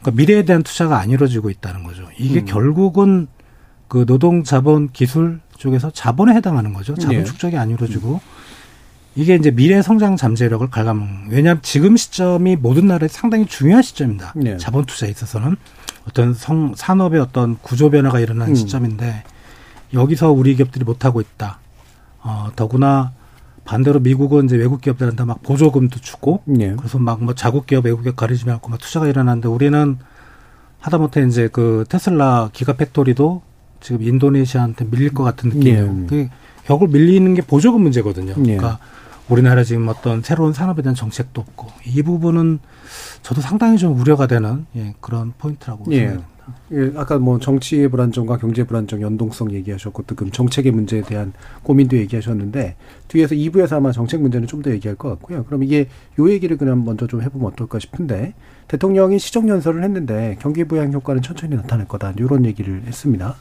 그러니까 0.00 0.10
미래에 0.12 0.44
대한 0.44 0.62
투자가 0.62 0.98
안 0.98 1.10
이루어지고 1.10 1.50
있다는 1.50 1.82
거죠. 1.82 2.06
이게 2.18 2.40
음. 2.40 2.44
결국은 2.44 3.26
그 3.88 4.04
노동 4.06 4.44
자본 4.44 4.90
기술 4.90 5.40
쪽에서 5.56 5.90
자본에 5.90 6.34
해당하는 6.34 6.72
거죠. 6.72 6.94
자본 6.94 7.16
예. 7.16 7.24
축적이 7.24 7.56
안 7.56 7.70
이루어지고 7.70 8.20
이게 9.16 9.34
이제 9.34 9.50
미래 9.50 9.82
성장 9.82 10.16
잠재력을 10.16 10.68
갉아먹는. 10.70 11.30
왜냐하면 11.30 11.60
지금 11.62 11.96
시점이 11.96 12.56
모든 12.56 12.86
나라에 12.86 13.08
상당히 13.08 13.46
중요한 13.46 13.82
시점입니다. 13.82 14.34
예. 14.44 14.56
자본 14.58 14.84
투자에 14.84 15.10
있어서는 15.10 15.56
어떤 16.06 16.34
성, 16.34 16.74
산업의 16.76 17.20
어떤 17.20 17.58
구조 17.58 17.90
변화가 17.90 18.20
일어나는 18.20 18.52
음. 18.52 18.54
시점인데 18.54 19.24
여기서 19.92 20.30
우리 20.30 20.54
기업들이 20.54 20.84
못 20.84 21.04
하고 21.04 21.20
있다. 21.20 21.58
어, 22.20 22.50
더구나 22.54 23.12
반대로 23.68 24.00
미국은 24.00 24.46
이제 24.46 24.56
외국 24.56 24.80
기업들한테 24.80 25.24
막 25.24 25.42
보조금도 25.42 26.00
주고 26.00 26.42
예. 26.58 26.74
그래서 26.74 26.98
막 26.98 27.20
뭐 27.20 27.34
자국 27.34 27.66
기업 27.66 27.84
외국 27.84 28.02
기업 28.02 28.16
가리지 28.16 28.48
않고 28.48 28.70
막 28.70 28.78
투자가 28.80 29.06
일어나는데 29.06 29.46
우리는 29.48 29.98
하다못해 30.80 31.26
이제 31.26 31.50
그 31.52 31.84
테슬라 31.86 32.48
Gigafactory도 32.54 33.42
지금 33.80 34.02
인도네시아한테 34.02 34.86
밀릴 34.86 35.12
것 35.12 35.22
같은 35.22 35.50
느낌이에요. 35.50 35.84
예. 35.84 36.06
그게 36.06 36.30
결국 36.64 36.90
밀리는 36.90 37.34
게 37.34 37.42
보조금 37.42 37.82
문제거든요. 37.82 38.30
예. 38.38 38.56
그러니까 38.56 38.78
우리나라 39.28 39.62
지금 39.64 39.86
어떤 39.88 40.22
새로운 40.22 40.54
산업에 40.54 40.80
대한 40.80 40.94
정책도 40.94 41.38
없고 41.38 41.66
이 41.84 42.02
부분은 42.02 42.60
저도 43.22 43.42
상당히 43.42 43.76
좀 43.76 44.00
우려가 44.00 44.26
되는 44.26 44.64
예, 44.76 44.94
그런 45.00 45.34
포인트라고 45.36 45.92
예. 45.92 46.06
생각합니다. 46.06 46.37
예, 46.72 46.92
아까 46.96 47.18
뭐 47.18 47.38
정치의 47.38 47.88
불안정과 47.88 48.36
경제 48.38 48.64
불안정 48.64 49.00
연동성 49.02 49.52
얘기하셨고 49.52 50.02
또 50.06 50.14
그럼 50.14 50.30
정책의 50.30 50.72
문제에 50.72 51.02
대한 51.02 51.32
고민도 51.62 51.96
얘기하셨는데 51.96 52.76
뒤에서 53.08 53.34
2부에서 53.34 53.72
아마 53.74 53.92
정책 53.92 54.20
문제는 54.20 54.46
좀 54.46 54.62
더 54.62 54.70
얘기할 54.72 54.96
것 54.96 55.08
같고요. 55.10 55.44
그럼 55.44 55.62
이게 55.62 55.88
요 56.18 56.30
얘기를 56.30 56.56
그냥 56.56 56.84
먼저 56.84 57.06
좀 57.06 57.22
해보면 57.22 57.52
어떨까 57.52 57.78
싶은데 57.78 58.34
대통령이 58.68 59.18
시정 59.18 59.48
연설을 59.48 59.82
했는데 59.84 60.36
경기 60.40 60.64
부양 60.64 60.92
효과는 60.92 61.22
천천히 61.22 61.54
나타날 61.56 61.86
거다 61.88 62.12
이런 62.18 62.44
얘기를 62.44 62.82
했습니다. 62.86 63.36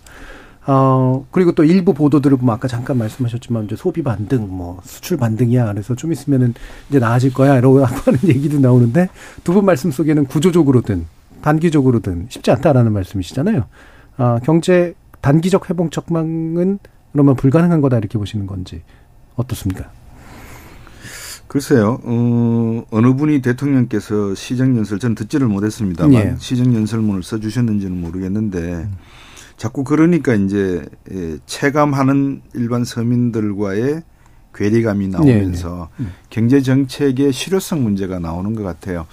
어 0.69 1.25
그리고 1.31 1.53
또 1.53 1.63
일부 1.63 1.93
보도들을 1.93 2.37
보면 2.37 2.53
아까 2.55 2.67
잠깐 2.67 2.97
말씀하셨지만 2.97 3.65
이제 3.65 3.75
소비 3.77 4.03
반등, 4.03 4.47
뭐 4.49 4.79
수출 4.83 5.17
반등이야. 5.17 5.71
그래서 5.73 5.95
좀 5.95 6.11
있으면은 6.11 6.53
이제 6.89 6.99
나아질 6.99 7.33
거야. 7.33 7.57
이러고 7.57 7.83
하는 7.85 8.19
얘기도 8.25 8.59
나오는데 8.59 9.09
두 9.43 9.53
분 9.53 9.65
말씀 9.65 9.91
속에는 9.91 10.25
구조적으로든 10.25 11.05
단기적으로든 11.41 12.27
쉽지 12.29 12.51
않다라는 12.51 12.91
말씀이시잖아요. 12.93 13.65
아, 14.17 14.39
경제 14.43 14.93
단기적 15.21 15.69
회복 15.69 15.91
전망은 15.91 16.79
그러면 17.11 17.35
불가능한 17.35 17.81
거다 17.81 17.97
이렇게 17.97 18.17
보시는 18.17 18.45
건지 18.47 18.83
어떻습니까? 19.35 19.89
글쎄요, 21.47 21.99
어, 22.03 22.83
어느 22.91 23.15
분이 23.15 23.41
대통령께서 23.41 24.35
시정연설, 24.35 24.99
저는 24.99 25.15
듣지를 25.15 25.47
못했습니다만, 25.47 26.13
예. 26.13 26.35
시정연설문을 26.37 27.23
써주셨는지는 27.23 28.01
모르겠는데, 28.01 28.89
자꾸 29.55 29.85
그러니까 29.85 30.35
이제, 30.35 30.85
예, 31.11 31.37
체감하는 31.45 32.41
일반 32.53 32.83
서민들과의 32.83 34.03
괴리감이 34.53 35.07
나오면서 35.07 35.89
네, 35.97 36.03
네. 36.03 36.09
음. 36.09 36.13
경제 36.29 36.61
정책의 36.61 37.31
실효성 37.31 37.81
문제가 37.83 38.19
나오는 38.19 38.53
것 38.55 38.63
같아요. 38.63 39.05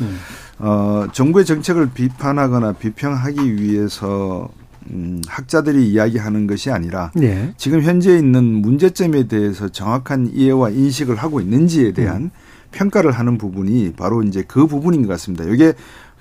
음. 0.61 0.65
어, 0.67 1.07
정부의 1.13 1.45
정책을 1.45 1.91
비판하거나 1.93 2.73
비평하기 2.73 3.57
위해서 3.61 4.49
음, 4.91 5.23
학자들이 5.27 5.91
이야기하는 5.91 6.47
것이 6.47 6.71
아니라 6.71 7.11
예. 7.23 7.55
지금 7.57 7.83
현재 7.83 8.17
있는 8.17 8.45
문제점에 8.45 9.29
대해서 9.29 9.69
정확한 9.69 10.31
이해와 10.35 10.71
인식을 10.71 11.17
하고 11.17 11.41
있는지에 11.41 11.93
대한 11.93 12.23
음. 12.25 12.31
평가를 12.73 13.13
하는 13.13 13.39
부분이 13.39 13.95
바로 13.97 14.23
이제 14.23 14.45
그 14.47 14.67
부분인 14.67 15.03
것 15.03 15.09
같습니다. 15.09 15.45
이게 15.45 15.73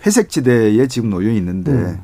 회색 0.06 0.30
지대에 0.30 0.88
지금 0.88 1.10
놓여 1.10 1.32
있는데 1.32 1.72
음. 1.72 2.00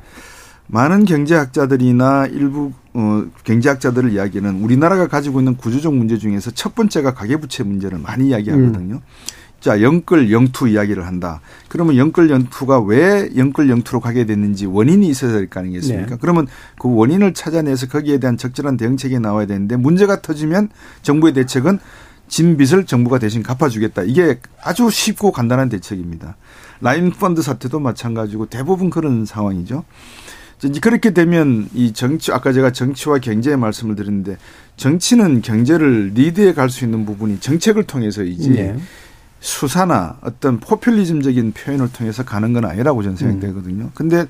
많은 0.66 1.04
경제학자들이나 1.04 2.26
일부 2.26 2.72
어, 2.92 3.24
경제학자들을 3.44 4.12
이야기는 4.12 4.62
우리나라가 4.62 5.08
가지고 5.08 5.40
있는 5.40 5.56
구조적 5.56 5.94
문제 5.94 6.18
중에서 6.18 6.50
첫 6.50 6.74
번째가 6.74 7.14
가계부채 7.14 7.64
문제를 7.64 7.98
많이 7.98 8.28
이야기하거든요. 8.28 8.94
음. 8.96 9.00
자, 9.60 9.82
영끌 9.82 10.32
영투 10.32 10.68
이야기를 10.68 11.06
한다. 11.06 11.40
그러면 11.68 11.96
영끌 11.96 12.30
영투가 12.30 12.80
왜 12.80 13.28
영끌 13.36 13.68
영투로 13.68 14.00
가게 14.00 14.24
됐는지 14.24 14.64
원인이 14.66 15.06
있어야 15.08 15.32
될 15.32 15.48
거 15.48 15.60
아니겠습니까? 15.60 16.10
네. 16.10 16.16
그러면 16.20 16.46
그 16.78 16.92
원인을 16.94 17.34
찾아내서 17.34 17.88
거기에 17.88 18.18
대한 18.18 18.36
적절한 18.38 18.76
대응책이 18.78 19.20
나와야 19.20 19.46
되는데 19.46 19.76
문제가 19.76 20.22
터지면 20.22 20.70
정부의 21.02 21.34
대책은 21.34 21.78
진 22.28 22.56
빚을 22.56 22.86
정부가 22.86 23.18
대신 23.18 23.42
갚아주겠다. 23.42 24.02
이게 24.04 24.38
아주 24.62 24.88
쉽고 24.88 25.32
간단한 25.32 25.68
대책입니다. 25.68 26.36
라인 26.80 27.10
펀드 27.10 27.42
사태도 27.42 27.80
마찬가지고 27.80 28.46
대부분 28.46 28.88
그런 28.88 29.26
상황이죠. 29.26 29.84
이제 30.62 30.78
그렇게 30.78 31.12
되면 31.12 31.68
이 31.74 31.92
정치 31.92 32.32
아까 32.32 32.52
제가 32.52 32.70
정치와 32.70 33.18
경제의 33.18 33.56
말씀을 33.56 33.96
드렸는데 33.96 34.36
정치는 34.76 35.40
경제를 35.42 36.12
리드해 36.14 36.52
갈 36.54 36.68
수 36.70 36.84
있는 36.84 37.04
부분이 37.04 37.40
정책을 37.40 37.84
통해서이지 37.84 38.52
예. 38.56 38.76
수사나 39.40 40.18
어떤 40.20 40.60
포퓰리즘적인 40.60 41.52
표현을 41.52 41.92
통해서 41.92 42.24
가는 42.24 42.52
건 42.52 42.66
아니라고 42.66 43.02
저는 43.02 43.16
생각되거든요. 43.16 43.90
근데 43.94 44.26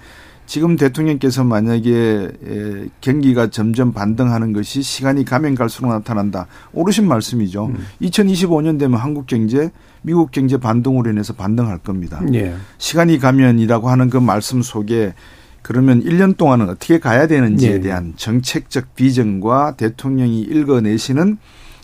지금 0.46 0.75
대통령께서 0.75 1.44
만약에 1.44 1.90
에, 1.92 2.88
경기가 3.01 3.51
점점 3.51 3.92
반등하는 3.92 4.53
것이 4.53 4.83
시간이 4.83 5.25
가면 5.25 5.55
갈수록 5.55 5.90
나타난다. 5.90 6.49
옳으신 6.73 7.07
말씀이죠. 7.07 7.66
음. 7.66 7.87
2025년 8.03 8.77
되면 8.77 8.99
한국 8.99 9.29
경제, 9.29 9.70
미국 10.03 10.33
경제 10.33 10.57
반등으로 10.57 11.11
인해서 11.11 11.35
반등할 11.35 11.79
겁니다. 11.79 12.20
예. 12.35 12.57
시간이 12.79 13.18
가면이라고 13.18 13.90
하는 13.90 14.11
그 14.11 14.16
말씀 14.16 14.61
속에 14.61 15.14
그러면 15.62 16.03
1년 16.03 16.37
동안은 16.37 16.68
어떻게 16.68 16.99
가야 16.99 17.29
되는지에 17.29 17.75
예. 17.75 17.81
대한 17.81 18.14
정책적 18.16 18.96
비전과 18.96 19.77
대통령이 19.77 20.40
읽어내시는 20.40 21.38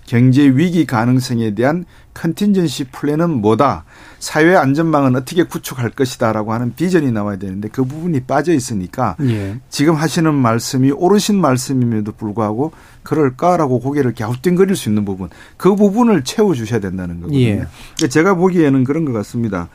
경제 0.07 0.43
위기 0.43 0.87
가능성에 0.87 1.55
대한 1.55 1.85
컨틴전시 2.17 2.85
플랜은 2.85 3.43
뭐다. 3.43 3.85
사회 4.19 4.57
안전망은 4.57 5.17
어떻게 5.17 5.43
구축할 5.45 5.91
것이다라고 5.91 6.53
하는 6.53 6.75
비전이 6.75 7.13
나와야 7.13 7.37
되는데 7.37 7.69
그 7.69 7.85
부분이 7.85 8.21
빠져 8.21 8.53
있으니까 8.53 9.17
예. 9.23 9.61
지금 9.69 9.95
하시는 9.95 10.33
말씀이 10.35 10.91
옳으신 10.91 11.39
말씀임에도 11.41 12.13
불구하고 12.13 12.73
그럴까라고 13.03 13.81
고개를 13.81 14.15
갸우뚱거릴 14.15 14.75
수 14.75 14.89
있는 14.89 15.05
부분 15.05 15.29
그 15.57 15.77
부분을 15.77 16.25
채워 16.25 16.55
주셔야 16.55 16.81
된다는 16.81 17.21
거거든요. 17.21 17.39
예. 17.41 18.09
제가 18.09 18.35
보기에는 18.35 18.85
그런 18.85 19.05
것 19.05 19.13
같습니다. 19.13 19.69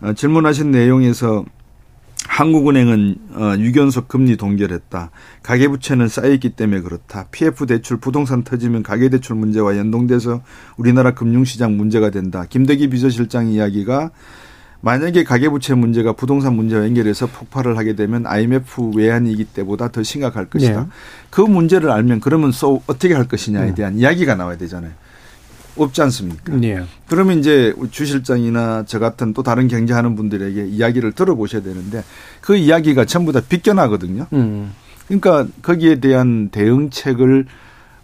어, 0.00 0.14
질문하신 0.14 0.70
내용에서 0.70 1.44
한국은행은 2.28 3.16
어, 3.34 3.54
유견석 3.58 4.08
금리 4.08 4.36
동결했다. 4.36 5.10
가계부채는 5.42 6.08
쌓여있기 6.08 6.50
때문에 6.50 6.80
그렇다. 6.80 7.26
PF 7.30 7.66
대출 7.66 7.98
부동산 7.98 8.44
터지면 8.44 8.82
가계대출 8.82 9.36
문제와 9.36 9.76
연동돼서 9.76 10.42
우리나라 10.76 11.14
금융시장 11.14 11.76
문제가 11.76 12.10
된다. 12.10 12.46
김대기 12.48 12.88
비서실장 12.88 13.48
이야기가 13.48 14.10
만약에 14.82 15.22
가계부채 15.22 15.74
문제가 15.74 16.12
부동산 16.12 16.54
문제와 16.56 16.84
연결해서 16.84 17.26
폭발을 17.26 17.78
하게 17.78 17.94
되면 17.94 18.26
IMF 18.26 18.92
외환위기 18.96 19.44
때보다 19.44 19.88
더 19.88 20.02
심각할 20.02 20.46
것이다. 20.46 20.80
네. 20.80 20.86
그 21.30 21.40
문제를 21.40 21.90
알면 21.90 22.20
그러면 22.20 22.50
소 22.50 22.82
어떻게 22.86 23.14
할 23.14 23.28
것이냐에 23.28 23.68
네. 23.68 23.74
대한 23.74 23.96
이야기가 23.98 24.34
나와야 24.34 24.56
되잖아요. 24.56 24.92
없지 25.76 26.02
않습니까? 26.02 26.62
예. 26.62 26.84
그러면 27.08 27.38
이제 27.38 27.74
주 27.90 28.04
실장이나 28.04 28.84
저 28.86 28.98
같은 28.98 29.32
또 29.32 29.42
다른 29.42 29.68
경제하는 29.68 30.16
분들에게 30.16 30.66
이야기를 30.66 31.12
들어보셔야 31.12 31.62
되는데 31.62 32.04
그 32.40 32.56
이야기가 32.56 33.04
전부 33.04 33.32
다 33.32 33.40
비껴나거든요. 33.46 34.26
음. 34.32 34.72
그러니까 35.06 35.46
거기에 35.62 36.00
대한 36.00 36.48
대응책을 36.50 37.46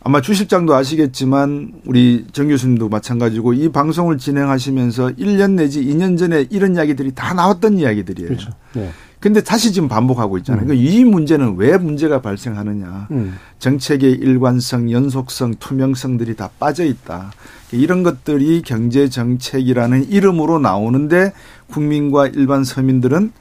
아마 0.00 0.20
주 0.20 0.32
실장도 0.32 0.74
아시겠지만 0.74 1.72
우리 1.84 2.24
정 2.32 2.48
교수님도 2.48 2.88
마찬가지고 2.88 3.52
이 3.54 3.68
방송을 3.68 4.18
진행하시면서 4.18 5.08
1년 5.18 5.52
내지 5.52 5.84
2년 5.84 6.16
전에 6.16 6.46
이런 6.50 6.76
이야기들이 6.76 7.12
다 7.14 7.34
나왔던 7.34 7.78
이야기들이에요. 7.78 8.28
그렇죠. 8.28 8.50
네. 8.74 8.90
근데 9.20 9.42
다시 9.42 9.72
지금 9.72 9.88
반복하고 9.88 10.38
있잖아요. 10.38 10.64
음. 10.64 10.68
그러니까 10.68 10.88
이 10.88 11.04
문제는 11.04 11.56
왜 11.56 11.76
문제가 11.76 12.20
발생하느냐. 12.20 13.08
음. 13.10 13.36
정책의 13.58 14.12
일관성, 14.12 14.92
연속성, 14.92 15.56
투명성들이 15.58 16.36
다 16.36 16.50
빠져 16.58 16.84
있다. 16.84 17.32
이런 17.72 18.02
것들이 18.02 18.62
경제 18.62 19.08
정책이라는 19.08 20.10
이름으로 20.10 20.58
나오는데 20.58 21.32
국민과 21.68 22.28
일반 22.28 22.64
서민들은 22.64 23.32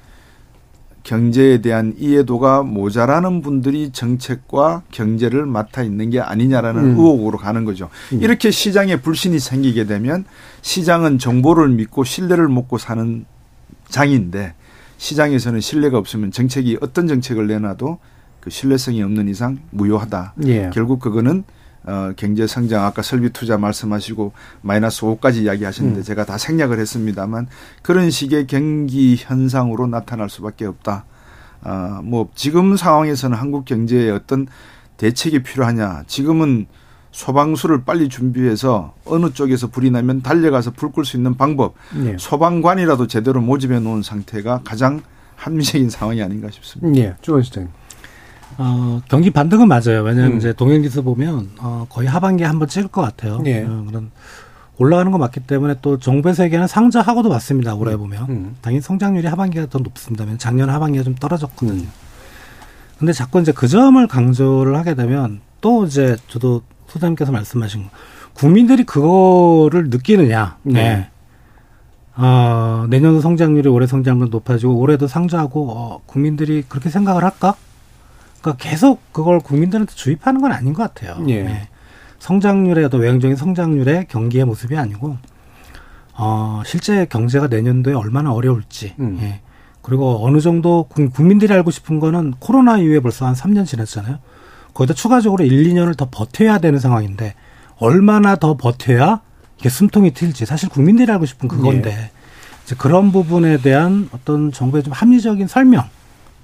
경제에 1.04 1.62
대한 1.62 1.94
이해도가 1.98 2.64
모자라는 2.64 3.42
분들이 3.42 3.92
정책과 3.92 4.84
경제를 4.92 5.46
맡아 5.46 5.82
있는 5.82 6.10
게 6.10 6.20
아니냐라는 6.20 6.84
음. 6.84 6.90
의혹으로 6.90 7.38
가는 7.38 7.64
거죠. 7.64 7.90
음. 8.12 8.22
이렇게 8.22 8.52
시장에 8.52 8.98
불신이 8.98 9.40
생기게 9.40 9.86
되면 9.86 10.26
시장은 10.64 11.18
정보를 11.18 11.70
믿고 11.70 12.04
신뢰를 12.04 12.50
먹고 12.50 12.78
사는 12.78 13.26
장인데 13.88 14.54
시장에서는 14.98 15.62
신뢰가 15.62 15.98
없으면 15.98 16.32
정책이 16.32 16.80
어떤 16.82 17.08
정책을 17.08 17.48
내놔도 17.48 18.00
그 18.42 18.50
신뢰성이 18.50 19.02
없는 19.02 19.30
이상 19.30 19.60
무효하다. 19.72 20.34
예. 20.48 20.72
결국 20.74 21.00
그거는 21.00 21.46
어, 21.88 22.12
경제 22.18 22.46
성장 22.46 22.84
아까 22.84 23.02
설비 23.02 23.30
투자 23.30 23.58
말씀하시고 23.58 24.34
마이너스 24.62 25.02
5까지 25.04 25.44
이야기하셨는데 25.44 26.02
음. 26.02 26.04
제가 26.04 26.26
다 26.26 26.38
생략을 26.38 26.80
했습니다만 26.80 27.48
그런 27.82 28.10
식의 28.12 28.46
경기 28.48 29.16
현상으로 29.18 29.88
나타날 29.88 30.30
수밖에 30.30 30.66
없다. 30.66 31.06
아, 31.64 32.02
뭐 32.04 32.30
지금 32.36 32.76
상황에서는 32.76 33.38
한국 33.38 33.64
경제에 33.64 34.10
어떤 34.12 34.48
대책이 34.98 35.44
필요하냐? 35.44 36.04
지금은 36.08 36.68
소방수를 37.12 37.84
빨리 37.86 38.10
준비해서 38.10 38.94
어느 39.06 39.32
쪽에서 39.32 39.68
불이 39.68 39.90
나면 39.90 40.22
달려가서 40.22 40.72
불 40.72 40.92
끌 40.92 41.06
수 41.06 41.16
있는 41.16 41.36
방법, 41.36 41.74
예. 42.04 42.16
소방관이라도 42.20 43.08
제대로 43.08 43.40
모집해 43.42 43.80
놓은 43.80 44.04
상태가 44.04 44.62
가장 44.66 45.02
합리적인 45.38 45.90
상황이 45.90 46.22
아닌가 46.22 46.50
싶습니다. 46.52 47.00
예, 47.00 47.16
주원 47.22 47.42
시장. 47.44 47.70
어, 48.58 49.02
경기 49.08 49.30
반등은 49.30 49.68
맞아요. 49.68 50.04
왜냐하면 50.04 50.34
음. 50.34 50.38
이제 50.38 50.54
동행지수 50.54 51.04
보면 51.04 51.52
어, 51.60 51.86
거의 51.90 52.08
하반기에 52.08 52.46
한번 52.46 52.68
찍을 52.68 52.90
것 52.90 53.02
같아요. 53.02 53.42
예. 53.46 53.64
어, 53.64 53.84
그런 53.88 54.12
올라가는 54.78 55.12
거 55.12 55.18
맞기 55.18 55.42
때문에 55.42 55.76
또 55.82 55.98
정부의 55.98 56.36
세계는 56.36 56.68
상저하고도 56.68 57.30
맞습니다. 57.30 57.76
올해 57.76 57.94
음. 57.94 58.00
보면 58.00 58.26
음. 58.30 58.56
당연히 58.62 58.82
성장률이 58.82 59.28
하반기가 59.28 59.68
더 59.68 59.80
높습니다. 59.80 60.26
작년 60.38 60.70
하반기가 60.70 61.04
좀 61.04 61.16
떨어졌거든요. 61.16 61.82
음. 61.82 61.92
근데 62.98 63.14
자꾸 63.14 63.40
이제 63.40 63.52
그 63.52 63.68
점을 63.68 64.06
강조를 64.08 64.76
하게 64.76 64.96
되면 64.96 65.42
또 65.62 65.86
이제 65.86 66.16
저도 66.28 66.64
소장님께서 66.88 67.32
말씀하신 67.32 67.84
거 67.84 67.90
국민들이 68.34 68.84
그거를 68.84 69.90
느끼느냐. 69.90 70.58
네. 70.64 70.74
네. 70.74 71.10
어, 72.16 72.88
내년도 72.90 73.22
성장률이 73.22 73.70
올해 73.70 73.86
성장률 73.86 74.30
높아지고 74.30 74.76
올해도 74.76 75.08
상저하고 75.08 75.70
어, 75.70 76.02
국민들이 76.06 76.64
그렇게 76.68 76.90
생각을 76.90 77.24
할까? 77.24 77.56
그러니까 78.42 78.64
계속 78.64 79.02
그걸 79.12 79.40
국민들한테 79.40 79.94
주입하는 79.94 80.42
건 80.42 80.52
아닌 80.52 80.74
것 80.74 80.84
같아요. 80.84 81.24
예. 81.28 81.44
네. 81.44 81.68
성장률의 82.20 82.86
어떤 82.86 83.02
외형적인 83.02 83.36
성장률의 83.36 84.08
경기의 84.08 84.46
모습이 84.46 84.76
아니고 84.76 85.18
어, 86.14 86.62
실제 86.66 87.06
경제가 87.06 87.48
내년도에 87.48 87.94
얼마나 87.94 88.34
어려울지. 88.34 88.96
음. 89.00 89.20
예. 89.22 89.42
그리고 89.82 90.26
어느 90.26 90.42
정도 90.42 90.88
국민들이 91.14 91.54
알고 91.54 91.72
싶은 91.72 92.00
거는 92.00 92.34
코로나 92.40 92.78
이후에 92.78 93.00
벌써 93.00 93.26
한 93.26 93.34
3년 93.34 93.66
지났잖아요. 93.66 94.20
거기다 94.74 94.94
추가적으로 94.94 95.44
1, 95.44 95.74
2년을 95.74 95.96
더 95.96 96.08
버텨야 96.12 96.58
되는 96.58 96.78
상황인데 96.78 97.36
얼마나 97.78 98.36
더 98.36 98.58
버텨야 98.58 99.22
이게 99.60 99.70
숨통이 99.70 100.12
트일지 100.12 100.46
사실 100.46 100.70
국민들이 100.70 101.12
알고 101.12 101.26
싶은 101.26 101.48
그건데 101.48 101.92
예. 101.92 102.12
이제 102.64 102.76
그런 102.78 103.12
부분에 103.12 103.58
대한 103.58 104.10
어떤 104.12 104.52
정부의 104.52 104.84
좀 104.84 104.94
합리적인 104.94 105.48
설명 105.48 105.86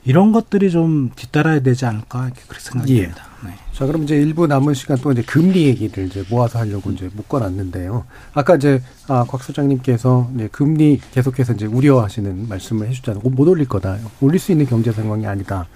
이런 0.06 0.32
것들이 0.32 0.70
좀 0.70 1.12
뒤따라야 1.16 1.62
되지 1.62 1.86
않을까 1.86 2.26
이렇게 2.26 2.42
그렇게 2.48 2.64
생각이 2.64 2.96
듭니다. 2.96 3.28
예. 3.44 3.48
네. 3.48 3.56
자, 3.74 3.86
그럼 3.86 4.04
이제 4.04 4.16
일부 4.16 4.48
남은 4.48 4.74
시간 4.74 4.98
또 4.98 5.12
이제 5.12 5.22
금리 5.22 5.66
얘기를 5.66 6.06
이제 6.06 6.24
모아서 6.30 6.60
하려고 6.60 6.92
이제 6.92 7.10
묶어놨는데요. 7.14 8.06
아까 8.34 8.56
이제 8.56 8.82
아, 9.08 9.26
곽 9.28 9.44
소장님께서 9.44 10.30
이제 10.36 10.50
금리 10.52 11.00
계속해서 11.12 11.54
이제 11.54 11.66
우려하시는 11.66 12.48
말씀을 12.50 12.88
해주잖아요. 12.90 13.22
못 13.24 13.48
올릴 13.48 13.68
거다. 13.68 13.98
올릴 14.22 14.40
수 14.40 14.52
있는 14.52 14.66
경제 14.66 14.92
상황이 14.92 15.26
아니다. 15.26 15.68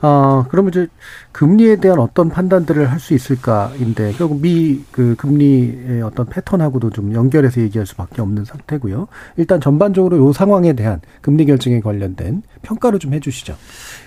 아, 0.00 0.44
그러면 0.48 0.70
이제 0.70 0.86
금리에 1.32 1.76
대한 1.76 1.98
어떤 1.98 2.28
판단들을 2.30 2.90
할 2.90 2.98
수 3.00 3.14
있을까인데 3.14 4.12
결국 4.18 4.40
미 4.40 4.84
그 4.92 5.14
금리의 5.16 6.02
어떤 6.02 6.26
패턴하고도 6.26 6.90
좀 6.90 7.12
연결해서 7.14 7.60
얘기할 7.60 7.86
수밖에 7.86 8.20
없는 8.22 8.44
상태고요. 8.44 9.08
일단 9.36 9.60
전반적으로 9.60 10.18
요 10.18 10.32
상황에 10.32 10.72
대한 10.72 11.00
금리 11.20 11.46
결정에 11.46 11.80
관련된 11.80 12.42
평가를 12.62 12.98
좀 12.98 13.14
해주시죠. 13.14 13.56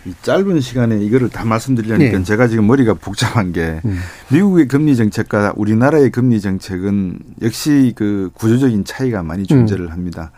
이 0.05 0.13
짧은 0.21 0.59
시간에 0.61 0.99
이거를 0.99 1.29
다 1.29 1.45
말씀드리려니까 1.45 2.17
네. 2.17 2.23
제가 2.23 2.47
지금 2.47 2.67
머리가 2.67 2.95
복잡한 2.95 3.51
게 3.53 3.79
음. 3.85 3.97
미국의 4.31 4.67
금리 4.67 4.95
정책과 4.95 5.53
우리나라의 5.55 6.09
금리 6.09 6.41
정책은 6.41 7.19
역시 7.41 7.93
그 7.95 8.29
구조적인 8.33 8.83
차이가 8.85 9.23
많이 9.23 9.45
존재를 9.45 9.85
음. 9.85 9.91
합니다. 9.91 10.31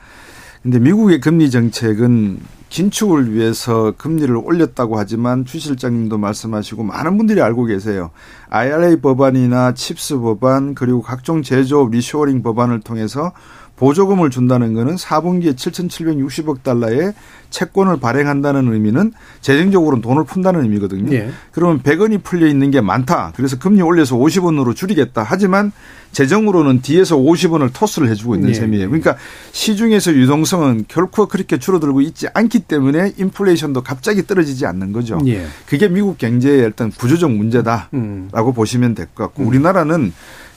근데 0.61 0.79
미국의 0.79 1.19
금리 1.19 1.49
정책은 1.49 2.39
긴축을 2.73 3.31
위해서 3.31 3.93
금리를 3.99 4.35
올렸다고 4.35 4.97
하지만 4.97 5.45
주 5.45 5.59
실장님도 5.59 6.17
말씀하시고 6.17 6.81
많은 6.81 7.17
분들이 7.17 7.39
알고 7.39 7.65
계세요. 7.65 8.09
IRA 8.49 8.99
법안이나 8.99 9.75
CHIPS 9.75 10.17
법안 10.17 10.73
그리고 10.73 11.03
각종 11.03 11.43
제조업 11.43 11.91
리쇼어링 11.91 12.41
법안을 12.41 12.79
통해서 12.79 13.31
보조금을 13.75 14.29
준다는 14.29 14.73
것은 14.73 14.95
4분기에 14.95 15.55
7,760억 15.55 16.63
달러의 16.63 17.13
채권을 17.49 17.99
발행한다는 17.99 18.71
의미는 18.71 19.13
재정적으로는 19.41 20.01
돈을 20.01 20.23
푼다는 20.25 20.61
의미거든요. 20.63 21.13
예. 21.13 21.29
그러면 21.51 21.81
100원이 21.81 22.23
풀려 22.23 22.47
있는 22.47 22.71
게 22.71 22.81
많다. 22.81 23.33
그래서 23.35 23.57
금리 23.57 23.81
올려서 23.81 24.15
50원으로 24.15 24.75
줄이겠다. 24.75 25.23
하지만 25.27 25.71
재정으로는 26.11 26.81
뒤에서 26.81 27.17
50원을 27.17 27.71
토스를 27.73 28.09
해주고 28.09 28.35
있는 28.35 28.49
예. 28.49 28.53
셈이에요. 28.53 28.87
그러니까 28.87 29.17
시중에서 29.51 30.13
유동성은 30.13 30.85
결코 30.87 31.27
그렇게 31.27 31.57
줄어들고 31.57 32.01
있지 32.01 32.27
않기 32.33 32.59
때문에 32.59 33.13
인플레이션도 33.17 33.81
갑자기 33.83 34.25
떨어지지 34.25 34.65
않는 34.65 34.91
거죠. 34.91 35.19
예. 35.27 35.45
그게 35.67 35.87
미국 35.87 36.17
경제의 36.17 36.59
일단 36.59 36.91
구조적 36.91 37.31
문제다라고 37.31 37.89
음. 37.93 38.29
보시면 38.55 38.95
될 38.95 39.07
것 39.13 39.25
같고 39.25 39.43
우리나라는 39.43 40.13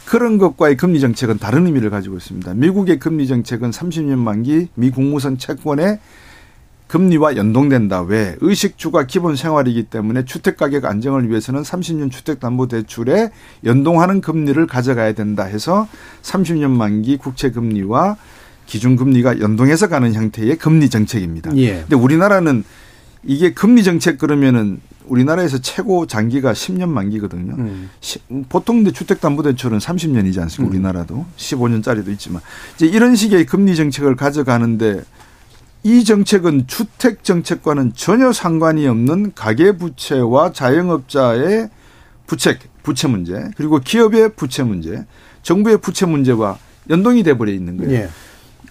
그런 0.06 0.38
것과의 0.38 0.76
금리 0.76 1.00
정책은 1.00 1.38
다른 1.38 1.66
의미를 1.66 1.90
가지고 1.90 2.16
있습니다. 2.16 2.54
미국의 2.54 2.98
금리 2.98 3.26
정책은 3.26 3.70
30년 3.70 4.18
만기 4.18 4.68
미 4.74 4.90
국무선 4.90 5.36
채권의 5.36 5.98
금리와 6.86 7.34
연동된다. 7.36 8.02
왜? 8.02 8.36
의식주가 8.40 9.06
기본 9.06 9.34
생활이기 9.34 9.82
때문에 9.84 10.24
주택가격 10.24 10.84
안정을 10.84 11.28
위해서는 11.28 11.62
30년 11.62 12.12
주택담보대출에 12.12 13.30
연동하는 13.64 14.20
금리를 14.20 14.64
가져가야 14.68 15.12
된다 15.14 15.42
해서 15.42 15.88
30년 16.22 16.70
만기 16.70 17.16
국채금리와 17.16 18.16
기준금리가 18.66 19.40
연동해서 19.40 19.88
가는 19.88 20.14
형태의 20.14 20.56
금리 20.56 20.88
정책입니다. 20.88 21.56
예. 21.56 21.80
근데 21.80 21.96
우리나라는 21.96 22.62
이게 23.24 23.52
금리 23.52 23.82
정책 23.82 24.18
그러면은 24.18 24.80
우리나라에서 25.06 25.58
최고 25.58 26.06
장기가 26.06 26.52
10년 26.52 26.88
만기거든요. 26.88 27.54
음. 27.58 27.90
보통 28.48 28.76
근데 28.76 28.90
주택담보대출은 28.92 29.78
30년이지 29.78 30.40
않습니까? 30.42 30.64
음. 30.64 30.68
우리나라도 30.68 31.26
15년짜리도 31.36 32.08
있지만 32.08 32.42
이제 32.74 32.86
이런 32.86 33.16
식의 33.16 33.46
금리 33.46 33.76
정책을 33.76 34.16
가져가는데 34.16 35.02
이 35.82 36.04
정책은 36.04 36.66
주택 36.66 37.22
정책과는 37.22 37.92
전혀 37.94 38.32
상관이 38.32 38.86
없는 38.88 39.32
가계 39.34 39.72
부채와 39.72 40.52
자영업자의 40.52 41.70
부채 42.26 42.58
부채 42.82 43.08
문제 43.08 43.50
그리고 43.56 43.78
기업의 43.78 44.30
부채 44.34 44.62
문제, 44.62 45.04
정부의 45.42 45.78
부채 45.78 46.06
문제와 46.06 46.58
연동이 46.90 47.22
돼 47.22 47.36
버려 47.36 47.52
있는 47.52 47.76
거예요. 47.76 47.92
예. 47.92 48.08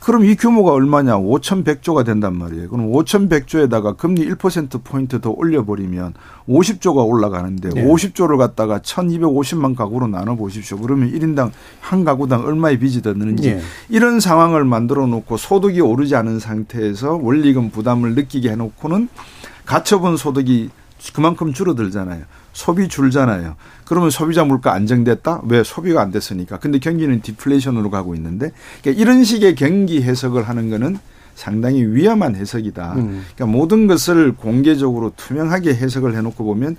그럼 0.05 0.23
이 0.23 0.35
규모가 0.35 0.71
얼마냐? 0.71 1.17
5,100조가 1.17 2.05
된단 2.05 2.37
말이에요. 2.37 2.69
그럼 2.69 2.91
5,100조에다가 2.91 3.97
금리 3.97 4.23
1%포인트 4.29 5.19
더 5.19 5.31
올려버리면 5.31 6.13
50조가 6.47 7.09
올라가는데 7.09 7.69
네. 7.69 7.83
50조를 7.83 8.37
갖다가 8.37 8.77
1,250만 8.77 9.75
가구로 9.75 10.05
나눠보십시오. 10.05 10.77
그러면 10.77 11.11
1인당 11.11 11.49
한 11.79 12.03
가구당 12.03 12.45
얼마의 12.45 12.77
빚이 12.77 13.01
되는지 13.01 13.55
네. 13.55 13.61
이런 13.89 14.19
상황을 14.19 14.63
만들어 14.63 15.07
놓고 15.07 15.37
소득이 15.37 15.81
오르지 15.81 16.15
않은 16.15 16.37
상태에서 16.37 17.15
원리금 17.15 17.71
부담을 17.71 18.13
느끼게 18.13 18.51
해놓고는 18.51 19.09
가처분 19.65 20.17
소득이 20.17 20.69
그만큼 21.15 21.51
줄어들잖아요. 21.51 22.25
소비 22.55 22.87
줄잖아요. 22.87 23.57
그러면 23.83 24.09
소비자 24.09 24.45
물가 24.45 24.73
안정됐다? 24.73 25.41
왜 25.43 25.61
소비가 25.63 26.01
안 26.01 26.09
됐으니까. 26.09 26.57
근데 26.57 26.79
경기는 26.79 27.21
디플레이션으로 27.21 27.89
가고 27.91 28.15
있는데 28.15 28.53
그러니까 28.81 29.01
이런 29.01 29.25
식의 29.25 29.55
경기 29.55 30.01
해석을 30.01 30.47
하는 30.47 30.69
거는 30.69 30.97
상당히 31.35 31.83
위험한 31.83 32.37
해석이다. 32.37 32.93
음. 32.93 33.25
그러니까 33.35 33.57
모든 33.57 33.87
것을 33.87 34.31
공개적으로 34.31 35.11
투명하게 35.17 35.75
해석을 35.75 36.15
해놓고 36.15 36.45
보면 36.45 36.77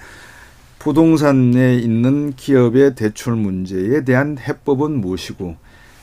부동산에 0.79 1.77
있는 1.77 2.33
기업의 2.35 2.95
대출 2.95 3.35
문제에 3.35 4.03
대한 4.03 4.39
해법은 4.39 4.99
무엇이고 5.03 5.57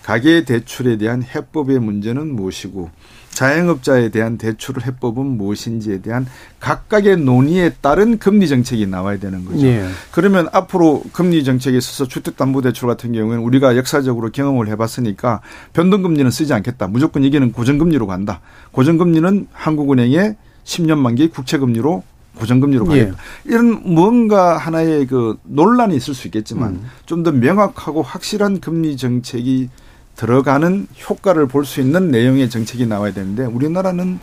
가계 0.03 0.45
대출에 0.45 0.97
대한 0.99 1.23
해법의 1.23 1.79
문제는 1.79 2.35
무엇이고 2.35 2.91
자영업자에 3.33 4.09
대한 4.09 4.37
대출 4.37 4.81
해법은 4.81 5.25
무엇인지에 5.25 6.01
대한 6.01 6.25
각각의 6.59 7.17
논의에 7.17 7.71
따른 7.81 8.17
금리 8.19 8.47
정책이 8.47 8.87
나와야 8.87 9.17
되는 9.17 9.45
거죠. 9.45 9.65
예. 9.65 9.85
그러면 10.11 10.47
앞으로 10.51 11.03
금리 11.11 11.43
정책에 11.43 11.77
있어서 11.77 12.07
주택담보대출 12.07 12.87
같은 12.87 13.11
경우에는 13.11 13.43
우리가 13.43 13.75
역사적으로 13.77 14.29
경험을 14.31 14.67
해봤으니까 14.69 15.41
변동금리는 15.73 16.29
쓰지 16.31 16.53
않겠다. 16.53 16.87
무조건 16.87 17.23
이게는 17.23 17.51
고정금리로 17.51 18.07
간다. 18.07 18.41
고정금리는 18.71 19.47
한국은행의 19.51 20.35
10년 20.63 20.97
만기 20.97 21.29
국채금리로 21.29 22.03
고정금리로 22.35 22.85
가겠다. 22.85 23.11
예. 23.11 23.49
이런 23.49 23.93
뭔가 23.93 24.57
하나의 24.57 25.05
그 25.07 25.37
논란이 25.43 25.95
있을 25.95 26.13
수 26.13 26.27
있겠지만 26.27 26.71
음. 26.71 26.89
좀더 27.05 27.31
명확하고 27.31 28.01
확실한 28.01 28.59
금리 28.59 28.97
정책이 28.97 29.69
들어가는 30.15 30.87
효과를 31.09 31.47
볼 31.47 31.65
수 31.65 31.81
있는 31.81 32.11
내용의 32.11 32.49
정책이 32.49 32.85
나와야 32.85 33.13
되는데 33.13 33.45
우리나라는 33.45 34.19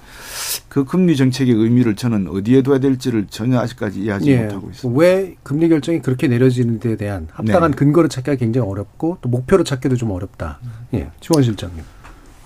그 0.68 0.84
금리 0.84 1.16
정책의 1.16 1.54
의미를 1.54 1.96
저는 1.96 2.28
어디에 2.28 2.62
둬야 2.62 2.78
될지를 2.78 3.26
전혀 3.28 3.58
아직까지 3.58 4.00
이해하지 4.00 4.30
예. 4.30 4.42
못하고 4.44 4.70
있습니다. 4.70 5.00
왜 5.00 5.34
금리 5.42 5.68
결정이 5.68 6.00
그렇게 6.00 6.28
내려지는 6.28 6.78
데 6.80 6.96
대한 6.96 7.28
합당한 7.32 7.72
네. 7.72 7.76
근거를 7.76 8.08
찾기가 8.08 8.36
굉장히 8.36 8.68
어렵고 8.68 9.18
또 9.20 9.28
목표를 9.28 9.64
찾기도 9.64 9.96
좀 9.96 10.10
어렵다. 10.12 10.58
예. 10.94 11.10
지원 11.20 11.42
실장님. 11.42 11.82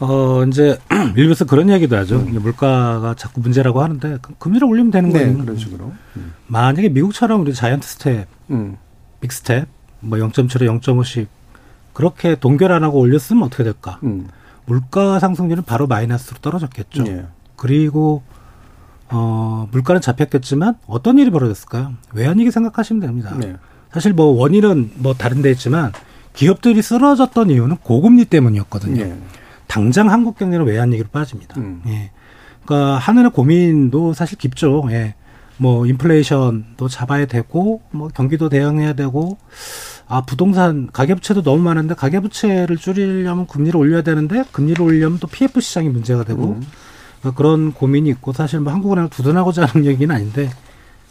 어, 0.00 0.44
이제, 0.48 0.76
일부에서 1.16 1.44
그런 1.44 1.70
얘기도 1.70 1.96
하죠. 1.98 2.26
이제 2.28 2.38
물가가 2.38 3.14
자꾸 3.16 3.40
문제라고 3.40 3.80
하는데, 3.80 4.18
그 4.20 4.34
금리를 4.38 4.66
올리면 4.66 4.90
되는 4.90 5.10
네, 5.10 5.20
거예요. 5.20 5.38
그런 5.38 5.56
식으로. 5.56 5.92
음. 6.16 6.32
만약에 6.48 6.88
미국처럼 6.88 7.42
우리 7.42 7.54
giant 7.54 7.86
step, 7.86 8.26
음. 8.50 8.76
big 9.20 9.32
step, 9.32 9.68
뭐 10.00 10.18
0.7에 10.18 10.62
0.5씩 10.80 11.26
그렇게 11.94 12.34
동결 12.34 12.72
안 12.72 12.84
하고 12.84 12.98
올렸으면 12.98 13.44
어떻게 13.44 13.64
될까? 13.64 13.98
음. 14.02 14.28
물가 14.66 15.18
상승률은 15.18 15.62
바로 15.62 15.86
마이너스로 15.86 16.38
떨어졌겠죠. 16.42 17.06
예. 17.06 17.26
그리고 17.56 18.22
어 19.10 19.68
물가는 19.70 20.00
잡혔겠지만 20.00 20.76
어떤 20.86 21.18
일이 21.18 21.30
벌어졌을까요? 21.30 21.92
외환위기 22.12 22.50
생각하시면 22.50 23.00
됩니다. 23.00 23.34
네. 23.38 23.56
사실 23.92 24.12
뭐 24.12 24.26
원인은 24.26 24.92
뭐 24.96 25.14
다른 25.14 25.40
데 25.40 25.50
있지만 25.52 25.92
기업들이 26.32 26.82
쓰러졌던 26.82 27.50
이유는 27.50 27.76
고금리 27.78 28.24
때문이었거든요. 28.24 29.00
예. 29.02 29.16
당장 29.66 30.10
한국 30.10 30.36
경제는 30.36 30.66
외환위기로 30.66 31.08
빠집니다. 31.10 31.60
음. 31.60 31.82
예. 31.86 32.10
그러니까 32.64 32.98
하늘의 32.98 33.30
고민도 33.30 34.14
사실 34.14 34.36
깊죠. 34.36 34.86
예. 34.90 35.14
뭐 35.56 35.86
인플레이션도 35.86 36.88
잡아야 36.88 37.26
되고 37.26 37.82
뭐 37.90 38.08
경기도 38.08 38.48
대응해야 38.48 38.94
되고 38.94 39.38
아 40.06 40.22
부동산 40.22 40.88
가계부채도 40.92 41.42
너무 41.42 41.62
많은데 41.62 41.94
가계부채를 41.94 42.76
줄이려면 42.76 43.46
금리를 43.46 43.76
올려야 43.76 44.02
되는데 44.02 44.44
금리를 44.52 44.80
올리려면 44.82 45.18
또 45.18 45.26
PF 45.26 45.60
시장이 45.60 45.88
문제가 45.88 46.24
되고 46.24 46.56
음. 46.58 46.66
그러니까 47.20 47.38
그런 47.38 47.72
고민이 47.72 48.10
있고 48.10 48.32
사실 48.32 48.60
뭐 48.60 48.72
한국은행을 48.72 49.10
두둔하고자 49.10 49.64
하는 49.64 49.86
얘기는 49.86 50.14
아닌데 50.14 50.50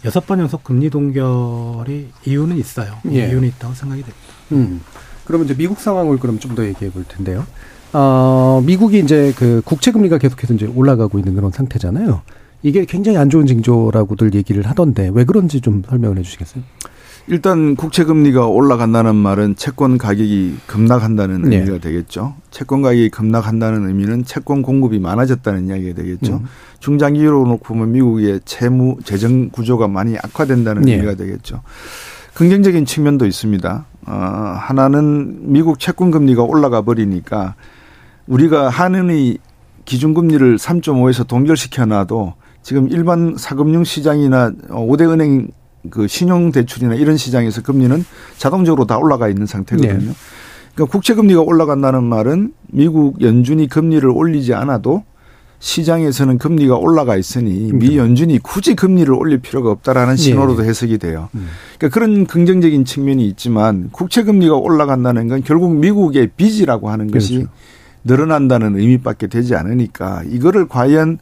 여섯 0.06 0.26
번 0.28 0.40
연속 0.40 0.64
금리 0.64 0.90
동결이 0.90 2.10
이유는 2.26 2.58
있어요. 2.58 2.98
예. 3.12 3.30
이유는 3.30 3.48
있다고 3.50 3.74
생각이 3.74 4.02
됩니다. 4.02 4.28
음. 4.52 4.82
그러면 5.26 5.46
이제 5.46 5.56
미국 5.56 5.80
상황을 5.80 6.20
그럼 6.20 6.40
좀 6.40 6.54
더 6.56 6.66
얘기해 6.66 6.92
볼 6.92 7.04
텐데요. 7.06 7.46
어, 7.94 8.62
미국이 8.66 9.00
이제 9.00 9.34
그 9.38 9.62
국채 9.64 9.92
금리가 9.92 10.18
계속해서 10.18 10.54
이제 10.56 10.66
올라가고 10.68 11.18
있는 11.20 11.36
그런 11.36 11.52
상태잖아요. 11.52 12.22
이게 12.64 12.86
굉장히 12.86 13.18
안 13.18 13.30
좋은 13.30 13.46
징조라고들 13.46 14.34
얘기를 14.36 14.64
하던데 14.68 15.10
왜 15.14 15.24
그런지 15.26 15.62
좀 15.62 15.84
설명을 15.88 16.18
해 16.18 16.22
주시겠어요? 16.22 16.64
일단 17.28 17.76
국채 17.76 18.04
금리가 18.04 18.48
올라간다는 18.48 19.16
말은 19.16 19.56
채권 19.56 19.98
가격이 19.98 20.58
급락한다는 20.68 21.44
네. 21.44 21.58
의미가 21.58 21.78
되겠죠. 21.78 22.36
채권 22.52 22.82
가격이 22.82 23.10
급락한다는 23.10 23.88
의미는 23.88 24.26
채권 24.26 24.62
공급이 24.62 25.00
많아졌다는 25.00 25.68
이야기가 25.68 25.96
되겠죠. 25.96 26.34
음. 26.34 26.46
중장기로 26.80 27.46
놓고 27.46 27.64
보면 27.64 27.94
미국의 27.94 28.42
채무 28.44 28.98
재정 29.06 29.50
구조가 29.50 29.88
많이 29.88 30.18
악화된다는 30.18 30.82
네. 30.82 30.96
의미가 30.96 31.16
되겠죠. 31.16 31.62
긍정적인 32.34 32.86
측면도 32.86 33.26
있습니다. 33.26 33.86
어, 34.06 34.12
하나는 34.12 35.54
미국 35.54 35.80
채권 35.80 36.12
금리가 36.12 36.44
올라가 36.44 36.82
버리니까 36.82 37.56
우리가 38.28 38.70
한은이 38.70 39.38
기준금리를 39.86 40.58
3.5에서 40.58 41.28
동결시켜 41.28 41.86
놔도 41.86 42.34
지금 42.62 42.90
일반 42.90 43.36
사금융 43.38 43.84
시장이나 43.84 44.52
5대 44.70 45.10
은행 45.10 45.50
그 45.90 46.08
신용대출이나 46.08 46.96
이런 46.96 47.18
시장에서 47.18 47.62
금리는 47.62 48.04
자동적으로 48.38 48.86
다 48.86 48.98
올라가 48.98 49.28
있는 49.28 49.46
상태거든요. 49.46 49.94
네. 49.94 50.16
그러니까 50.74 50.92
국채금리가 50.92 51.42
올라간다는 51.42 52.04
말은 52.04 52.54
미국 52.72 53.22
연준이 53.22 53.68
금리를 53.68 54.08
올리지 54.10 54.54
않아도 54.54 55.04
시장에서는 55.60 56.40
금리가 56.40 56.76
올라가 56.76 57.16
있으니 57.16 57.72
미 57.72 57.98
연준이 57.98 58.38
굳이 58.38 58.76
금리를 58.76 59.14
올릴 59.14 59.40
필요가 59.40 59.72
없다라는 59.72 60.18
신호로도 60.18 60.66
해석이 60.66 60.98
돼요. 60.98 61.30
음. 61.36 61.48
그러니까 61.78 61.94
그런 61.94 62.26
긍정적인 62.26 62.84
측면이 62.84 63.26
있지만 63.30 63.88
국채 63.94 64.24
금리가 64.24 64.56
올라간다는 64.56 65.30
건 65.30 65.42
결국 65.44 65.74
미국의 65.76 66.32
빚이라고 66.36 66.90
하는 66.90 67.10
것이 67.10 67.36
그렇죠. 67.36 67.52
늘어난다는 68.04 68.78
의미밖에 68.78 69.28
되지 69.28 69.56
않으니까 69.56 70.24
이거를 70.30 70.68
과연 70.68 71.20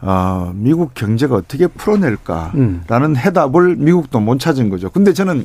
어, 0.00 0.52
미국 0.54 0.94
경제가 0.94 1.34
어떻게 1.34 1.66
풀어낼까라는 1.66 2.54
음. 2.56 3.16
해답을 3.16 3.76
미국도 3.76 4.20
못 4.20 4.38
찾은 4.38 4.68
거죠. 4.68 4.90
근데 4.90 5.12
저는 5.12 5.44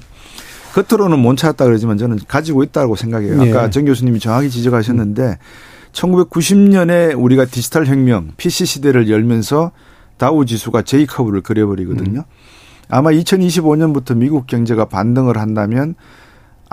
겉으로는 0.74 1.20
못 1.20 1.36
찾았다 1.38 1.66
그러지만 1.66 1.98
저는 1.98 2.20
가지고 2.28 2.64
있다고 2.64 2.96
생각해요. 2.96 3.42
아까 3.42 3.66
예. 3.66 3.70
정 3.70 3.86
교수님이 3.86 4.20
정확히 4.20 4.50
지적하셨는데 4.50 5.38
1990년에 5.92 7.20
우리가 7.20 7.46
디지털 7.46 7.86
혁명, 7.86 8.32
PC 8.38 8.66
시대를 8.66 9.10
열면서 9.10 9.72
다우 10.18 10.46
지수가 10.46 10.84
J 10.84 11.06
커브를 11.06 11.42
그려버리거든요. 11.42 12.24
아마 12.90 13.12
2025년부터 13.12 14.16
미국 14.16 14.48
경제가 14.48 14.86
반등을 14.86 15.38
한다면 15.38 15.96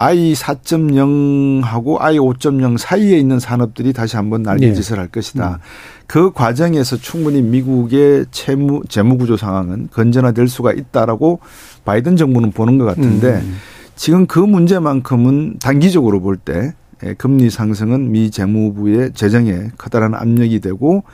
I 0.02 0.32
4.0하고 0.32 2.00
I 2.00 2.16
5.0 2.16 2.78
사이에 2.78 3.18
있는 3.18 3.38
산업들이 3.38 3.92
다시 3.92 4.16
한번 4.16 4.42
날개짓을 4.42 4.98
할 4.98 5.08
것이다. 5.08 5.58
그 6.06 6.32
과정에서 6.32 6.96
충분히 6.96 7.42
미국의 7.42 8.24
채무 8.30 8.82
재무 8.88 9.18
구조 9.18 9.36
상황은 9.36 9.88
건전화될 9.92 10.48
수가 10.48 10.72
있다라고 10.72 11.40
바이든 11.84 12.16
정부는 12.16 12.52
보는 12.52 12.78
것 12.78 12.86
같은데 12.86 13.42
음. 13.44 13.56
지금 13.94 14.26
그 14.26 14.38
문제만큼은 14.38 15.58
단기적으로 15.60 16.20
볼때 16.22 16.72
예, 17.04 17.12
금리 17.12 17.50
상승은 17.50 18.10
미 18.10 18.30
재무부의 18.30 19.12
재정에 19.12 19.68
커다란 19.76 20.14
압력이 20.14 20.60
되고 20.60 21.04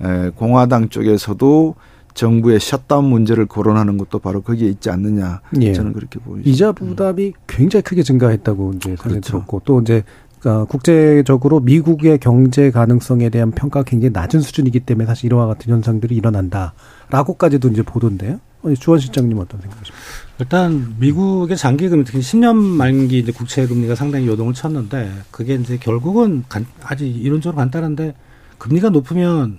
에, 0.00 0.30
공화당 0.36 0.90
쪽에서도 0.90 1.74
정부의 2.18 2.58
셧다운 2.58 3.04
문제를 3.04 3.46
거론하는 3.46 3.96
것도 3.96 4.18
바로 4.18 4.42
거기에 4.42 4.68
있지 4.68 4.90
않느냐 4.90 5.40
예. 5.60 5.72
저는 5.72 5.92
그렇게 5.92 6.18
보입니다. 6.18 6.50
이자 6.50 6.72
부담이 6.72 7.32
굉장히 7.46 7.82
크게 7.82 8.02
증가했다고 8.02 8.72
이제 8.74 8.96
그렇죠. 8.96 9.20
들었고 9.20 9.62
또 9.64 9.80
이제 9.80 10.02
어, 10.44 10.64
국제적으로 10.64 11.60
미국의 11.60 12.18
경제 12.18 12.72
가능성에 12.72 13.28
대한 13.30 13.52
평가가 13.52 13.84
굉장히 13.84 14.10
낮은 14.12 14.40
수준이기 14.40 14.80
때문에 14.80 15.06
사실 15.06 15.32
이와 15.32 15.46
같은 15.46 15.72
현상들이 15.72 16.16
일어난다라고까지도 16.16 17.68
이제 17.68 17.82
보던데요. 17.82 18.40
어, 18.62 18.74
주원 18.74 18.98
실장님 18.98 19.38
어떤 19.38 19.60
생각이십니까? 19.60 20.04
일단 20.40 20.96
미국의 20.98 21.56
장기 21.56 21.88
금리 21.88 22.02
특히 22.02 22.18
10년 22.18 22.56
만기 22.56 23.20
이제 23.20 23.30
국채 23.30 23.64
금리가 23.66 23.94
상당히 23.94 24.26
요동을 24.26 24.54
쳤는데 24.54 25.08
그게 25.30 25.54
이제 25.54 25.76
결국은 25.76 26.44
간, 26.48 26.66
아주 26.82 27.04
이론적으로 27.04 27.56
간단한데 27.56 28.14
금리가 28.58 28.90
높으면 28.90 29.58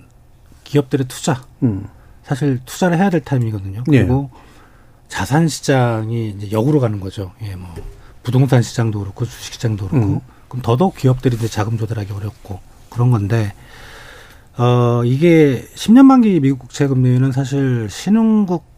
기업들의 0.64 1.06
투자 1.08 1.42
음. 1.62 1.86
사실 2.30 2.60
투자를 2.64 2.96
해야 2.96 3.10
될 3.10 3.20
타임이거든요. 3.22 3.82
예. 3.90 3.98
그리고 3.98 4.30
자산 5.08 5.48
시장이 5.48 6.28
이제 6.28 6.52
역으로 6.52 6.78
가는 6.78 7.00
거죠. 7.00 7.32
예, 7.42 7.56
뭐 7.56 7.74
부동산 8.22 8.62
시장도 8.62 9.00
그렇고 9.00 9.24
주식 9.24 9.54
시장도 9.54 9.88
그렇고 9.88 10.06
음. 10.06 10.20
그럼 10.46 10.62
더더욱 10.62 10.94
기업들이 10.94 11.34
이제 11.34 11.48
자금 11.48 11.76
조달하기 11.76 12.12
어렵고 12.12 12.60
그런 12.88 13.10
건데 13.10 13.52
어 14.56 15.02
이게 15.04 15.66
10년 15.74 16.04
만기 16.04 16.38
미국 16.38 16.60
국채 16.60 16.86
금리는 16.86 17.32
사실 17.32 17.90
신흥국들의 17.90 18.76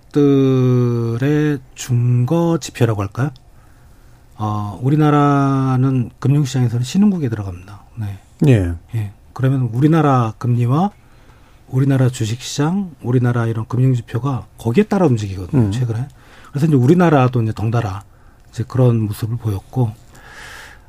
중거 1.74 2.57
지표라고 2.59 3.03
할까요? 3.03 3.32
어 4.36 4.80
우리나라는 4.82 6.09
금융 6.18 6.46
시장에서는 6.46 6.82
신흥국에 6.84 7.28
들어갑니다. 7.28 7.82
네. 7.96 8.18
예. 8.48 8.72
예. 8.94 9.12
그러면 9.34 9.68
우리나라 9.74 10.32
금리와 10.38 10.92
우리나라 11.72 12.08
주식시장, 12.08 12.92
우리나라 13.02 13.46
이런 13.46 13.66
금융지표가 13.66 14.46
거기에 14.58 14.84
따라 14.84 15.06
움직이거든요, 15.06 15.62
음. 15.62 15.72
최근에. 15.72 16.06
그래서 16.50 16.66
이제 16.66 16.76
우리나라도 16.76 17.42
이제 17.42 17.52
덩달아 17.52 18.02
이제 18.50 18.62
그런 18.68 19.00
모습을 19.00 19.36
보였고, 19.38 19.90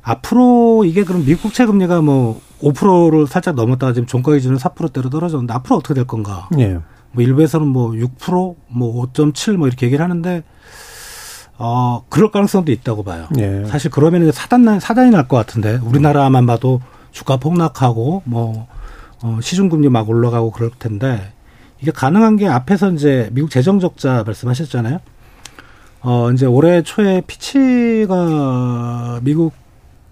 앞으로 0.02 0.84
이게 0.84 1.02
그럼 1.04 1.24
미국 1.24 1.42
국채 1.44 1.64
금리가 1.64 2.02
뭐 2.02 2.40
5%를 2.60 3.26
살짝 3.26 3.54
넘었다가 3.54 3.94
지금 3.94 4.06
종가 4.06 4.32
기준은 4.34 4.58
4%대로 4.58 5.08
떨어졌는데 5.08 5.52
앞으로 5.54 5.76
어떻게 5.76 5.94
될 5.94 6.04
건가? 6.06 6.48
예. 6.58 6.78
뭐 7.12 7.22
일부에서는 7.24 7.66
뭐 7.66 7.92
6%, 7.92 8.56
뭐 8.68 9.06
5.7 9.06 9.56
뭐 9.56 9.66
이렇게 9.66 9.86
얘기를 9.86 10.02
하는데 10.04 10.42
어 11.56 12.04
그럴 12.10 12.30
가능성도 12.30 12.72
있다고 12.72 13.02
봐요. 13.04 13.28
예. 13.38 13.64
사실 13.66 13.90
그러면 13.90 14.30
사단 14.32 14.64
날 14.64 14.80
사단이 14.80 15.10
날 15.10 15.26
것 15.28 15.36
같은데 15.38 15.76
우리나라만 15.82 16.44
봐도 16.46 16.82
주가 17.12 17.36
폭락하고 17.38 18.22
뭐 18.26 18.66
어, 19.24 19.38
시중금리 19.40 19.88
막 19.88 20.10
올라가고 20.10 20.50
그럴 20.50 20.70
텐데 20.78 21.32
이게 21.80 21.90
가능한 21.90 22.36
게 22.36 22.46
앞에서 22.46 22.92
이제 22.92 23.30
미국 23.32 23.50
재정 23.50 23.80
적자 23.80 24.22
말씀하셨잖아요. 24.22 25.00
어 26.02 26.30
이제 26.30 26.44
올해 26.44 26.82
초에 26.82 27.22
피치가 27.26 29.20
미국 29.22 29.54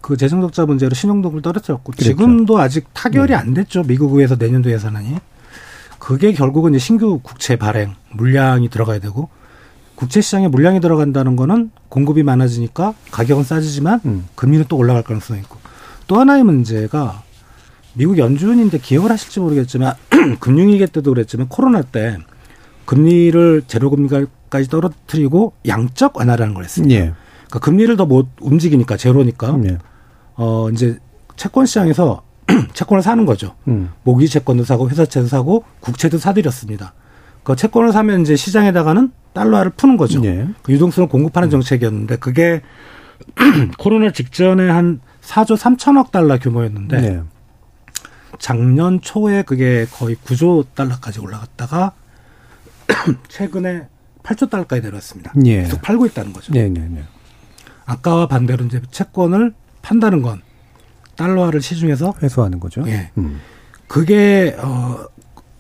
그 0.01 0.17
재정 0.17 0.41
적자 0.41 0.65
문제로 0.65 0.95
신용도를 0.95 1.43
떨어뜨렸고 1.43 1.93
그렇죠. 1.93 2.05
지금도 2.05 2.59
아직 2.59 2.87
타결이 2.95 3.35
안 3.35 3.53
됐죠 3.53 3.83
미국 3.83 4.15
의회에서 4.15 4.37
내년도 4.37 4.73
예산안이. 4.73 5.17
그게 5.99 6.33
결국은 6.33 6.73
이제 6.73 6.79
신규 6.79 7.21
국채 7.23 7.57
발행 7.57 7.95
물량이 8.13 8.71
들어가야 8.71 8.99
되고 8.99 9.29
국채 9.95 10.23
시장에 10.23 10.49
물량이 10.49 10.81
들어간다는 10.81 11.37
거는 11.37 11.71
공급이 11.91 12.23
많아지니까 12.23 12.95
가격은 13.11 13.45
싸지지만 13.45 14.01
음. 14.07 14.27
금리는 14.37 14.65
또 14.71 14.79
올라갈 14.79 15.03
가능성이 15.03 15.41
있고 15.41 15.59
또 16.07 16.19
하나의 16.19 16.45
문제가 16.45 17.23
미국 17.95 18.19
연준인데 18.19 18.79
기억을 18.79 19.11
하실지 19.11 19.41
모르겠지만 19.41 19.95
금융위기 20.41 20.87
때도 20.87 21.13
그랬지만 21.13 21.49
코로나 21.49 21.83
때 21.83 22.17
금리를 22.87 23.63
제로금리까지 23.67 24.69
떨어뜨리고 24.71 25.53
양적 25.67 26.17
완화라는 26.17 26.55
걸 26.55 26.65
했습니다. 26.65 26.95
예. 26.95 26.99
그러니까 27.49 27.59
금리를 27.61 27.97
더 27.97 28.07
못 28.07 28.29
움직이니까 28.41 28.97
제로니까 28.97 29.59
예. 29.65 29.79
어 30.37 30.69
이제 30.71 30.99
채권 31.37 31.67
시장에서 31.67 32.23
채권을 32.73 33.03
사는 33.03 33.25
거죠. 33.27 33.55
음. 33.69 33.91
모기 34.05 34.29
채권도 34.29 34.65
사고 34.65 34.89
회사채도 34.91 35.27
사고 35.29 35.65
국채도 35.81 36.19
사들였습니다. 36.19 36.95
그 37.45 37.57
채권을 37.57 37.93
사면 37.93 38.23
이제 38.23 38.37
시장에다가는 38.37 39.11
달러화를 39.33 39.73
푸는 39.77 39.97
거죠. 39.97 40.25
예. 40.25 40.49
그 40.63 40.73
유동성을 40.73 41.09
공급하는 41.09 41.51
정책이었는데 41.51 42.17
그게 42.17 42.63
코로나 43.79 44.11
직전에 44.13 44.69
한 44.69 45.01
4조 45.23 45.57
3천억 45.57 46.11
달러 46.11 46.39
규모였는데 46.39 47.01
네. 47.01 47.21
작년 48.43 49.01
초에 49.01 49.43
그게 49.43 49.87
거의 49.89 50.17
9조 50.17 50.67
달러까지 50.75 51.21
올라갔다가 51.21 51.93
최근에 53.29 53.87
8조 54.25 54.51
달러까지 54.51 54.83
내려왔습니다. 54.83 55.33
예. 55.47 55.63
계속 55.63 55.81
팔고 55.81 56.07
있다는 56.07 56.33
거죠. 56.33 56.53
네, 56.53 56.69
네, 56.69 56.81
네. 56.91 57.05
아까와 57.87 58.27
반대로 58.27 58.65
이제 58.65 58.83
채권을 58.91 59.55
판다는 59.83 60.23
건 60.23 60.43
달러화를 61.15 61.63
시중에서 61.63 62.15
회수하는 62.21 62.59
거죠. 62.59 62.83
예. 62.89 63.13
음. 63.17 63.41
그게 63.87 64.57
어 64.59 64.99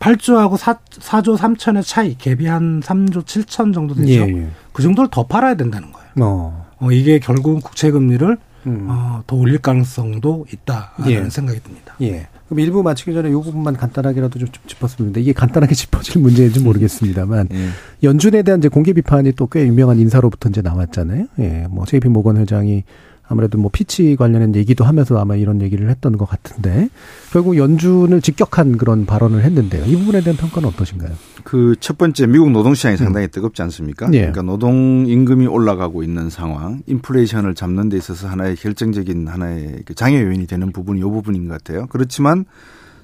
8조하고 0.01 0.57
4, 0.57 0.75
4조 0.91 1.37
3천의 1.39 1.87
차이 1.87 2.17
갭이 2.17 2.47
한 2.47 2.81
3조 2.81 3.25
7천 3.25 3.73
정도 3.73 3.95
되죠. 3.95 4.11
예, 4.11 4.19
예. 4.23 4.51
그 4.73 4.83
정도를 4.83 5.09
더 5.09 5.29
팔아야 5.29 5.55
된다는 5.55 5.93
거예요. 5.93 6.09
어. 6.21 6.67
어, 6.81 6.91
이게 6.91 7.21
결국은 7.21 7.61
국채 7.61 7.93
금리를 7.93 8.37
음. 8.67 8.87
어, 8.89 9.23
더 9.27 9.37
올릴 9.37 9.59
가능성도 9.59 10.47
있다라는 10.53 11.27
예. 11.27 11.31
생각이 11.31 11.61
듭니다. 11.63 11.95
예. 12.01 12.29
그럼 12.47 12.61
일부 12.61 12.83
마치기 12.83 13.13
전에 13.15 13.31
이 13.31 13.33
부분만 13.33 13.77
간단하게라도 13.77 14.39
좀, 14.39 14.49
좀 14.51 14.63
짚었습니다. 14.67 15.21
이게 15.21 15.33
간단하게 15.33 15.75
짚어질 15.75 16.21
문제인지 16.21 16.61
모르겠습니다만 16.61 17.49
예. 17.53 17.69
연준에 18.03 18.43
대한 18.43 18.61
이제 18.61 18.69
공개 18.69 18.93
비판이 18.93 19.33
또 19.33 19.47
꽤 19.47 19.67
유명한 19.67 19.99
인사로부터 19.99 20.49
이제 20.49 20.63
나왔잖아요. 20.63 21.27
예. 21.41 21.67
뭐 21.71 21.85
JP 21.87 22.09
모건 22.09 22.37
회장이 22.39 22.85
아무래도 23.33 23.59
뭐 23.59 23.71
피치 23.73 24.17
관련된 24.17 24.55
얘기도 24.55 24.85
하면서 24.85 25.19
아마 25.19 25.37
이런 25.37 25.61
얘기를 25.61 25.91
했던 25.91 26.17
것 26.17 26.27
같은데 26.27 26.89
결국 27.33 27.57
연준을 27.57 28.21
직격한 28.21 28.77
그런 28.79 29.07
발언을 29.07 29.43
했는데요. 29.43 29.85
이 29.87 29.97
부분에 29.97 30.21
대한 30.21 30.37
평가는 30.37 30.69
어떠신가요? 30.69 31.13
그 31.45 31.73
첫 31.83 31.99
번째 31.99 32.27
미국 32.27 32.51
노동 32.53 32.75
시장이 32.75 32.97
상당히 32.97 33.29
뜨겁지 33.29 33.61
않습니까? 33.63 34.07
예. 34.13 34.19
그러니까 34.21 34.43
노동 34.43 35.05
임금이 35.07 35.47
올라가고 35.47 36.03
있는 36.03 36.31
상황, 36.31 36.83
인플레이션을 36.87 37.55
잡는 37.55 37.89
데 37.89 37.97
있어서 37.97 38.29
하나의 38.29 38.57
결정적인 38.57 39.27
하나의 39.27 39.83
그 39.85 39.95
장애 39.95 40.23
요인이 40.23 40.47
되는 40.47 40.71
부분이 40.73 41.01
이 41.01 41.03
부분인 41.03 41.49
것 41.49 41.55
같아요. 41.55 41.87
그렇지만 41.89 42.45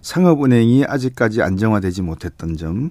상업은행이 0.03 0.85
아직까지 0.87 1.43
안정화되지 1.43 2.03
못했던 2.03 2.57
점, 2.57 2.91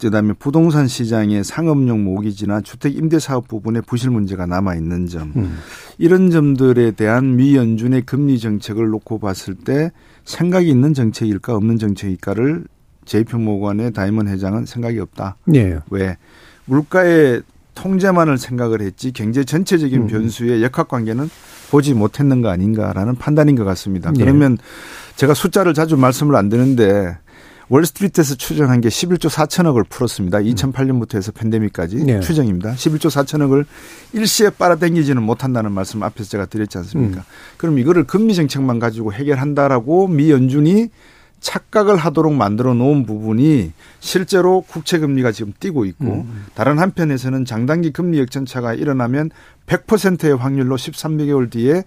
그다음에 0.00 0.32
부동산 0.38 0.86
시장의 0.86 1.44
상업용 1.44 2.04
모기지나 2.04 2.60
주택 2.60 2.96
임대 2.96 3.18
사업 3.18 3.48
부분에 3.48 3.80
부실 3.80 4.10
문제가 4.10 4.46
남아 4.46 4.76
있는 4.76 5.06
점, 5.06 5.32
음. 5.36 5.58
이런 5.98 6.30
점들에 6.30 6.92
대한 6.92 7.36
미 7.36 7.56
연준의 7.56 8.02
금리 8.02 8.38
정책을 8.38 8.88
놓고 8.88 9.18
봤을 9.18 9.54
때 9.54 9.90
생각이 10.24 10.68
있는 10.68 10.94
정책일까 10.94 11.54
없는 11.54 11.78
정책일까를 11.78 12.64
제이표 13.04 13.38
모건의 13.38 13.92
다이먼 13.92 14.28
회장은 14.28 14.66
생각이 14.66 14.98
없다. 15.00 15.36
예. 15.54 15.80
왜 15.90 16.16
물가의 16.66 17.42
통제만을 17.74 18.38
생각을 18.38 18.82
했지 18.82 19.12
경제 19.12 19.44
전체적인 19.44 20.02
음. 20.02 20.06
변수의 20.08 20.62
역학 20.62 20.88
관계는 20.88 21.30
보지 21.70 21.94
못했는 21.94 22.42
거 22.42 22.48
아닌가라는 22.48 23.16
판단인 23.16 23.56
것 23.56 23.64
같습니다. 23.64 24.12
네. 24.12 24.24
그러면 24.24 24.58
제가 25.16 25.34
숫자를 25.34 25.74
자주 25.74 25.96
말씀을 25.96 26.34
안 26.36 26.48
드는데 26.48 27.16
월스트리트에서 27.68 28.34
추정한 28.36 28.80
게 28.80 28.88
11조 28.88 29.28
4천억을 29.28 29.84
풀었습니다. 29.88 30.38
2008년부터 30.38 31.16
해서 31.16 31.32
팬데믹까지 31.32 31.96
음. 31.96 32.06
네. 32.06 32.20
추정입니다. 32.20 32.72
11조 32.72 33.10
4천억을 33.10 33.66
일시에 34.12 34.50
빨아당기지는 34.50 35.22
못한다는 35.22 35.72
말씀 35.72 36.02
앞에서 36.02 36.30
제가 36.30 36.46
드렸지 36.46 36.78
않습니까? 36.78 37.20
음. 37.20 37.24
그럼 37.56 37.78
이거를 37.78 38.04
금리 38.04 38.34
정책만 38.34 38.78
가지고 38.78 39.12
해결한다라고 39.12 40.08
미 40.08 40.30
연준이 40.30 40.88
착각을 41.40 41.96
하도록 41.96 42.32
만들어 42.32 42.74
놓은 42.74 43.06
부분이 43.06 43.72
실제로 44.00 44.62
국채 44.62 44.98
금리가 44.98 45.30
지금 45.30 45.52
뛰고 45.58 45.84
있고 45.84 46.04
음. 46.04 46.46
다른 46.54 46.78
한편에서는 46.78 47.44
장단기 47.44 47.92
금리 47.92 48.18
역전차가 48.18 48.74
일어나면 48.74 49.30
100%의 49.66 50.36
확률로 50.36 50.76
13개월 50.76 51.50
뒤에 51.50 51.84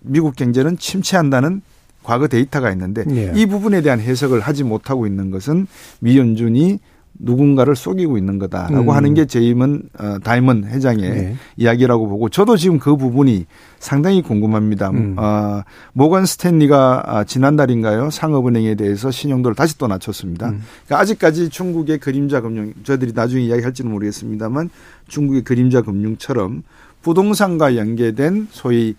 미국 0.00 0.36
경제는 0.36 0.76
침체한다는 0.76 1.62
과거 2.04 2.28
데이터가 2.28 2.70
있는데 2.72 3.04
예. 3.10 3.32
이 3.34 3.46
부분에 3.46 3.80
대한 3.80 3.98
해석을 3.98 4.40
하지 4.40 4.62
못하고 4.62 5.06
있는 5.06 5.30
것은 5.30 5.66
미 6.00 6.16
연준이 6.16 6.78
누군가를 7.18 7.76
속이고 7.76 8.18
있는 8.18 8.38
거다라고 8.38 8.90
음. 8.90 8.96
하는 8.96 9.14
게 9.14 9.24
제임은 9.24 9.82
어, 9.98 10.18
다이먼 10.22 10.64
회장의 10.64 11.10
네. 11.10 11.36
이야기라고 11.56 12.08
보고 12.08 12.28
저도 12.28 12.56
지금 12.56 12.78
그 12.78 12.96
부분이 12.96 13.46
상당히 13.78 14.20
궁금합니다. 14.20 14.90
음. 14.90 15.14
어, 15.16 15.62
모건 15.92 16.26
스탠리가 16.26 17.02
아, 17.06 17.24
지난달인가요 17.24 18.10
상업은행에 18.10 18.74
대해서 18.74 19.10
신용도를 19.10 19.54
다시 19.54 19.78
또 19.78 19.86
낮췄습니다. 19.86 20.48
음. 20.50 20.62
그러니까 20.86 21.02
아직까지 21.02 21.50
중국의 21.50 21.98
그림자 21.98 22.40
금융 22.40 22.72
저희들이 22.82 23.12
나중에 23.14 23.44
이야기할지는 23.44 23.90
모르겠습니다만 23.92 24.70
중국의 25.06 25.42
그림자 25.42 25.82
금융처럼 25.82 26.64
부동산과 27.02 27.76
연계된 27.76 28.48
소위 28.50 28.96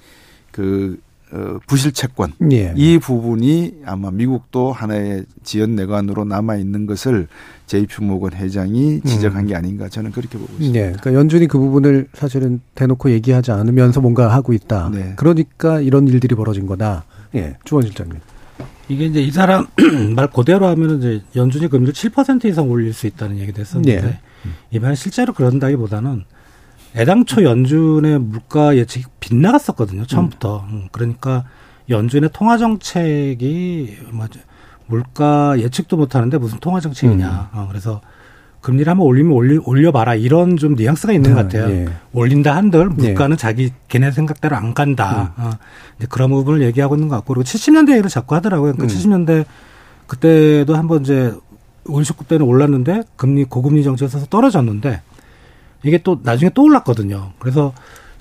그 0.51 0.97
어, 0.97 1.04
부실 1.67 1.91
채권 1.91 2.33
예. 2.51 2.73
이 2.75 2.97
부분이 2.97 3.81
아마 3.85 4.11
미국도 4.11 4.71
하나의 4.71 5.25
지연 5.43 5.75
내관으로 5.75 6.23
남아 6.23 6.55
있는 6.57 6.85
것을 6.85 7.27
제이프 7.67 8.03
모건 8.03 8.33
회장이 8.33 9.01
지적한 9.01 9.47
게 9.47 9.55
아닌가 9.55 9.89
저는 9.89 10.11
그렇게 10.11 10.37
보고 10.37 10.51
있습니다. 10.53 10.79
네. 10.79 10.85
그러니까 10.91 11.13
연준이 11.13 11.47
그 11.47 11.57
부분을 11.57 12.07
사실은 12.13 12.61
대놓고 12.75 13.11
얘기하지 13.11 13.51
않으면서 13.51 14.01
뭔가 14.01 14.33
하고 14.33 14.53
있다. 14.53 14.89
네. 14.93 15.13
그러니까 15.15 15.81
이런 15.81 16.07
일들이 16.07 16.35
벌어진 16.35 16.67
거다. 16.67 17.05
예. 17.35 17.57
주원 17.65 17.83
실장님. 17.85 18.19
이게 18.87 19.05
이제 19.05 19.19
이 19.19 19.31
사람 19.31 19.65
말 20.15 20.27
그대로 20.29 20.67
하면은 20.67 20.99
이제 20.99 21.21
연준이 21.35 21.67
금리를 21.67 21.93
7% 21.93 22.45
이상 22.45 22.69
올릴 22.69 22.93
수 22.93 23.07
있다는 23.07 23.39
얘기도 23.39 23.61
했었는데 23.61 24.01
네. 24.01 24.19
이번에 24.69 24.93
실제로 24.93 25.33
그런다기보다는 25.33 26.23
애당초 26.95 27.43
연준의 27.43 28.19
물가 28.19 28.75
예측이 28.75 29.05
빗나갔었거든요 29.19 30.05
처음부터 30.05 30.65
음, 30.69 30.87
그러니까 30.91 31.43
연준의 31.89 32.29
통화 32.33 32.57
정책이 32.57 33.97
뭐죠 34.11 34.39
물가 34.87 35.59
예측도 35.59 35.97
못 35.97 36.15
하는데 36.15 36.37
무슨 36.37 36.59
통화 36.59 36.79
정책이냐 36.79 37.49
어, 37.53 37.65
그래서 37.69 38.01
금리를 38.61 38.89
한번 38.89 39.05
올리면 39.05 39.31
올리, 39.31 39.57
올려봐라 39.57 40.15
이런 40.15 40.57
좀 40.57 40.73
뉘앙스가 40.75 41.13
있는 41.13 41.35
것 41.35 41.43
같아요 41.43 41.69
예. 41.69 41.85
올린다 42.13 42.55
한들 42.55 42.89
물가는 42.89 43.37
자기 43.37 43.71
걔네 43.89 44.11
생각대로 44.11 44.55
안 44.55 44.73
간다. 44.73 45.33
음. 45.37 45.43
어, 45.43 45.49
이제 45.97 46.07
그런 46.09 46.31
부분을 46.31 46.63
얘기하고 46.63 46.95
있는 46.95 47.07
것 47.07 47.15
같고 47.17 47.35
그리고 47.35 47.43
70년대 47.43 47.91
얘기를 47.91 48.09
자꾸 48.09 48.33
하더라고요. 48.33 48.73
그러니까 48.73 48.91
음. 48.91 48.97
70년대 48.97 49.45
그때도 50.07 50.75
한번 50.75 51.01
이제 51.01 51.31
59 51.85 52.25
때는 52.25 52.45
올랐는데 52.45 53.03
금리 53.15 53.43
고금리 53.43 53.83
정책에 53.83 54.09
서서 54.09 54.25
떨어졌는데 54.25 55.01
이게 55.85 55.99
또 55.99 56.19
나중에 56.23 56.49
또 56.53 56.63
올랐거든요. 56.63 57.31
그래서 57.39 57.73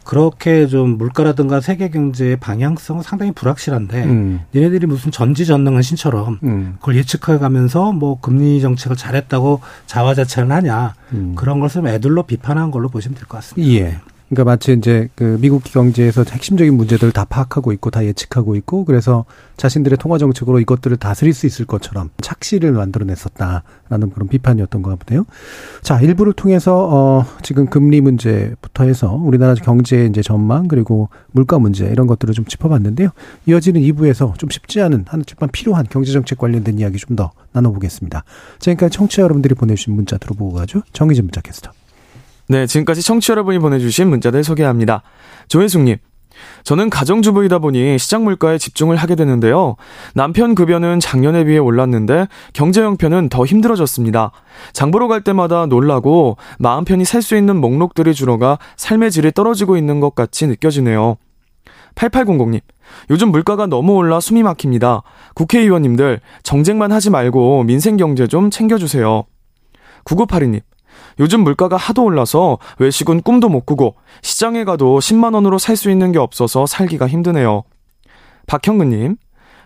그렇게 0.05 0.67
좀 0.67 0.99
물가라든가 0.99 1.63
세계 1.63 1.89
경제의 1.89 2.37
방향성은 2.37 3.03
상당히 3.03 3.33
불확실한데 3.33 4.05
음. 4.05 4.41
니네들이 4.55 4.87
무슨 4.87 5.11
전지전능한 5.11 5.81
신처럼 5.81 6.39
음. 6.43 6.75
그걸 6.79 6.97
예측해 6.97 7.39
가면서 7.39 7.91
뭐 7.93 8.21
금리 8.21 8.61
정책을 8.61 8.97
잘했다고 8.97 9.61
자화자찬을 9.87 10.53
하냐 10.55 10.95
음. 11.15 11.33
그런 11.37 11.59
것을 11.61 11.87
애들로 11.87 12.25
비판한 12.25 12.71
걸로 12.71 12.91
보시면 12.91 13.15
될 13.17 13.27
것 13.27 13.39
같습니다. 13.39 13.73
예. 13.73 13.99
그러니까 14.35 14.45
마치 14.45 14.73
이제 14.73 15.09
그 15.15 15.39
미국 15.41 15.65
경제에서 15.65 16.25
핵심적인 16.29 16.75
문제들을 16.75 17.13
다 17.13 17.25
파악하고 17.25 17.73
있고 17.73 17.91
다 17.91 18.05
예측하고 18.05 18.57
있고 18.57 18.85
그래서 18.85 19.25
자신들의 19.57 19.97
통화 19.99 20.19
정책으로 20.19 20.61
이것들을 20.61 20.97
다스릴 20.99 21.33
수 21.33 21.47
있을 21.47 21.65
것처럼 21.65 22.11
착시를 22.21 22.73
만들어냈었다라는 22.73 24.11
그런 24.13 24.29
비판이었던 24.29 24.83
것 24.83 24.99
같네요. 24.99 25.25
자, 25.83 26.01
일부를 26.01 26.33
통해서 26.35 26.89
어 26.91 27.27
지금 27.43 27.67
금리 27.67 28.01
문제부터 28.01 28.85
해서 28.85 29.13
우리나라 29.15 29.55
경제 29.55 30.05
이제 30.05 30.21
전망 30.21 30.69
그리고 30.69 31.09
물가 31.33 31.59
문제 31.59 31.87
이런 31.87 32.07
것들을 32.07 32.35
좀 32.35 32.45
짚어봤는데요. 32.45 33.11
이어지는 33.47 33.81
2부에서 33.81 34.37
좀 34.37 34.51
쉽지 34.51 34.81
않은 34.83 35.05
하지만 35.07 35.51
필요한 35.53 35.87
경제 35.89 36.13
정책 36.13 36.39
관련된 36.39 36.79
이야기 36.79 36.99
좀 36.99 37.15
더 37.15 37.31
나눠보겠습니다. 37.53 38.25
지금까지 38.59 38.97
청취자 38.97 39.23
여러분들이 39.23 39.55
보내주신 39.55 39.95
문자 39.95 40.19
들어보고 40.19 40.53
가죠. 40.55 40.83
정의진 40.93 41.27
문자 41.27 41.41
캐스터. 41.41 41.71
네, 42.49 42.67
지금까지 42.67 43.03
청취 43.03 43.29
자 43.29 43.33
여러분이 43.33 43.59
보내주신 43.59 44.09
문자들 44.09 44.45
소개합니다. 44.45 45.03
조혜숙님. 45.49 45.97
저는 46.65 46.91
가정주부이다 46.91 47.61
보니 47.61 47.97
시장 47.99 48.25
물가에 48.25 48.59
집중을 48.59 48.97
하게 48.97 49.15
되는데요. 49.15 49.77
남편 50.15 50.55
급여는 50.55 50.99
작년에 50.99 51.45
비해 51.45 51.59
올랐는데 51.59 52.27
경제 52.53 52.83
형편은 52.83 53.29
더 53.29 53.45
힘들어졌습니다. 53.45 54.33
장 54.73 54.91
보러 54.91 55.07
갈 55.07 55.21
때마다 55.23 55.67
놀라고 55.67 56.37
마음 56.59 56.85
편히 56.85 57.05
살 57.05 57.23
수 57.23 57.37
있는 57.37 57.57
목록들이 57.57 58.15
줄어가 58.15 58.59
삶의 58.77 59.11
질이 59.13 59.33
떨어지고 59.33 59.77
있는 59.77 60.01
것 60.01 60.15
같이 60.15 60.47
느껴지네요. 60.47 61.17
8800님. 61.95 62.61
요즘 63.11 63.31
물가가 63.31 63.67
너무 63.67 63.95
올라 63.95 64.21
숨이 64.21 64.43
막힙니다. 64.43 65.03
국회의원님들 65.35 66.21
정쟁만 66.43 66.93
하지 66.93 67.09
말고 67.11 67.63
민생 67.63 67.97
경제 67.97 68.27
좀 68.27 68.51
챙겨주세요. 68.51 69.25
9982님. 70.05 70.61
요즘 71.21 71.41
물가가 71.41 71.77
하도 71.77 72.05
올라서 72.05 72.59
외식은 72.79 73.23
꿈도 73.23 73.49
못 73.49 73.67
꾸고 73.67 73.95
시장에 74.23 74.65
가도 74.65 74.99
10만 74.99 75.35
원으로 75.35 75.59
살 75.59 75.77
수 75.77 75.91
있는 75.91 76.13
게 76.13 76.19
없어서 76.19 76.67
살기가 76.67 77.09
힘드네요. 77.09 77.65
박형근님. 78.47 79.17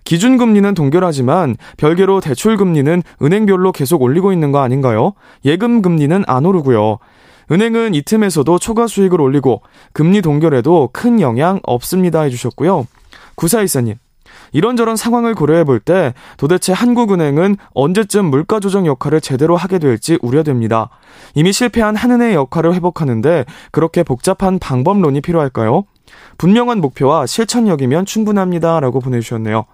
기준금리는 0.04 0.72
동결하지만 0.74 1.56
별개로 1.76 2.20
대출금리는 2.20 3.02
은행별로 3.20 3.72
계속 3.72 4.00
올리고 4.00 4.32
있는 4.32 4.52
거 4.52 4.60
아닌가요? 4.60 5.12
예금금리는 5.44 6.24
안 6.26 6.46
오르고요. 6.46 6.98
은행은 7.50 7.94
이 7.94 8.02
틈에서도 8.02 8.58
초과 8.58 8.86
수익을 8.86 9.20
올리고 9.20 9.62
금리 9.92 10.22
동결에도 10.22 10.90
큰 10.92 11.20
영향 11.20 11.60
없습니다 11.62 12.22
해주셨고요. 12.22 12.86
구사이사님. 13.34 13.96
이런저런 14.52 14.96
상황을 14.96 15.34
고려해 15.34 15.64
볼 15.64 15.78
때 15.80 16.12
도대체 16.36 16.72
한국은행은 16.72 17.56
언제쯤 17.72 18.26
물가 18.26 18.60
조정 18.60 18.86
역할을 18.86 19.20
제대로 19.20 19.56
하게 19.56 19.78
될지 19.78 20.18
우려됩니다. 20.22 20.90
이미 21.34 21.52
실패한 21.52 21.94
한은의 21.96 22.34
역할을 22.34 22.74
회복하는데 22.74 23.44
그렇게 23.70 24.02
복잡한 24.02 24.58
방법론이 24.58 25.20
필요할까요? 25.20 25.84
분명한 26.36 26.80
목표와 26.80 27.26
실천력이면 27.26 28.06
충분합니다. 28.06 28.80
라고 28.80 29.00
보내주셨네요. 29.00 29.66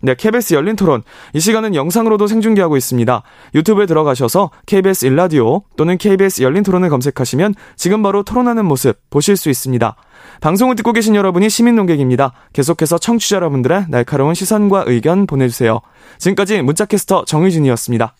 네, 0.00 0.14
KBS 0.14 0.54
열린 0.54 0.76
토론. 0.76 1.02
이 1.32 1.40
시간은 1.40 1.74
영상으로도 1.74 2.26
생중계하고 2.28 2.76
있습니다. 2.76 3.22
유튜브에 3.54 3.86
들어가셔서 3.86 4.50
KBS 4.66 5.06
일라디오 5.06 5.62
또는 5.76 5.98
KBS 5.98 6.42
열린 6.42 6.62
토론을 6.62 6.88
검색하시면 6.88 7.54
지금 7.76 8.02
바로 8.02 8.22
토론하는 8.22 8.64
모습 8.64 8.98
보실 9.10 9.36
수 9.36 9.50
있습니다. 9.50 9.96
방송을 10.40 10.76
듣고 10.76 10.92
계신 10.92 11.14
여러분이 11.16 11.50
시민 11.50 11.74
농객입니다. 11.76 12.32
계속해서 12.52 12.98
청취자 12.98 13.36
여러분들의 13.36 13.86
날카로운 13.88 14.34
시선과 14.34 14.84
의견 14.86 15.26
보내주세요. 15.26 15.80
지금까지 16.18 16.62
문자캐스터 16.62 17.24
정의진이었습니다. 17.24 18.14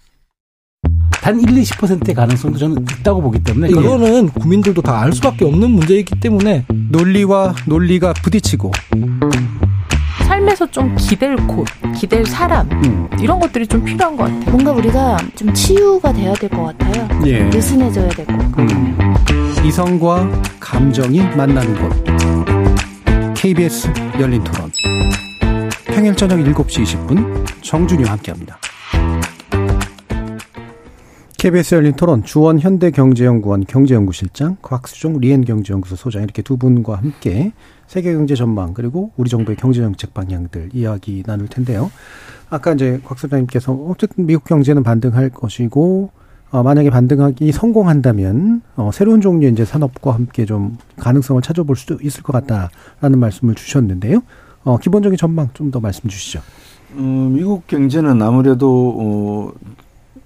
단 1.20 1.41
1, 1.41 1.47
20%의 1.49 2.14
가능성도 2.14 2.59
저는 2.59 2.83
있다고 3.01 3.20
보기 3.20 3.43
때문에 3.43 3.68
이거는 3.68 4.29
국민들도 4.31 4.83
다 4.83 4.99
알 4.99 5.12
수밖에 5.12 5.45
없는 5.45 5.70
문제이기 5.70 6.18
때문에 6.20 6.64
논리와 6.91 7.55
논리가 7.66 8.14
부딪히고 8.22 8.70
삶에서 10.29 10.70
좀 10.70 10.95
기댈 10.97 11.37
곳, 11.47 11.66
기댈 11.97 12.24
사람 12.26 12.70
음. 12.85 13.09
이런 13.20 13.41
것들이 13.41 13.66
좀 13.66 13.83
필요한 13.85 14.14
것 14.16 14.24
같아요. 14.24 14.51
뭔가 14.51 14.72
우리가 14.72 15.16
좀 15.35 15.53
치유가 15.55 16.12
돼야 16.12 16.35
될 16.35 16.49
것 16.51 16.64
같아요. 16.64 17.09
예. 17.26 17.45
느슨해져야 17.45 18.09
될 18.11 18.26
것 18.26 18.37
같고. 18.39 18.62
음. 18.62 19.14
이성과 19.64 20.29
감정이 20.61 21.20
만나는 21.37 21.74
곳. 21.81 23.35
KBS 23.35 23.91
열린 24.20 24.45
토론. 24.45 24.70
평일 25.87 26.14
저녁 26.14 26.37
7시 26.39 26.85
20분 26.85 27.45
정준이와 27.62 28.12
함께합니다. 28.12 28.59
KBS 31.39 31.76
열린 31.76 31.93
토론 31.95 32.22
주원 32.24 32.59
현대경제연구원 32.59 33.64
경제연구실장 33.66 34.57
곽수종 34.61 35.18
리엔경제연구소 35.20 35.97
소장 35.97 36.22
이렇게 36.22 36.43
두 36.43 36.57
분과 36.57 36.97
함께 36.97 37.53
세계 37.89 38.12
경제 38.12 38.34
전망 38.34 38.74
그리고 38.74 39.11
우리 39.16 39.28
정부의 39.30 39.57
경제 39.57 39.80
정책 39.80 40.14
방향들 40.14 40.70
이야기 40.74 41.22
나눌 41.26 41.49
텐데요. 41.49 41.91
아까 42.51 42.72
이제 42.74 43.01
곽 43.05 43.18
소장님께서 43.18 43.72
어쨌든 43.72 44.26
미국 44.26 44.45
경제는 44.45 44.82
반등할 44.82 45.30
것이고 45.30 46.11
어, 46.51 46.62
만약에 46.62 46.89
반등하기 46.91 47.51
성공한다면 47.53 48.62
어, 48.76 48.91
새로운 48.93 49.20
종류의 49.20 49.53
이제 49.53 49.64
산업과 49.64 50.14
함께 50.14 50.45
좀 50.47 50.78
가능성을 50.99 51.43
찾아볼 51.43 51.76
수도 51.76 51.99
있을 52.01 52.22
것 52.22 52.32
같다라는 52.32 53.18
말씀을 53.18 53.55
주셨는데요. 53.55 54.22
어, 54.64 54.78
기본적인 54.78 55.16
전망 55.18 55.49
좀 55.55 55.70
더 55.70 55.80
말씀 55.80 56.09
주시죠. 56.09 56.41
음, 56.93 57.34
미국 57.34 57.66
경제는 57.66 58.22
아무래도 58.22 58.97
어, 58.99 59.53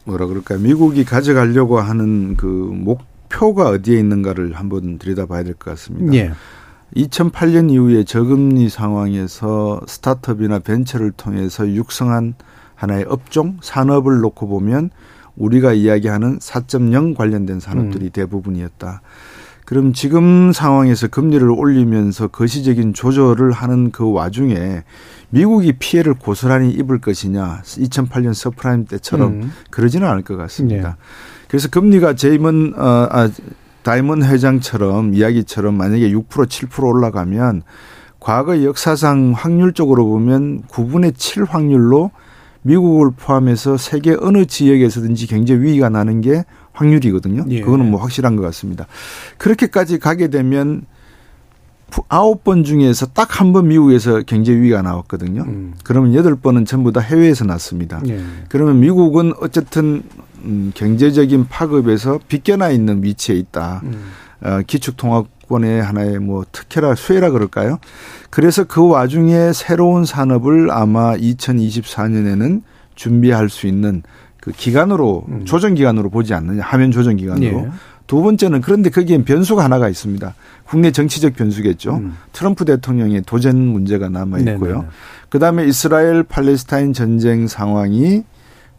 뭐라 0.05 0.27
그럴까요? 0.27 0.59
미국이 0.61 1.05
가져가려고 1.05 1.81
하는 1.81 2.37
그 2.37 2.47
목표가 2.47 3.69
어디에 3.71 3.99
있는가를 3.99 4.55
한번 4.55 4.99
들여다봐야 4.99 5.43
될 5.45 5.55
것 5.55 5.71
같습니다. 5.73 6.13
예. 6.15 6.31
2008년 6.97 7.71
이후에 7.71 8.05
저금리 8.05 8.69
상황에서 8.69 9.81
스타트업이나 9.87 10.59
벤처를 10.59 11.13
통해서 11.13 11.69
육성한 11.69 12.35
하나의 12.75 13.07
업종, 13.09 13.59
산업을 13.63 14.21
놓고 14.21 14.49
보면 14.49 14.91
우리가 15.37 15.73
이야기하는 15.73 16.39
4.0 16.39 17.17
관련된 17.17 17.61
산업들이 17.61 18.07
음. 18.07 18.11
대부분이었다. 18.11 19.01
그럼 19.65 19.93
지금 19.93 20.53
상황에서 20.53 21.07
금리를 21.07 21.49
올리면서 21.49 22.29
거시적인 22.29 22.95
조절을 22.95 23.53
하는 23.53 23.91
그 23.91 24.11
와중에 24.11 24.83
미국이 25.31 25.73
피해를 25.79 26.15
고스란히 26.15 26.71
입을 26.73 27.01
것이냐 27.01 27.63
2008년 27.65 28.35
서프라임 28.35 28.85
때처럼 28.87 29.33
음. 29.33 29.53
그러지는 29.71 30.09
않을 30.09 30.23
것 30.23 30.37
같습니다. 30.37 30.89
네. 30.89 30.95
그래서 31.49 31.69
금리가 31.71 32.17
제이먼 32.17 32.75
어, 32.77 33.09
아, 33.11 33.31
다이먼 33.83 34.23
회장처럼 34.23 35.15
이야기처럼 35.15 35.75
만약에 35.77 36.11
6% 36.11 36.27
7% 36.29 36.85
올라가면 36.85 37.63
과거 38.21 38.63
역사상 38.63 39.33
확률적으로 39.37 40.07
보면 40.07 40.63
9분의 40.69 41.15
7 41.17 41.45
확률로 41.45 42.11
미국을 42.63 43.11
포함해서 43.17 43.77
세계 43.77 44.17
어느 44.21 44.47
지역에서든지 44.47 45.27
경제 45.27 45.55
위기가 45.55 45.89
나는 45.89 46.21
게 46.21 46.45
확률이거든요. 46.73 47.45
예. 47.51 47.61
그거는 47.61 47.91
뭐 47.91 48.01
확실한 48.01 48.37
것 48.37 48.43
같습니다. 48.43 48.87
그렇게까지 49.39 49.99
가게 49.99 50.29
되면 50.29 50.83
아홉 52.09 52.45
번 52.45 52.65
중에서 52.65 53.07
딱 53.07 53.41
한 53.41 53.53
번 53.53 53.69
미국에서 53.69 54.23
경제 54.23 54.55
위기가 54.55 54.81
나왔거든요. 54.81 55.43
음. 55.43 55.75
그러면 55.85 56.15
여덟 56.15 56.37
번은 56.37 56.65
전부 56.65 56.93
다 56.93 57.01
해외에서 57.01 57.45
났습니다. 57.45 58.01
예. 58.07 58.21
그러면 58.49 58.81
미국은 58.81 59.33
어쨌든 59.41 60.03
음, 60.45 60.73
경제적인 60.75 61.49
파급에서 61.49 62.21
빗겨나 62.29 62.71
있는 62.71 63.03
위치에 63.03 63.37
있다. 63.37 63.83
음. 63.85 64.05
어, 64.43 64.61
기축통화권의 64.67 65.83
하나의 65.83 66.19
뭐 66.19 66.45
특혜라 66.51 66.95
수혜라 66.95 67.31
그럴까요? 67.31 67.79
그래서 68.31 68.65
그 68.65 68.87
와중에 68.87 69.53
새로운 69.53 70.05
산업을 70.05 70.71
아마 70.71 71.15
2024년에는 71.17 72.63
준비할 72.95 73.49
수 73.49 73.67
있는 73.67 74.03
그 74.41 74.51
기간으로 74.51 75.25
음. 75.29 75.45
조정 75.45 75.75
기간으로 75.75 76.11
보지 76.11 76.35
않느냐 76.35 76.63
하면 76.63 76.91
조정 76.91 77.17
기간으로 77.17 77.59
예. 77.61 77.71
두 78.09 78.21
번째는 78.21 78.61
그런데 78.61 78.91
거기엔 78.91 79.25
변수가 79.25 79.63
하나가 79.63 79.89
있습니다. 79.89 80.35
국내 80.65 80.91
정치적 80.91 81.35
변수겠죠. 81.35 81.97
음. 81.97 82.17
트럼프 82.33 82.65
대통령의 82.65 83.23
도전 83.23 83.57
문제가 83.57 84.09
남아 84.09 84.39
있고요. 84.41 84.87
그 85.29 85.39
다음에 85.39 85.65
이스라엘 85.65 86.25
팔레스타인 86.25 86.93
전쟁 86.93 87.47
상황이 87.47 88.25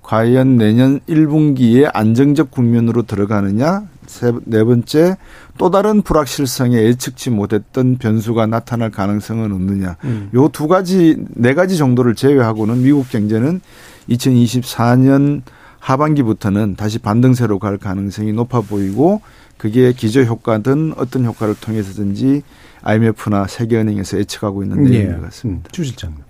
과연 0.04 0.58
내년 0.58 1.00
1분기에 1.08 1.90
안정적 1.94 2.52
국면으로 2.52 3.04
들어가느냐? 3.04 3.88
세, 4.06 4.34
네 4.46 4.64
번째, 4.64 5.16
또 5.58 5.72
다른 5.72 6.02
불확실성에 6.02 6.76
예측치 6.76 7.30
못했던 7.30 7.98
변수가 7.98 8.46
나타날 8.48 8.92
가능성은 8.92 9.52
없느냐. 9.52 9.96
음. 10.04 10.30
요두 10.34 10.68
가지, 10.68 11.18
네 11.30 11.54
가지 11.54 11.78
정도를 11.78 12.16
제외하고는 12.16 12.84
미국 12.84 13.10
경제는 13.10 13.62
2024년 14.10 15.42
하반기부터는 15.80 16.76
다시 16.76 17.00
반등세로 17.00 17.60
갈 17.60 17.78
가능성이 17.78 18.34
높아 18.34 18.62
보이고 18.62 19.22
그게 19.58 19.94
기저 19.94 20.24
효과든 20.24 20.94
어떤 20.98 21.26
효과를 21.26 21.56
통해서든지 21.56 22.42
IMF나 22.84 23.48
세계은행에서 23.48 24.18
예측하고 24.20 24.64
있는 24.64 24.84
내용인 24.84 25.10
네. 25.10 25.16
것 25.16 25.22
같습니다. 25.24 25.70
주 25.72 25.84
실장님. 25.84 26.23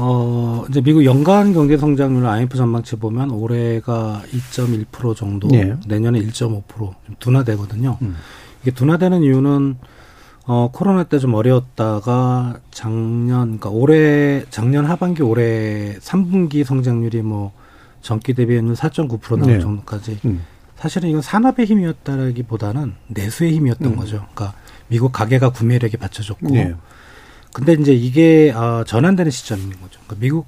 어, 0.00 0.64
이제 0.70 0.80
미국 0.80 1.04
연간 1.04 1.52
경제 1.52 1.76
성장률 1.76 2.24
IMF 2.24 2.56
전망치 2.56 2.96
보면 2.96 3.32
올해가 3.32 4.22
2.1% 4.30 5.16
정도, 5.16 5.48
네. 5.48 5.74
내년에 5.88 6.20
1.5% 6.20 6.94
둔화되거든요. 7.18 7.98
음. 8.02 8.14
이게 8.62 8.70
둔화되는 8.70 9.22
이유는 9.22 9.76
어 10.46 10.70
코로나 10.72 11.02
때 11.04 11.18
좀 11.18 11.34
어려웠다가 11.34 12.60
작년 12.70 13.58
그러니까 13.58 13.70
올해 13.70 14.44
작년 14.50 14.86
하반기 14.86 15.22
올해 15.22 15.96
3분기 16.00 16.64
성장률이 16.64 17.20
뭐 17.22 17.52
전기 18.00 18.32
대비율 18.34 18.62
4.9% 18.72 19.36
나올 19.38 19.52
네. 19.54 19.60
정도까지 19.60 20.20
음. 20.24 20.42
사실은 20.76 21.08
이건 21.10 21.22
산업의 21.22 21.66
힘이었다라기보다는 21.66 22.94
내수의 23.08 23.52
힘이었던 23.56 23.88
음. 23.92 23.96
거죠. 23.96 24.24
그러니까 24.32 24.54
미국 24.86 25.10
가계가 25.12 25.50
구매력이 25.50 25.96
받쳐줬고 25.96 26.50
네. 26.50 26.72
근데 27.52 27.72
이제 27.74 27.92
이게 27.92 28.52
어, 28.52 28.84
전환되는 28.86 29.30
시점인 29.30 29.70
거죠. 29.70 30.00
그러니까 30.06 30.16
미국 30.18 30.46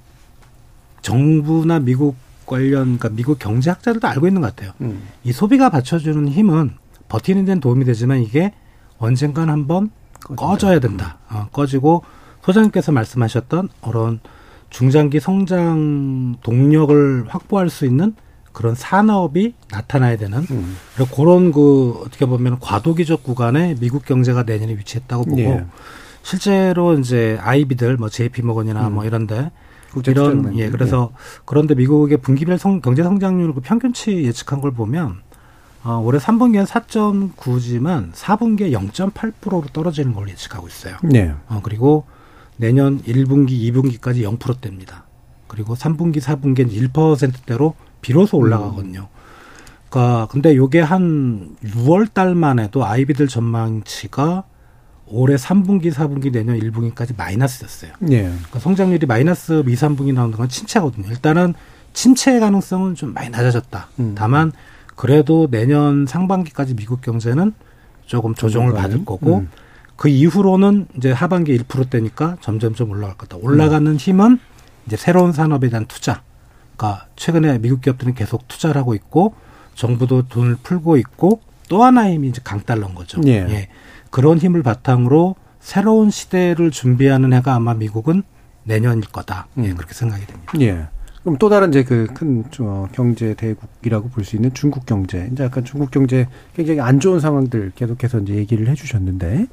정부나 1.03 1.81
미국 1.81 2.17
관련 2.47 2.99
그러니까 2.99 3.09
미국 3.11 3.39
경제학자들도 3.39 4.07
알고 4.07 4.27
있는 4.27 4.43
것 4.43 4.55
같아요. 4.55 4.73
음. 4.81 5.03
이 5.25 5.33
소비가 5.33 5.71
받쳐주는 5.71 6.29
힘은 6.29 6.73
버티는 7.09 7.45
데는 7.45 7.61
도움이 7.61 7.85
되지만 7.85 8.21
이게 8.21 8.53
언젠간 8.99 9.49
한번 9.49 9.91
꺼져야 10.37 10.81
된다. 10.81 11.19
어, 11.31 11.49
꺼지고 11.53 12.03
소장님께서 12.43 12.93
말씀하셨던 12.93 13.69
그런 13.83 14.21
중장기 14.71 15.21
성장 15.21 16.37
동력을 16.43 17.25
확보할 17.29 17.71
수 17.71 17.87
있는 17.87 18.15
그런 18.53 18.75
산업이 18.75 19.55
나타나야 19.71 20.17
되는 20.17 20.39
음. 20.51 20.77
그런 21.15 21.53
그 21.53 22.03
어떻게 22.05 22.27
보면 22.27 22.59
과도기적 22.61 23.23
구간에 23.23 23.77
미국 23.79 24.05
경제가 24.05 24.43
내년에 24.43 24.73
위치했다고 24.77 25.25
보고 25.25 25.41
예. 25.41 25.65
실제로 26.23 26.99
이제 26.99 27.39
아이비들 27.41 27.97
뭐 27.97 28.09
JP 28.09 28.43
모건이나 28.43 28.89
음. 28.89 28.95
뭐 28.95 29.05
이런데 29.05 29.51
이런 30.07 30.57
예 30.57 30.71
그래서 30.71 31.11
예. 31.13 31.17
그런데 31.45 31.75
미국의 31.75 32.19
분기별 32.19 32.59
성, 32.59 32.81
경제 32.81 33.03
성장률 33.03 33.55
그 33.55 33.61
평균치 33.61 34.25
예측한 34.25 34.61
걸 34.61 34.71
보면 34.73 35.21
어, 35.83 35.99
올해 36.05 36.19
3분기엔 36.19 36.67
4.9지만 36.67 38.13
4분기에 38.13 38.73
0.8%로 38.73 39.65
떨어지는 39.73 40.15
걸 40.15 40.29
예측하고 40.29 40.69
있어요. 40.69 40.97
네. 41.03 41.35
어, 41.49 41.61
그리고 41.63 42.05
내년 42.57 43.03
1분기, 43.03 43.51
2분기까지 43.73 44.23
0%대입니다. 44.39 45.05
그리고 45.47 45.75
3분기, 45.75 46.21
4분기는 46.21 46.71
1%대로 46.93 47.75
비로소 48.03 48.37
올라가거든요. 48.37 49.09
그러니까 49.89 50.29
근데 50.31 50.55
요게 50.55 50.81
한 50.81 51.57
6월 51.65 52.13
달만 52.13 52.59
해도 52.59 52.85
아이비들 52.85 53.27
전망치가 53.27 54.45
올해 55.11 55.37
3분기, 55.37 55.93
4분기, 55.93 56.33
내년 56.33 56.59
1분기까지 56.59 57.17
마이너스였어요. 57.17 57.93
예. 58.11 58.23
그러니까 58.23 58.59
성장률이 58.61 59.07
마이너스 59.07 59.63
2, 59.67 59.75
3분기 59.75 60.15
나오는 60.15 60.37
건 60.37 60.49
침체거든요. 60.49 61.09
일단은 61.09 61.55
침체 61.93 62.39
가능성은 62.39 62.95
좀 62.95 63.13
많이 63.13 63.31
낮아졌다. 63.31 63.89
음. 63.99 64.15
다만 64.17 64.53
그래도 64.95 65.49
내년 65.51 66.07
상반기까지 66.07 66.77
미국 66.77 67.01
경제는 67.01 67.53
조금 68.07 68.35
조정을 68.35 68.73
받을 68.73 69.05
거고 69.05 69.39
음. 69.39 69.51
그 69.97 70.09
이후로는 70.09 70.87
이제 70.97 71.13
하반기 71.13 71.57
1%대니까 71.59 72.39
점점점 72.41 72.91
올라갈 72.91 73.17
거다. 73.17 73.37
올라가는 73.37 73.91
음. 73.91 73.97
힘은 73.97 74.39
이제 74.87 74.97
새로운 74.97 75.33
산업에 75.33 75.69
대한 75.69 75.87
투자. 75.87 76.23
그러니까 76.77 77.07
최근에 77.17 77.59
미국 77.59 77.83
기업들은 77.83 78.15
계속 78.15 78.49
투자를 78.49 78.81
하고 78.81 78.95
있고 78.95 79.35
정부도 79.75 80.29
돈을 80.29 80.57
풀고 80.63 80.97
있고 80.97 81.41
또 81.69 81.85
하나의 81.85 82.15
힘이 82.15 82.29
이제 82.29 82.41
강달러인 82.43 82.95
거죠. 82.95 83.21
예. 83.27 83.47
예. 83.49 83.69
그런 84.11 84.39
힘을 84.39 84.63
바탕으로 84.63 85.37
새로운 85.61 86.11
시대를 86.11 86.71
준비하는 86.71 87.33
해가 87.33 87.55
아마 87.55 87.75
미국은 87.75 88.23
내년일 88.65 89.09
거다. 89.11 89.47
예, 89.59 89.61
음. 89.61 89.67
예, 89.67 89.73
그렇게 89.75 89.95
생각이 89.95 90.27
됩니다. 90.27 90.53
예. 90.61 90.89
그럼 91.23 91.37
또 91.39 91.51
다른 91.51 91.69
이제 91.69 91.85
그큰 91.85 92.45
어, 92.61 92.87
경제 92.93 93.35
대국이라고 93.35 94.09
볼 94.09 94.25
수 94.25 94.37
있는 94.37 94.53
중국 94.55 94.87
경제. 94.87 95.29
이제 95.33 95.45
약간 95.45 95.65
중국 95.65 95.91
경제 95.91 96.27
굉장히 96.55 96.81
안 96.81 96.99
좋은 96.99 97.21
상황들 97.21 97.73
계속해서 97.75 98.21
이제 98.21 98.35
얘기를 98.37 98.69
해 98.69 98.75
주셨는데, 98.75 99.47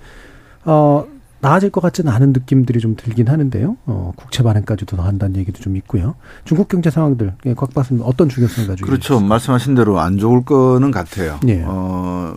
어, 0.63 1.05
나아질 1.41 1.69
것 1.69 1.81
같지는 1.81 2.11
않은 2.11 2.31
느낌들이 2.33 2.79
좀 2.79 2.95
들긴 2.95 3.27
하는데요. 3.27 3.75
어, 3.85 4.13
국채 4.15 4.43
발행까지도 4.43 4.97
한다는 5.01 5.35
얘기도 5.35 5.59
좀 5.61 5.75
있고요. 5.75 6.15
중국 6.45 6.69
경제 6.69 6.89
상황들, 6.89 7.33
예, 7.45 7.53
곽 7.53 7.73
박사님 7.73 8.01
어떤 8.05 8.29
중요성을 8.29 8.67
가지고 8.69 8.85
그렇죠. 8.87 9.15
있습니까? 9.15 9.27
말씀하신 9.29 9.75
대로 9.75 9.99
안 9.99 10.17
좋을 10.17 10.45
거는 10.45 10.91
같아요. 10.91 11.37
예. 11.47 11.63
어, 11.65 12.35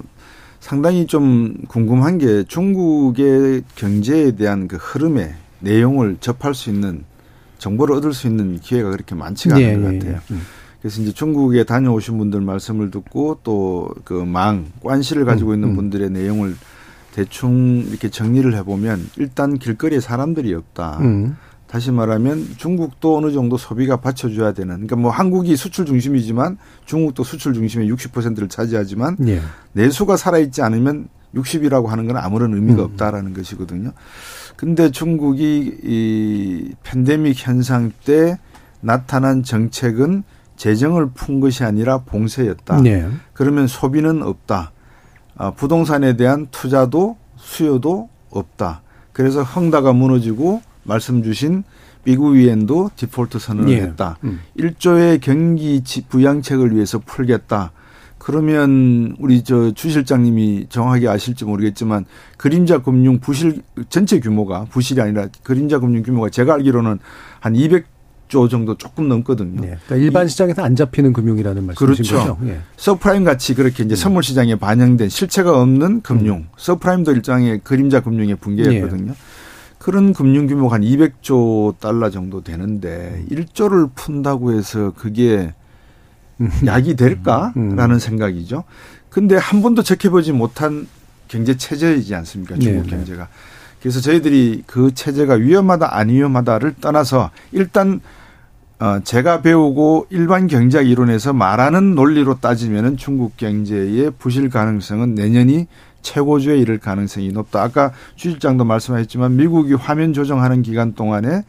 상당히 0.60 1.06
좀 1.06 1.54
궁금한 1.68 2.18
게 2.18 2.44
중국의 2.44 3.64
경제에 3.74 4.32
대한 4.36 4.68
그 4.68 4.76
흐름의 4.76 5.34
내용을 5.60 6.18
접할 6.20 6.54
수 6.54 6.70
있는 6.70 7.04
정보를 7.58 7.96
얻을 7.96 8.12
수 8.12 8.26
있는 8.26 8.58
기회가 8.60 8.90
그렇게 8.90 9.14
많지가 9.14 9.56
않은 9.56 9.66
예, 9.66 9.76
것 9.76 9.94
예, 9.94 9.98
같아요. 9.98 10.20
예, 10.30 10.34
음. 10.34 10.40
그래서 10.80 11.02
이제 11.02 11.12
중국에 11.12 11.64
다녀오신 11.64 12.16
분들 12.16 12.40
말씀을 12.40 12.90
듣고 12.90 13.40
또 13.42 13.90
그 14.04 14.14
망, 14.14 14.66
관시를 14.82 15.24
가지고 15.24 15.50
음, 15.50 15.54
있는 15.54 15.68
음. 15.70 15.76
분들의 15.76 16.10
내용을 16.10 16.56
대충 17.12 17.84
이렇게 17.88 18.08
정리를 18.08 18.54
해보면 18.54 19.10
일단 19.16 19.58
길거리에 19.58 20.00
사람들이 20.00 20.54
없다. 20.54 20.98
음. 21.00 21.36
다시 21.70 21.92
말하면 21.92 22.56
중국도 22.56 23.16
어느 23.16 23.30
정도 23.30 23.56
소비가 23.56 24.00
받쳐줘야 24.00 24.52
되는. 24.52 24.74
그러니까 24.74 24.96
뭐 24.96 25.12
한국이 25.12 25.54
수출 25.54 25.86
중심이지만 25.86 26.58
중국도 26.84 27.22
수출 27.22 27.54
중심의 27.54 27.88
60%를 27.92 28.48
차지하지만 28.48 29.16
예. 29.28 29.40
내수가 29.74 30.16
살아있지 30.16 30.62
않으면 30.62 31.08
60이라고 31.32 31.86
하는 31.86 32.08
건 32.08 32.16
아무런 32.16 32.54
의미가 32.54 32.82
음. 32.82 32.86
없다라는 32.86 33.34
것이거든요. 33.34 33.92
근데 34.56 34.90
중국이 34.90 35.78
이 35.84 36.72
팬데믹 36.82 37.36
현상 37.46 37.92
때 38.04 38.40
나타난 38.80 39.44
정책은 39.44 40.24
재정을 40.56 41.10
푼 41.14 41.38
것이 41.38 41.62
아니라 41.62 41.98
봉쇄였다. 41.98 42.80
네. 42.80 43.08
그러면 43.32 43.68
소비는 43.68 44.24
없다. 44.24 44.72
아, 45.36 45.52
부동산에 45.52 46.16
대한 46.16 46.48
투자도 46.50 47.16
수요도 47.36 48.08
없다. 48.30 48.82
그래서 49.12 49.44
헝다가 49.44 49.92
무너지고 49.92 50.62
말씀 50.84 51.22
주신 51.22 51.64
미국 52.04 52.30
위엔도 52.34 52.90
디폴트 52.96 53.38
선언을 53.38 53.70
예. 53.72 53.82
했다. 53.82 54.16
음. 54.24 54.40
1조의 54.58 55.20
경기 55.20 55.82
부양책을 56.08 56.74
위해서 56.74 56.98
풀겠다. 56.98 57.72
그러면 58.18 59.16
우리 59.18 59.42
저 59.42 59.72
주 59.72 59.90
실장님이 59.90 60.66
정확하게 60.68 61.08
아실지 61.08 61.44
모르겠지만 61.46 62.04
그림자 62.36 62.78
금융 62.82 63.18
부실 63.18 63.62
전체 63.88 64.20
규모가 64.20 64.66
부실이 64.70 65.00
아니라 65.00 65.28
그림자 65.42 65.78
금융 65.78 66.02
규모가 66.02 66.28
제가 66.28 66.54
알기로는 66.54 66.98
한 67.40 67.52
200조 67.54 68.50
정도 68.50 68.76
조금 68.76 69.08
넘거든요. 69.08 69.60
네. 69.62 69.76
그러니까 69.86 69.96
일반 69.96 70.28
시장에서 70.28 70.62
안 70.62 70.76
잡히는 70.76 71.12
금융이라는 71.14 71.64
말씀이신 71.66 72.04
그렇죠. 72.04 72.36
거죠. 72.36 72.48
예. 72.50 72.60
서프라임 72.76 73.24
같이 73.24 73.54
그렇게 73.54 73.84
이제 73.84 73.94
음. 73.94 73.96
선물 73.96 74.22
시장에 74.22 74.54
반영된 74.54 75.08
실체가 75.08 75.58
없는 75.60 76.02
금융, 76.02 76.36
음. 76.38 76.48
subprime도 76.58 77.12
일종의 77.12 77.60
그림자 77.64 78.00
금융의 78.00 78.36
붕괴였거든요. 78.36 79.12
예. 79.12 79.16
그런 79.80 80.12
금융 80.12 80.46
규모가 80.46 80.74
한 80.74 80.82
200조 80.82 81.80
달러 81.80 82.10
정도 82.10 82.42
되는데 82.44 83.24
1조를 83.30 83.84
음. 83.84 83.90
푼다고 83.94 84.52
해서 84.52 84.92
그게 84.94 85.54
약이 86.66 86.96
될까라는 86.96 87.90
음. 87.90 87.98
생각이죠. 87.98 88.64
근데 89.08 89.36
한 89.36 89.62
번도 89.62 89.82
적혀보지 89.82 90.32
못한 90.32 90.86
경제 91.28 91.56
체제이지 91.56 92.14
않습니까? 92.14 92.58
중국 92.58 92.82
네, 92.82 92.90
네. 92.90 92.90
경제가. 92.90 93.28
그래서 93.80 94.00
저희들이 94.02 94.64
그 94.66 94.92
체제가 94.92 95.34
위험하다 95.34 95.96
안 95.96 96.10
위험하다를 96.10 96.74
떠나서 96.82 97.30
일단 97.52 98.00
어 98.78 99.00
제가 99.02 99.40
배우고 99.40 100.08
일반 100.10 100.46
경제학 100.46 100.86
이론에서 100.86 101.32
말하는 101.32 101.94
논리로 101.94 102.38
따지면은 102.40 102.98
중국 102.98 103.38
경제의 103.38 104.10
부실 104.18 104.50
가능성은 104.50 105.14
내년이 105.14 105.68
최고조에 106.02 106.58
이를 106.58 106.78
가능성이 106.78 107.28
높다. 107.28 107.62
아까 107.62 107.92
주 108.16 108.30
실장도 108.30 108.64
말씀하셨지만 108.64 109.36
미국이 109.36 109.74
화면 109.74 110.12
조정하는 110.12 110.62
기간 110.62 110.94
동안에 110.94 111.42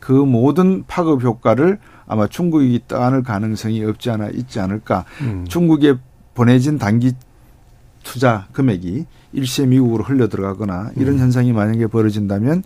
그 0.00 0.12
모든 0.12 0.84
파급 0.86 1.22
효과를 1.22 1.78
아마 2.06 2.26
중국이 2.26 2.82
떠안을 2.88 3.22
가능성이 3.22 3.84
없지 3.84 4.10
않아 4.10 4.28
있지 4.30 4.60
않을까. 4.60 5.04
음. 5.20 5.44
중국에 5.48 5.94
보내진 6.34 6.78
단기 6.78 7.12
투자 8.02 8.46
금액이 8.52 9.06
일시에 9.32 9.66
미국으로 9.66 10.02
흘러 10.04 10.28
들어가거나 10.28 10.90
이런 10.96 11.14
음. 11.14 11.18
현상이 11.20 11.52
만약에 11.52 11.86
벌어진다면 11.86 12.64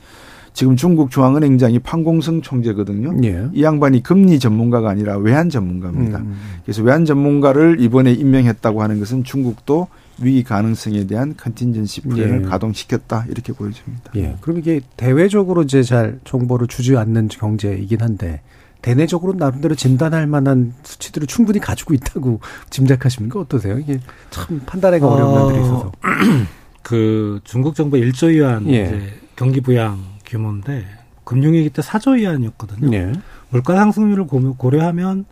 지금 0.55 0.75
중국 0.75 1.11
중앙은행장이 1.11 1.81
판공성 1.81 2.41
총재거든요. 2.41 3.15
예. 3.25 3.47
이 3.53 3.63
양반이 3.63 4.03
금리 4.03 4.39
전문가가 4.39 4.89
아니라 4.89 5.19
외환 5.19 5.51
전문가입니다. 5.51 6.21
음. 6.21 6.35
그래서 6.65 6.83
외환 6.83 7.05
전문가를 7.05 7.77
이번에 7.81 8.13
임명했다고 8.13 8.83
하는 8.83 8.99
것은 8.99 9.23
중국도 9.23 9.89
위기 10.21 10.43
가능성에 10.43 11.07
대한 11.07 11.35
컨틴전시 11.37 12.03
플랜을 12.03 12.45
예. 12.45 12.49
가동시켰다 12.49 13.27
이렇게 13.29 13.53
보여집니다. 13.53 14.13
예. 14.17 14.37
그럼 14.41 14.59
이게 14.59 14.81
대외적으로 14.97 15.63
이제 15.63 15.83
잘 15.83 16.19
정보를 16.25 16.69
주지 16.69 16.97
않는 16.97 17.29
경제이긴 17.29 18.01
한데 18.01 18.41
대내적으로 18.83 19.35
나름대로 19.35 19.75
진단할 19.75 20.27
만한 20.27 20.73
수치들을 20.85 21.27
충분히 21.27 21.59
가지고 21.59 21.95
있다고 21.95 22.41
짐작하십니까? 22.71 23.41
어떠세요? 23.41 23.79
이게 23.79 23.99
참 24.31 24.61
판단하기가 24.65 25.07
어려운 25.07 25.33
어, 25.33 25.39
면들이 25.39 25.65
있어서. 25.65 25.93
그 26.83 27.41
중국 27.43 27.75
정부 27.75 27.97
1조 27.97 28.29
위안 28.29 28.69
예. 28.69 28.85
이제 28.85 29.13
경기 29.35 29.61
부양 29.61 30.01
규모인데 30.25 30.87
금융위기 31.25 31.71
때 31.71 31.83
4조 31.83 32.17
위안이었거든요. 32.17 32.97
예. 32.97 33.13
물가 33.51 33.75
상승률을 33.75 34.27
고려하면 34.27 35.25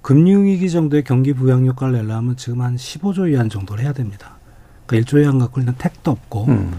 금융위기 0.00 0.70
정도의 0.70 1.04
경기 1.04 1.34
부양 1.34 1.66
효과를 1.66 1.94
내려면 1.94 2.36
지금 2.36 2.62
한 2.62 2.76
15조 2.76 3.26
위안 3.26 3.50
정도를 3.50 3.84
해야 3.84 3.92
됩니다. 3.92 4.31
그러니까 4.92 4.96
그러니까 4.96 4.96
일조량 4.96 5.38
갖고 5.38 5.60
있는 5.60 5.74
택도 5.78 6.10
없고. 6.10 6.44
음. 6.48 6.72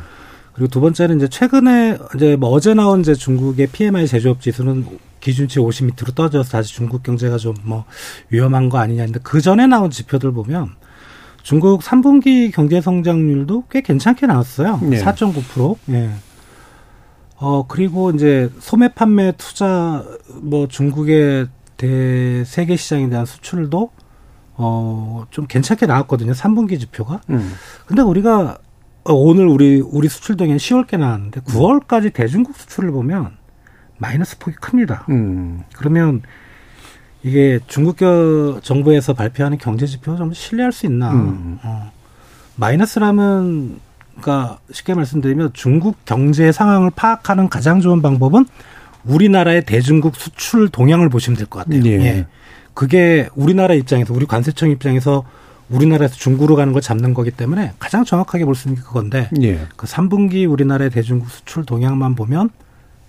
그리고 0.53 0.67
두 0.69 0.81
번째는 0.81 1.17
이제 1.17 1.27
최근에 1.27 1.97
이제 2.15 2.35
뭐 2.35 2.49
어제 2.49 2.73
나온 2.73 3.01
이제 3.01 3.15
중국의 3.15 3.67
PMI 3.67 4.07
제조업 4.07 4.39
지수는 4.39 4.85
기준치 5.19 5.59
50 5.59 5.85
밑으로 5.87 6.11
떨어져서 6.13 6.49
다시 6.51 6.73
중국 6.75 7.01
경제가 7.01 7.37
좀 7.37 7.55
뭐 7.63 7.85
위험한 8.29 8.69
거 8.69 8.77
아니냐 8.77 9.05
근데 9.05 9.19
그 9.23 9.41
전에 9.41 9.65
나온 9.67 9.89
지표들 9.89 10.31
보면 10.31 10.75
중국 11.41 11.81
3분기 11.81 12.51
경제 12.53 12.81
성장률도 12.81 13.65
꽤 13.69 13.81
괜찮게 13.81 14.27
나왔어요. 14.27 14.79
네. 14.83 15.03
4.9%. 15.03 15.77
예. 15.89 16.11
어, 17.37 17.65
그리고 17.67 18.11
이제 18.11 18.49
소매 18.59 18.87
판매 18.87 19.33
투자 19.37 20.05
뭐 20.41 20.67
중국의 20.67 21.47
대 21.75 22.43
세계 22.45 22.75
시장에 22.77 23.09
대한 23.09 23.25
수출도 23.25 23.91
어, 24.55 25.25
좀 25.31 25.47
괜찮게 25.47 25.85
나왔거든요. 25.85 26.31
3분기 26.33 26.79
지표가. 26.79 27.21
음. 27.29 27.53
근데 27.85 28.01
우리가 28.01 28.57
어, 29.05 29.13
오늘 29.13 29.47
우리 29.47 29.81
우리 29.81 30.07
수출 30.07 30.37
동향 30.37 30.57
10월께 30.57 30.97
나왔는데 30.97 31.41
9월까지 31.41 32.13
대중국 32.13 32.55
수출을 32.55 32.91
보면 32.91 33.31
마이너스 33.97 34.37
폭이 34.37 34.55
큽니다. 34.57 35.05
음. 35.09 35.63
그러면 35.75 36.21
이게 37.23 37.59
중국 37.67 37.97
정부에서 38.61 39.13
발표하는 39.13 39.57
경제 39.57 39.85
지표 39.85 40.15
좀 40.17 40.33
신뢰할 40.33 40.71
수 40.71 40.85
있나? 40.85 41.11
음. 41.11 41.59
어. 41.63 41.91
마이너스라면 42.55 43.79
그러니까 44.21 44.59
쉽게 44.71 44.93
말씀드리면 44.93 45.51
중국 45.53 45.97
경제 46.05 46.51
상황을 46.51 46.91
파악하는 46.95 47.49
가장 47.49 47.81
좋은 47.81 48.01
방법은 48.01 48.45
우리나라의 49.05 49.65
대중국 49.65 50.15
수출 50.15 50.69
동향을 50.69 51.09
보시면 51.09 51.37
될 51.37 51.47
것 51.47 51.59
같아요. 51.65 51.81
예. 51.85 51.91
예. 51.91 52.27
그게 52.73 53.29
우리나라 53.35 53.73
입장에서 53.73 54.13
우리 54.13 54.25
관세청 54.25 54.69
입장에서 54.69 55.23
우리나라에서 55.69 56.15
중국으로 56.15 56.55
가는 56.55 56.73
걸 56.73 56.81
잡는 56.81 57.13
거기 57.13 57.31
때문에 57.31 57.73
가장 57.79 58.03
정확하게 58.03 58.45
볼 58.45 58.55
수 58.55 58.67
있는 58.67 58.81
게 58.81 58.87
그건데 58.87 59.29
예. 59.41 59.67
그 59.75 59.87
3분기 59.87 60.49
우리나라의 60.49 60.89
대중국 60.91 61.29
수출 61.29 61.65
동향만 61.65 62.15
보면 62.15 62.49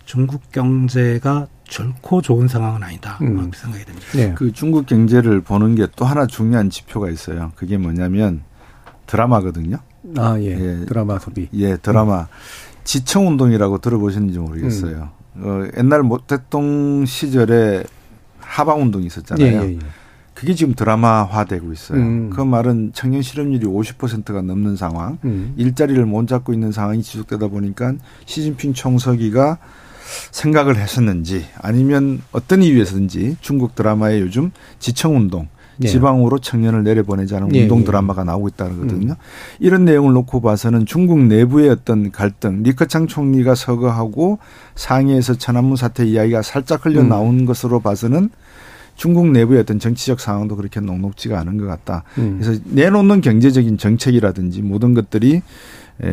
중국 0.04 0.50
경제가 0.52 1.48
결코 1.64 2.20
좋은 2.22 2.46
상황은 2.46 2.82
아니다. 2.82 3.18
음. 3.22 3.50
생각이 3.54 3.84
됩니다. 3.84 4.06
예. 4.16 4.32
그 4.34 4.52
중국 4.52 4.86
경제를 4.86 5.40
보는 5.40 5.74
게 5.74 5.86
또 5.96 6.04
하나 6.04 6.26
중요한 6.26 6.70
지표가 6.70 7.10
있어요. 7.10 7.52
그게 7.56 7.76
뭐냐면 7.78 8.42
드라마거든요. 9.06 9.78
아, 10.16 10.36
예. 10.38 10.50
예. 10.50 10.84
드라마 10.86 11.18
소비. 11.18 11.48
예, 11.54 11.76
드라마. 11.76 12.20
음. 12.22 12.26
지청 12.84 13.26
운동이라고 13.28 13.78
들어보셨는지 13.78 14.38
모르겠어요. 14.38 15.08
음. 15.36 15.42
어, 15.44 15.66
옛날 15.78 16.02
모택동 16.02 17.06
시절에 17.06 17.82
하방 18.44 18.82
운동이 18.82 19.06
있었잖아요. 19.06 19.46
예, 19.46 19.66
예, 19.66 19.72
예. 19.74 19.78
그게 20.34 20.54
지금 20.54 20.74
드라마화되고 20.74 21.72
있어요. 21.72 22.00
음. 22.00 22.30
그 22.30 22.40
말은 22.40 22.90
청년 22.92 23.22
실업률이 23.22 23.66
50%가 23.66 24.42
넘는 24.42 24.76
상황, 24.76 25.18
음. 25.24 25.54
일자리를 25.56 26.04
못 26.04 26.26
잡고 26.26 26.52
있는 26.52 26.72
상황이 26.72 27.02
지속되다 27.02 27.48
보니까 27.48 27.94
시진핑 28.26 28.74
총서기가 28.74 29.58
생각을 30.32 30.76
했었는지 30.76 31.46
아니면 31.60 32.20
어떤 32.32 32.62
이유에서든지 32.62 33.38
중국 33.40 33.74
드라마에 33.74 34.20
요즘 34.20 34.50
지청 34.78 35.16
운동, 35.16 35.42
예. 35.42 35.53
지방으로 35.80 36.38
청년을 36.38 36.84
내려보내자는 36.84 37.54
예, 37.54 37.62
운동 37.62 37.80
예. 37.80 37.84
드라마가 37.84 38.24
나오고 38.24 38.48
있다는 38.48 38.76
거거든요. 38.76 39.12
음. 39.12 39.16
이런 39.58 39.84
내용을 39.84 40.12
놓고 40.12 40.40
봐서는 40.40 40.86
중국 40.86 41.20
내부의 41.20 41.70
어떤 41.70 42.12
갈등, 42.12 42.62
리커창 42.62 43.06
총리가 43.06 43.54
서거하고 43.54 44.38
상해에서 44.76 45.34
천안문 45.34 45.76
사태 45.76 46.04
이야기가 46.04 46.42
살짝 46.42 46.86
흘려 46.86 47.02
나온 47.02 47.40
음. 47.40 47.44
것으로 47.46 47.80
봐서는 47.80 48.30
중국 48.96 49.30
내부의 49.30 49.60
어떤 49.60 49.78
정치적 49.78 50.20
상황도 50.20 50.56
그렇게 50.56 50.80
녹록지가 50.80 51.38
않은 51.40 51.58
것 51.58 51.66
같다. 51.66 52.04
음. 52.18 52.38
그래서 52.40 52.60
내놓는 52.64 53.20
경제적인 53.20 53.78
정책이라든지 53.78 54.62
모든 54.62 54.94
것들이 54.94 55.42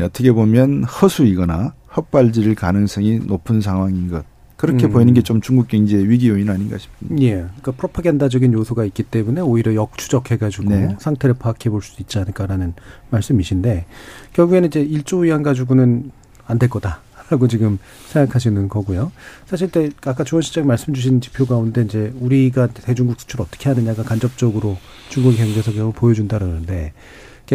어떻게 0.03 0.32
보면 0.32 0.84
허수이거나 0.84 1.74
헛발질 1.95 2.55
가능성이 2.55 3.20
높은 3.20 3.62
상황인 3.62 4.09
것. 4.09 4.26
그렇게 4.62 4.86
음. 4.86 4.91
보이는 4.91 5.14
게 5.14 5.22
좀 5.22 5.41
중국 5.41 5.68
경제의 5.68 6.09
위기 6.09 6.30
요인 6.30 6.49
아닌가 6.49 6.78
싶습니다. 6.78 7.22
예. 7.24 7.32
그러니까 7.36 7.72
프로파간다적인 7.74 8.53
요소가 8.53 8.86
있기 8.86 9.03
때문에 9.03 9.41
오히려 9.41 9.74
역추적해가지고 9.76 10.64
네. 10.70 10.95
상태를 10.99 11.36
파악해 11.36 11.70
볼수 11.70 12.01
있지 12.01 12.20
않을까라는 12.20 12.74
말씀이신데 13.09 13.86
결국에는 14.34 14.68
이제 14.68 14.86
1조 14.86 15.22
위안 15.24 15.43
가지고는 15.43 16.12
안 16.47 16.59
될 16.59 16.70
거다. 16.70 17.01
라고 17.30 17.47
지금 17.47 17.80
생각하시는 18.09 18.68
거고요. 18.68 19.12
사실 19.45 19.72
때 19.72 19.89
아까 20.05 20.26
조원 20.26 20.41
시장 20.41 20.68
말씀 20.68 20.93
주신 20.93 21.22
지표 21.22 21.45
가운데 21.45 21.82
이제 21.82 22.12
우리가 22.20 22.68
대중국 22.68 23.22
수출 23.22 23.41
어떻게 23.41 23.70
하느냐가 23.70 24.03
간접적으로 24.03 24.78
중국 25.09 25.38
경제 25.38 25.62
성격을 25.62 25.93
보여준다 25.93 26.39
그러는데 26.39 26.91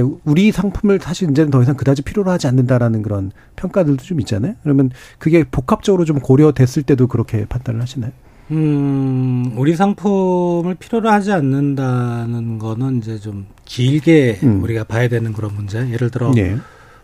우리 0.00 0.52
상품을 0.52 0.98
사실 1.00 1.30
이제는 1.30 1.50
더 1.50 1.62
이상 1.62 1.76
그다지 1.76 2.02
필요로 2.02 2.30
하지 2.30 2.46
않는다라는 2.46 3.02
그런 3.02 3.32
평가들도 3.56 4.02
좀 4.02 4.20
있잖아요. 4.20 4.54
그러면 4.62 4.90
그게 5.18 5.44
복합적으로 5.44 6.04
좀 6.04 6.20
고려됐을 6.20 6.82
때도 6.82 7.06
그렇게 7.06 7.44
판단을 7.46 7.80
하시나요? 7.80 8.12
음, 8.50 9.54
우리 9.56 9.74
상품을 9.74 10.76
필요로 10.76 11.10
하지 11.10 11.32
않는다는 11.32 12.58
거는 12.58 12.98
이제 12.98 13.18
좀 13.18 13.46
길게 13.64 14.40
음. 14.42 14.62
우리가 14.62 14.84
봐야 14.84 15.08
되는 15.08 15.32
그런 15.32 15.54
문제. 15.54 15.88
예를 15.90 16.10
들어 16.10 16.30
네. 16.32 16.56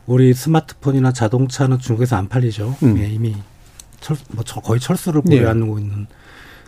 우리 0.07 0.35
스마트폰이나 0.35 1.13
자동차는 1.13 1.79
중국에서 1.79 2.17
안 2.17 2.29
팔리죠. 2.29 2.77
음. 2.83 2.99
예, 2.99 3.07
이미 3.09 3.35
철, 4.01 4.17
뭐 4.31 4.45
거의 4.45 4.81
철수를 4.81 5.23
고려하고 5.23 5.77
네. 5.77 5.83
있는. 5.83 6.07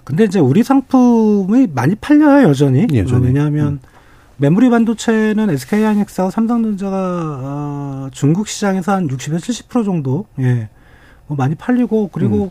근데 0.02 0.24
이제 0.24 0.38
우리 0.38 0.62
상품이 0.62 1.68
많이 1.74 1.94
팔려요 1.94 2.48
여전히. 2.48 2.86
여전히. 2.94 3.26
왜냐하면 3.26 3.66
음. 3.74 3.93
메모리 4.36 4.68
반도체는 4.70 5.50
SK하이닉스하고 5.50 6.30
삼성전자가 6.30 6.96
어, 7.42 8.08
중국 8.12 8.48
시장에서 8.48 8.92
한 8.92 9.08
60에서 9.08 9.38
70% 9.68 9.84
정도 9.84 10.26
예. 10.40 10.68
뭐 11.26 11.36
많이 11.36 11.54
팔리고 11.54 12.08
그리고 12.12 12.44
음. 12.44 12.50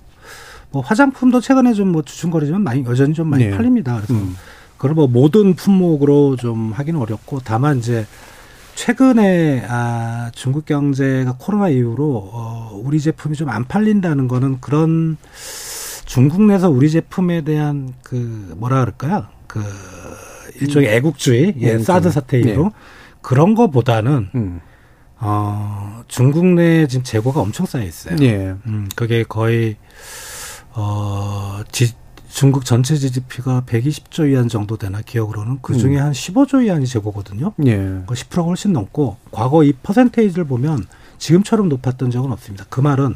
뭐 0.71 0.81
화장품도 0.81 1.41
최근에 1.41 1.73
좀 1.73 1.91
뭐 1.91 2.01
주춤거리지만 2.01 2.61
많이 2.63 2.83
여전히 2.85 3.13
좀 3.13 3.27
많이 3.29 3.45
네. 3.45 3.51
팔립니다. 3.55 3.95
그래서 3.97 4.13
음. 4.13 4.35
그걸 4.77 4.95
뭐 4.95 5.07
모든 5.07 5.53
품목으로 5.53 6.35
좀 6.37 6.71
하기는 6.73 6.99
어렵고 6.99 7.41
다만 7.43 7.77
이제 7.77 8.05
최근에 8.75 9.65
아 9.69 10.31
중국 10.33 10.65
경제가 10.65 11.35
코로나 11.37 11.69
이후로 11.69 12.29
어 12.33 12.81
우리 12.83 12.99
제품이 12.99 13.35
좀 13.35 13.49
안 13.49 13.65
팔린다는 13.65 14.27
거는 14.27 14.59
그런 14.61 15.17
중국 16.05 16.41
내에서 16.43 16.69
우리 16.69 16.89
제품에 16.89 17.41
대한 17.41 17.93
그 18.01 18.55
뭐라 18.57 18.79
그럴까요? 18.79 19.27
그 19.47 19.61
일종의 20.61 20.89
음. 20.89 20.93
애국주의, 20.93 21.55
예, 21.59 21.73
음, 21.73 21.83
사드 21.83 22.11
사태 22.11 22.39
이후로 22.39 22.63
네. 22.63 22.69
그런 23.21 23.55
거보다는 23.55 24.29
음. 24.35 24.61
어, 25.19 26.03
중국 26.07 26.45
내에 26.45 26.87
지금 26.87 27.03
재고가 27.03 27.39
엄청 27.39 27.65
쌓여 27.65 27.83
있어요. 27.83 28.15
예. 28.21 28.55
음, 28.67 28.89
그게 28.95 29.23
거의 29.23 29.77
어, 30.73 31.61
지, 31.71 31.93
중국 32.29 32.65
전체 32.65 32.95
GDP가 32.95 33.63
120조 33.65 34.25
위안 34.25 34.49
정도 34.49 34.75
되나 34.75 35.01
기억으로는 35.01 35.59
그 35.61 35.77
중에 35.77 35.97
음. 35.97 36.03
한 36.03 36.11
15조 36.11 36.61
위안이 36.61 36.87
재고거든요. 36.87 37.53
예. 37.65 37.77
그 38.05 38.15
10%가 38.15 38.41
훨씬 38.41 38.73
넘고 38.73 39.17
과거 39.31 39.63
이 39.63 39.71
퍼센테이지를 39.71 40.45
보면 40.45 40.85
지금처럼 41.19 41.69
높았던 41.69 42.11
적은 42.11 42.31
없습니다. 42.31 42.65
그 42.69 42.81
말은 42.81 43.15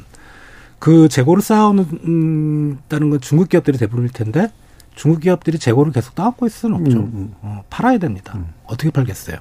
그 0.79 1.09
재고를 1.09 1.41
쌓아오는다는 1.41 3.09
건 3.09 3.19
중국 3.19 3.49
기업들이 3.49 3.77
대부분일 3.77 4.11
텐데 4.11 4.51
중국 4.98 5.22
기업들이 5.22 5.60
재고를 5.60 5.93
계속 5.93 6.16
따갖고 6.16 6.48
있을 6.48 6.60
수는 6.60 6.76
없죠. 6.78 6.98
음, 6.98 7.12
음. 7.14 7.34
어, 7.41 7.64
팔아야 7.70 8.00
됩니다. 8.00 8.34
음. 8.36 8.48
어떻게 8.66 8.89
팔겠어요? 8.89 9.38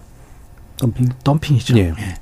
덤핑? 0.76 1.08
덤핑이죠. 1.24 1.78
예. 1.78 1.94
예. 1.98 2.14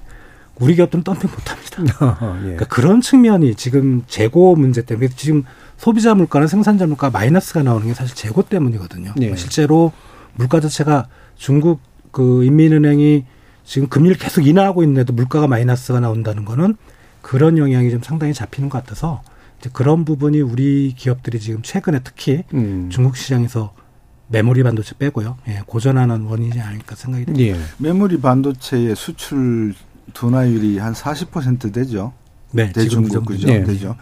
우리 0.61 0.77
기업들은 0.77 1.03
덤핑 1.03 1.29
못합니다. 1.29 2.07
어, 2.25 2.37
예. 2.39 2.43
그러니까 2.43 2.67
그런 2.67 3.01
측면이 3.01 3.57
지금 3.57 4.05
재고 4.07 4.55
문제 4.55 4.85
때문에 4.85 5.09
지금 5.09 5.43
소비자 5.77 6.15
물가나 6.15 6.47
생산자 6.47 6.87
물가 6.87 7.11
마이너스가 7.11 7.65
나오는 7.65 7.89
게 7.89 7.93
사실 7.93 8.15
재고 8.15 8.43
때문이거든요. 8.43 9.15
예. 9.21 9.35
실제로 9.35 9.93
물가 10.35 10.61
자체가 10.61 11.09
중국 11.35 11.81
그 12.13 12.45
인민은행이 12.45 13.25
지금 13.65 13.89
금리를 13.89 14.17
계속 14.17 14.47
인하하고 14.47 14.85
있는데도 14.85 15.13
물가가 15.13 15.49
마이너스가 15.49 15.99
나온다는 15.99 16.45
거는 16.45 16.77
그런 17.21 17.59
영향이 17.59 17.91
좀 17.91 18.01
상당히 18.01 18.33
잡히는 18.33 18.69
것 18.69 18.79
같아서 18.79 19.23
그런 19.73 20.05
부분이 20.05 20.41
우리 20.41 20.95
기업들이 20.97 21.41
지금 21.41 21.63
최근에 21.63 22.01
특히 22.05 22.45
음. 22.53 22.89
중국 22.91 23.17
시장에서 23.17 23.75
메모리 24.29 24.63
반도체 24.63 24.95
빼고요. 24.99 25.37
예, 25.49 25.63
고전하는 25.67 26.23
원인이 26.23 26.61
아닐까 26.61 26.95
생각이 26.95 27.27
듭니다. 27.27 27.57
예. 27.57 27.61
메모리 27.79 28.21
반도체의 28.21 28.97
수출 28.97 29.75
둔화율이 30.13 30.79
한 30.79 30.93
40% 30.93 31.73
되죠. 31.73 32.13
네, 32.53 32.73
대중국 32.73 33.25
그죠? 33.27 33.49
네. 33.49 33.65
되죠. 33.65 33.97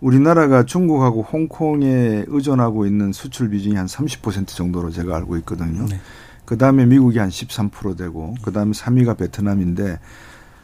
우리나라가 0.00 0.64
중국하고 0.64 1.22
홍콩에 1.22 2.24
의존하고 2.26 2.86
있는 2.86 3.12
수출 3.12 3.50
비중이 3.50 3.76
한 3.76 3.86
30% 3.86 4.48
정도로 4.48 4.90
제가 4.90 5.16
알고 5.16 5.36
있거든요. 5.38 5.86
네. 5.86 6.00
그다음에 6.44 6.84
미국이 6.86 7.18
한 7.18 7.28
13% 7.28 7.96
되고 7.96 8.34
그다음에 8.42 8.72
3위가 8.72 9.16
베트남인데 9.16 10.00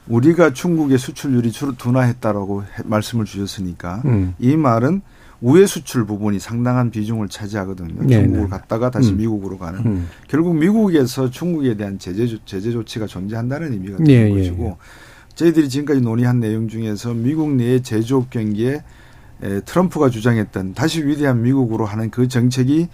우리가 0.08 0.52
중국의 0.52 0.98
수출률이 0.98 1.52
주로 1.52 1.72
둔화했다라고 1.76 2.64
말씀을 2.84 3.24
주셨으니까 3.24 4.02
음. 4.06 4.34
이 4.38 4.56
말은 4.56 5.02
우회 5.40 5.66
수출 5.66 6.04
부분이 6.04 6.40
상당한 6.40 6.90
비중을 6.90 7.28
차지하거든요. 7.28 8.02
네 8.02 8.22
중국을 8.22 8.42
네. 8.44 8.48
갔다가 8.48 8.90
다시 8.90 9.12
음. 9.12 9.18
미국으로 9.18 9.58
가는. 9.58 9.80
음. 9.86 10.08
결국 10.26 10.56
미국에서 10.56 11.30
중국에 11.30 11.76
대한 11.76 11.98
제재 11.98 12.26
제재 12.44 12.72
조치가 12.72 13.06
존재한다는 13.06 13.72
의미가 13.72 13.98
되는 13.98 14.10
예, 14.10 14.28
것이고 14.30 14.66
예. 14.66 15.34
저희들이 15.36 15.68
지금까지 15.68 16.00
논의한 16.00 16.40
내용 16.40 16.66
중에서 16.66 17.14
미국 17.14 17.54
내의 17.54 17.82
제조업 17.82 18.30
경기에 18.30 18.82
에, 19.40 19.60
트럼프가 19.60 20.10
주장했던 20.10 20.74
다시 20.74 21.06
위대한 21.06 21.42
미국으로 21.42 21.84
하는 21.84 22.10
그 22.10 22.26
정책이 22.26 22.88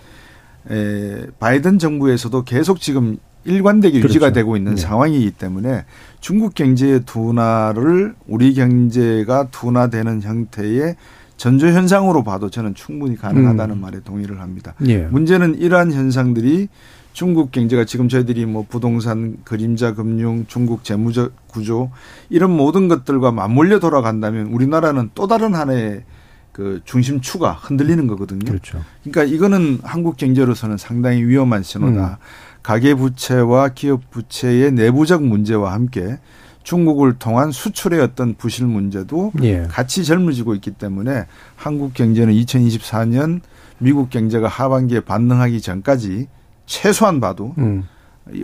에, 0.70 1.26
바이든 1.38 1.78
정부에서도 1.78 2.44
계속 2.44 2.80
지금 2.80 3.16
일관되게 3.44 3.98
그렇죠. 3.98 4.08
유지가 4.08 4.32
되고 4.32 4.56
있는 4.56 4.74
네. 4.74 4.80
상황이기 4.80 5.30
때문에 5.32 5.84
중국 6.24 6.54
경제의 6.54 7.02
둔화를 7.04 8.14
우리 8.26 8.54
경제가 8.54 9.48
둔화되는 9.50 10.22
형태의 10.22 10.96
전조 11.36 11.66
현상으로 11.66 12.24
봐도 12.24 12.48
저는 12.48 12.74
충분히 12.74 13.14
가능하다는 13.14 13.76
음. 13.76 13.80
말에 13.82 14.00
동의를 14.00 14.40
합니다. 14.40 14.72
예. 14.86 15.02
문제는 15.02 15.58
이러한 15.58 15.92
현상들이 15.92 16.68
중국 17.12 17.52
경제가 17.52 17.84
지금 17.84 18.08
저희들이 18.08 18.46
뭐 18.46 18.64
부동산, 18.66 19.36
그림자 19.44 19.92
금융, 19.92 20.46
중국 20.46 20.82
재무적 20.82 21.46
구조 21.46 21.90
이런 22.30 22.56
모든 22.56 22.88
것들과 22.88 23.30
맞물려 23.30 23.78
돌아간다면 23.78 24.46
우리나라는 24.46 25.10
또 25.14 25.26
다른 25.26 25.54
하나의 25.54 26.04
그 26.52 26.80
중심추가 26.86 27.52
흔들리는 27.52 28.06
거거든요. 28.06 28.46
그렇죠. 28.46 28.82
그러니까 29.02 29.24
이거는 29.24 29.80
한국 29.82 30.16
경제로서는 30.16 30.78
상당히 30.78 31.22
위험한 31.22 31.62
신호다. 31.62 32.18
음. 32.18 32.43
가계 32.64 32.94
부채와 32.94 33.68
기업 33.68 34.10
부채의 34.10 34.72
내부적 34.72 35.22
문제와 35.22 35.72
함께 35.72 36.18
중국을 36.62 37.18
통한 37.18 37.52
수출의 37.52 38.00
어떤 38.00 38.34
부실 38.34 38.66
문제도 38.66 39.32
예. 39.42 39.64
같이 39.64 40.02
젊어지고 40.02 40.54
있기 40.56 40.72
때문에 40.72 41.26
한국 41.56 41.92
경제는 41.92 42.32
2024년 42.32 43.42
미국 43.78 44.08
경제가 44.08 44.48
하반기에 44.48 45.00
반등하기 45.00 45.60
전까지 45.60 46.26
최소한 46.64 47.20
봐도 47.20 47.54
음. 47.58 47.84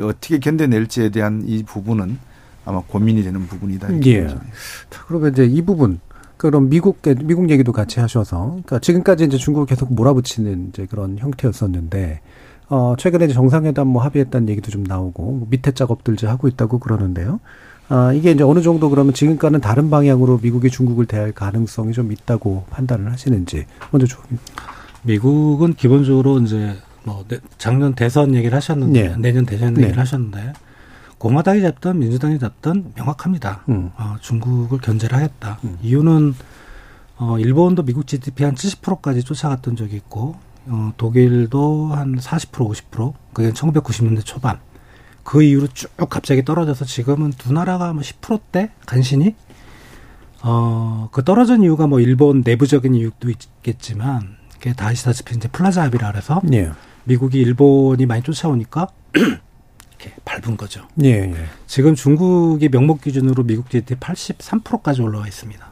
어떻게 0.03 0.39
견뎌낼지에 0.39 1.09
대한 1.09 1.43
이 1.47 1.63
부분은 1.63 2.19
아마 2.67 2.83
고민이 2.87 3.23
되는 3.23 3.47
부분이다. 3.47 3.89
예. 4.05 4.29
그러면 5.07 5.33
이제 5.33 5.47
이 5.47 5.63
부분 5.63 5.99
그럼 6.37 6.69
미국 6.69 7.01
미국 7.25 7.49
얘기도 7.49 7.73
같이 7.73 8.01
하셔서 8.01 8.49
그러니까 8.49 8.81
지금까지 8.81 9.25
이제 9.25 9.39
중국을 9.39 9.67
계속 9.67 9.95
몰아붙이는 9.95 10.69
이제 10.69 10.87
그런 10.87 11.17
형태였었는데 11.19 12.21
어, 12.71 12.95
최근에 12.97 13.27
이제 13.27 13.35
정상회담 13.35 13.87
뭐 13.89 14.03
합의했다는 14.03 14.49
얘기도 14.49 14.71
좀 14.71 14.85
나오고, 14.85 15.23
뭐 15.23 15.47
밑에 15.51 15.73
작업들 15.73 16.15
이제 16.15 16.27
하고 16.27 16.49
있다고 16.49 16.79
그러는데요. 16.79 17.41
아, 17.89 18.13
이게 18.13 18.31
이제 18.31 18.45
어느 18.45 18.63
정도 18.63 18.89
그러면 18.89 19.13
지금과는 19.13 19.61
다른 19.61 19.91
방향으로 19.91 20.39
미국이 20.41 20.71
중국을 20.71 21.07
대할 21.07 21.33
가능성이 21.33 21.93
좀 21.93 22.13
있다고 22.13 22.65
판단을 22.71 23.13
하시는지 23.13 23.67
먼저 23.91 24.07
좀. 24.07 24.23
미국은 25.03 25.75
기본적으로 25.75 26.39
이제 26.39 26.77
뭐 27.03 27.25
작년 27.59 27.95
대선 27.95 28.35
얘기를 28.35 28.55
하셨는데 28.55 29.09
네. 29.09 29.17
내년 29.17 29.45
대선 29.45 29.71
얘기를 29.71 29.93
네. 29.93 29.99
하셨는데 29.99 30.53
공화당이 31.19 31.63
잡든 31.63 31.99
민주당이 31.99 32.39
잡든 32.39 32.93
명확합니다. 32.95 33.65
음. 33.71 33.91
어, 33.97 34.17
중국을 34.21 34.79
견제를 34.79 35.17
하겠다. 35.17 35.59
음. 35.65 35.79
이유는 35.83 36.35
어, 37.17 37.39
일본도 37.39 37.83
미국 37.83 38.07
GDP 38.07 38.45
한 38.45 38.55
70%까지 38.55 39.25
쫓아갔던 39.25 39.75
적이 39.75 39.97
있고 39.97 40.37
어, 40.67 40.93
독일도 40.97 41.89
한 41.93 42.17
40% 42.17 42.51
50% 42.91 43.15
그게 43.33 43.51
1990년대 43.51 44.25
초반 44.25 44.61
그 45.23 45.43
이후로 45.43 45.69
쭉 45.69 45.91
갑자기 46.09 46.45
떨어져서 46.45 46.85
지금은 46.85 47.31
두 47.31 47.53
나라가 47.53 47.93
뭐 47.93 48.03
10%대 48.03 48.71
간신히 48.87 49.35
어, 50.43 51.09
그 51.13 51.25
떨어진 51.25 51.63
이유가 51.63 51.87
뭐 51.87 52.01
일본 52.01 52.43
내부적인 52.45 52.95
이유도 52.95 53.31
있겠지만 53.31 54.37
그게 54.55 54.73
다 54.73 54.89
아시다시피 54.89 55.37
이제 55.37 55.49
플라자 55.49 55.83
합의라 55.85 56.13
그래서 56.13 56.41
예. 56.53 56.73
미국이 57.05 57.39
일본이 57.39 58.07
많이 58.07 58.23
쫓아오니까 58.23 58.89
이렇게 59.15 60.15
밟은 60.25 60.57
거죠. 60.57 60.87
예, 61.03 61.09
예. 61.09 61.47
지금 61.67 61.95
중국이 61.95 62.69
명목 62.69 63.03
기준으로 63.03 63.45
미국 63.45 63.71
GDP 63.71 63.97
83%까지 63.97 65.03
올라와 65.03 65.27
있습니다. 65.27 65.71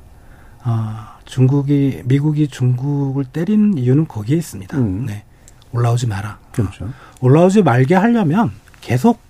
아, 0.63 1.18
중국이 1.29 2.03
미국이 2.07 2.49
중국을 2.49 3.25
때리는 3.25 3.77
이유는 3.77 4.09
거기에 4.09 4.37
있습니다. 4.39 4.77
음. 4.79 5.05
네. 5.07 5.25
올라오지 5.73 6.07
마라. 6.07 6.39
그렇죠. 6.53 6.87
어. 6.87 6.93
올라오지 7.21 7.63
말게 7.63 7.95
하려면 7.95 8.51
계속 8.81 9.21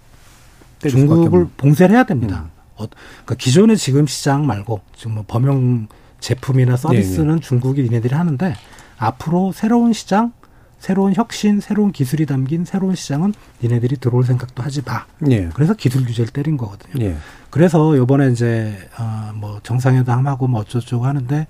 중국을 0.88 1.48
봉쇄를 1.56 1.96
해야 1.96 2.04
됩니다. 2.04 2.44
음. 2.44 2.50
어, 2.76 2.86
그러니까 2.86 3.34
기존의 3.34 3.76
지금 3.76 4.06
시장 4.06 4.46
말고 4.46 4.80
지금 4.94 5.14
뭐 5.14 5.24
범용 5.26 5.88
제품이나 6.20 6.76
서비스는 6.76 7.26
네네. 7.26 7.34
네. 7.34 7.40
중국이 7.40 7.82
니네들이 7.82 8.14
하는데 8.14 8.54
앞으로 8.96 9.50
새로운 9.52 9.92
시장, 9.92 10.32
새로운 10.78 11.14
혁신, 11.16 11.58
새로운 11.58 11.90
기술이 11.90 12.26
담긴 12.26 12.64
새로운 12.64 12.94
시장은 12.94 13.34
니네들이 13.60 13.96
들어올 13.96 14.22
생각도 14.22 14.62
하지 14.62 14.82
마. 14.82 15.04
네. 15.18 15.48
그래서 15.52 15.74
기술 15.74 16.04
규제를 16.04 16.32
때린 16.32 16.56
거거든요. 16.56 17.04
네. 17.04 17.16
그래서 17.50 17.96
요번에 17.96 18.30
이제 18.30 18.88
어뭐 18.96 19.60
정상회담하고 19.64 20.46
뭐 20.46 20.60
어쩌고저쩌고 20.60 21.04
하는데 21.04 21.48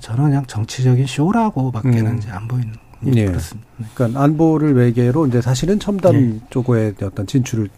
저는 0.00 0.24
그냥 0.24 0.46
정치적인 0.46 1.06
쇼라고밖에는 1.06 2.06
음. 2.06 2.18
이제 2.18 2.30
안 2.30 2.48
보이는 2.48 2.72
예. 3.06 3.26
그렇습니다. 3.26 3.68
네. 3.76 3.86
그러니까 3.94 4.22
안보를 4.22 4.74
외계로 4.74 5.26
이제 5.26 5.40
사실은 5.40 5.78
첨단 5.78 6.12
네. 6.12 6.40
쪽의 6.50 6.94
어떤 7.02 7.26
진출을 7.26 7.68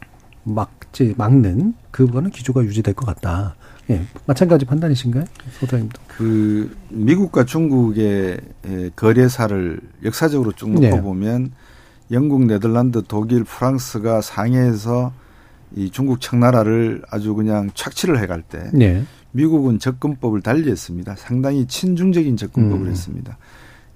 막지 0.44 1.14
막는 1.16 1.74
그거는 1.90 2.30
기조가 2.30 2.62
유지될 2.64 2.94
것 2.94 3.06
같다. 3.06 3.54
예, 3.90 4.00
마찬가지 4.26 4.64
판단이신가요, 4.64 5.24
소장님도? 5.58 6.00
그 6.06 6.76
미국과 6.88 7.44
중국의 7.44 8.40
거래사를 8.94 9.80
역사적으로 10.04 10.52
쭉 10.52 10.70
놓고 10.70 10.80
네. 10.80 11.00
보면 11.00 11.52
영국, 12.10 12.44
네덜란드, 12.44 13.02
독일, 13.06 13.44
프랑스가 13.44 14.20
상해에서 14.20 15.12
이 15.74 15.90
중국 15.90 16.20
청나라를 16.20 17.02
아주 17.10 17.34
그냥 17.34 17.70
착취를 17.74 18.20
해갈 18.20 18.42
때 18.42 18.70
네. 18.72 19.04
미국은 19.32 19.78
접근법을 19.78 20.42
달리했습니다. 20.42 21.16
상당히 21.16 21.66
친중적인 21.66 22.36
접근법을 22.36 22.86
음. 22.86 22.90
했습니다. 22.90 23.38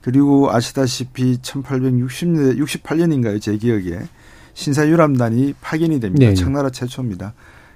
그리고 0.00 0.50
아시다시피 0.50 1.38
1860년대 1.38 2.58
68년인가요? 2.62 3.40
제 3.40 3.56
기억에 3.56 4.00
신사유람단이 4.54 5.54
파견이 5.60 6.00
됩니다. 6.00 6.26
네. 6.26 6.34
청나라 6.34 6.70
최초입니다. 6.70 7.34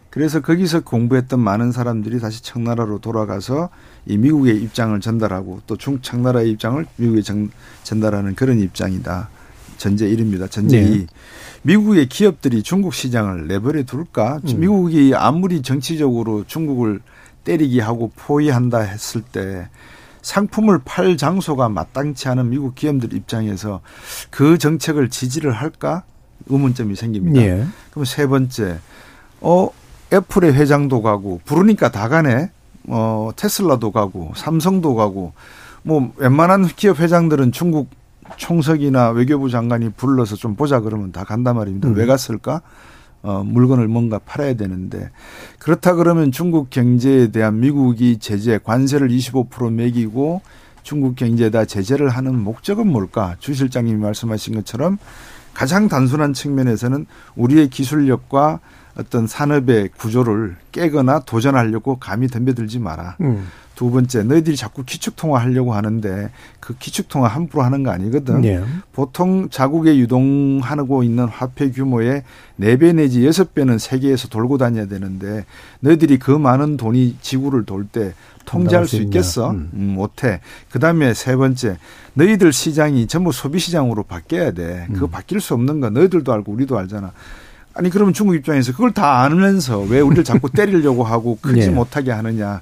그래서 0.08 0.40
거기서 0.40 0.80
공부했던 0.80 1.38
많은 1.38 1.70
사람들이 1.70 2.18
다시 2.18 2.42
청나라로 2.42 2.98
돌아가서 2.98 3.70
이 4.06 4.16
미국의 4.16 4.56
입장을 4.56 4.98
전달하고 5.00 5.60
또 5.66 5.76
중 5.76 6.00
청나라의 6.00 6.50
입장을 6.50 6.84
미국에 6.96 7.22
전, 7.22 7.50
전달하는 7.84 8.34
그런 8.34 8.58
입장이다. 8.58 9.28
전제 9.76 10.08
1입니다. 10.08 10.50
전제 10.50 10.80
네. 10.80 10.88
2. 10.94 11.06
미국의 11.62 12.08
기업들이 12.08 12.62
중국 12.62 12.92
시장을 12.92 13.46
내버려 13.46 13.84
둘까? 13.84 14.40
음. 14.48 14.60
미국이 14.60 15.12
아무리 15.14 15.62
정치적으로 15.62 16.44
중국을 16.46 17.00
때리기 17.44 17.80
하고 17.80 18.10
포위한다 18.16 18.78
했을 18.80 19.22
때 19.22 19.68
상품을 20.22 20.80
팔 20.84 21.16
장소가 21.16 21.68
마땅치 21.68 22.28
않은 22.28 22.50
미국 22.50 22.74
기업들 22.74 23.14
입장에서 23.14 23.80
그 24.30 24.58
정책을 24.58 25.08
지지를 25.10 25.52
할까 25.52 26.04
의문점이 26.46 26.94
생깁니다. 26.94 27.40
예. 27.40 27.66
그럼 27.90 28.04
세 28.04 28.26
번째, 28.26 28.78
어 29.40 29.70
애플의 30.12 30.54
회장도 30.54 31.02
가고 31.02 31.40
부르니까 31.44 31.90
다 31.90 32.08
가네. 32.08 32.50
어 32.88 33.30
테슬라도 33.36 33.92
가고 33.92 34.32
삼성도 34.36 34.94
가고 34.94 35.32
뭐 35.82 36.12
웬만한 36.16 36.66
기업 36.66 36.98
회장들은 37.00 37.52
중국 37.52 37.90
총석이나 38.36 39.10
외교부 39.10 39.50
장관이 39.50 39.90
불러서 39.90 40.36
좀 40.36 40.54
보자 40.56 40.80
그러면 40.80 41.12
다 41.12 41.24
간단 41.24 41.56
말입니다. 41.56 41.88
음. 41.88 41.94
왜 41.94 42.06
갔을까? 42.06 42.62
어, 43.22 43.42
물건을 43.44 43.88
뭔가 43.88 44.18
팔아야 44.18 44.54
되는데 44.54 45.10
그렇다 45.58 45.94
그러면 45.94 46.32
중국 46.32 46.70
경제에 46.70 47.28
대한 47.28 47.60
미국이 47.60 48.18
제재 48.18 48.58
관세를 48.62 49.08
25% 49.08 49.72
매기고 49.72 50.40
중국 50.82 51.16
경제에다 51.16 51.66
제재를 51.66 52.08
하는 52.08 52.38
목적은 52.38 52.86
뭘까? 52.90 53.36
주 53.38 53.52
실장님이 53.54 53.98
말씀하신 53.98 54.54
것처럼 54.54 54.98
가장 55.52 55.88
단순한 55.88 56.32
측면에서는 56.32 57.06
우리의 57.36 57.68
기술력과 57.68 58.60
어떤 58.96 59.26
산업의 59.26 59.90
구조를 59.96 60.56
깨거나 60.72 61.20
도전하려고 61.20 61.96
감히 61.98 62.28
덤벼들지 62.28 62.78
마라. 62.78 63.16
음. 63.20 63.46
두 63.80 63.90
번째, 63.90 64.24
너희들이 64.24 64.56
자꾸 64.56 64.84
기축 64.84 65.16
통화 65.16 65.40
하려고 65.40 65.72
하는데 65.72 66.28
그 66.60 66.76
기축 66.78 67.08
통화 67.08 67.28
함부로 67.28 67.62
하는 67.62 67.82
거 67.82 67.90
아니거든. 67.90 68.42
네. 68.42 68.62
보통 68.92 69.48
자국에 69.48 69.96
유동하고 69.96 71.02
있는 71.02 71.24
화폐 71.24 71.70
규모의 71.70 72.22
네 72.56 72.76
배 72.76 72.92
내지 72.92 73.24
여섯 73.24 73.54
배는 73.54 73.78
세계에서 73.78 74.28
돌고 74.28 74.58
다녀야 74.58 74.84
되는데 74.84 75.46
너희들이 75.80 76.18
그 76.18 76.30
많은 76.30 76.76
돈이 76.76 77.16
지구를 77.22 77.64
돌 77.64 77.86
때 77.86 78.12
통제할 78.44 78.84
수, 78.86 78.96
수 78.96 79.02
있겠어? 79.04 79.52
음. 79.52 79.70
음, 79.72 79.94
못해. 79.94 80.40
그 80.70 80.78
다음에 80.78 81.14
세 81.14 81.34
번째, 81.34 81.78
너희들 82.12 82.52
시장이 82.52 83.06
전부 83.06 83.32
소비 83.32 83.58
시장으로 83.58 84.02
바뀌어야 84.02 84.50
돼. 84.50 84.88
그거 84.92 85.06
음. 85.06 85.10
바뀔 85.10 85.40
수 85.40 85.54
없는 85.54 85.80
거 85.80 85.88
너희들도 85.88 86.30
알고 86.30 86.52
우리도 86.52 86.76
알잖아. 86.76 87.12
아니 87.72 87.88
그러면 87.88 88.12
중국 88.12 88.34
입장에서 88.34 88.72
그걸 88.72 88.92
다 88.92 89.22
알면서 89.22 89.80
왜 89.88 90.00
우리를 90.00 90.22
자꾸 90.24 90.50
때리려고 90.52 91.02
하고 91.02 91.38
크지 91.40 91.60
네. 91.60 91.70
못하게 91.70 92.10
하느냐. 92.10 92.60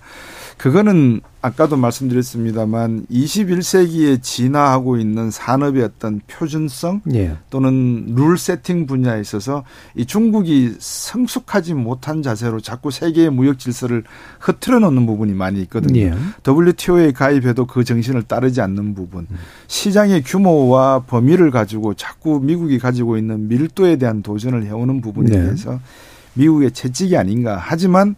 그거는 0.58 1.20
아까도 1.40 1.76
말씀드렸습니다만 1.76 3.06
21세기에 3.10 4.20
진화하고 4.20 4.96
있는 4.96 5.30
산업의 5.30 5.84
어떤 5.84 6.20
표준성 6.26 7.02
예. 7.14 7.36
또는 7.48 8.06
룰 8.16 8.36
세팅 8.36 8.86
분야에 8.86 9.20
있어서 9.20 9.64
이 9.94 10.04
중국이 10.04 10.74
성숙하지 10.80 11.74
못한 11.74 12.22
자세로 12.22 12.60
자꾸 12.60 12.90
세계의 12.90 13.30
무역 13.30 13.60
질서를 13.60 14.02
흐트러 14.40 14.80
놓는 14.80 15.06
부분이 15.06 15.32
많이 15.32 15.62
있거든요. 15.62 16.00
예. 16.00 16.14
WTO에 16.46 17.12
가입해도 17.12 17.66
그 17.66 17.84
정신을 17.84 18.24
따르지 18.24 18.60
않는 18.60 18.94
부분. 18.94 19.28
시장의 19.68 20.24
규모와 20.24 21.04
범위를 21.06 21.52
가지고 21.52 21.94
자꾸 21.94 22.40
미국이 22.42 22.80
가지고 22.80 23.16
있는 23.16 23.46
밀도에 23.46 23.96
대한 23.96 24.22
도전을 24.22 24.66
해오는 24.66 25.00
부분에 25.00 25.30
네. 25.30 25.40
대해서 25.44 25.78
미국의 26.34 26.72
채찍이 26.72 27.16
아닌가. 27.16 27.56
하지만 27.60 28.16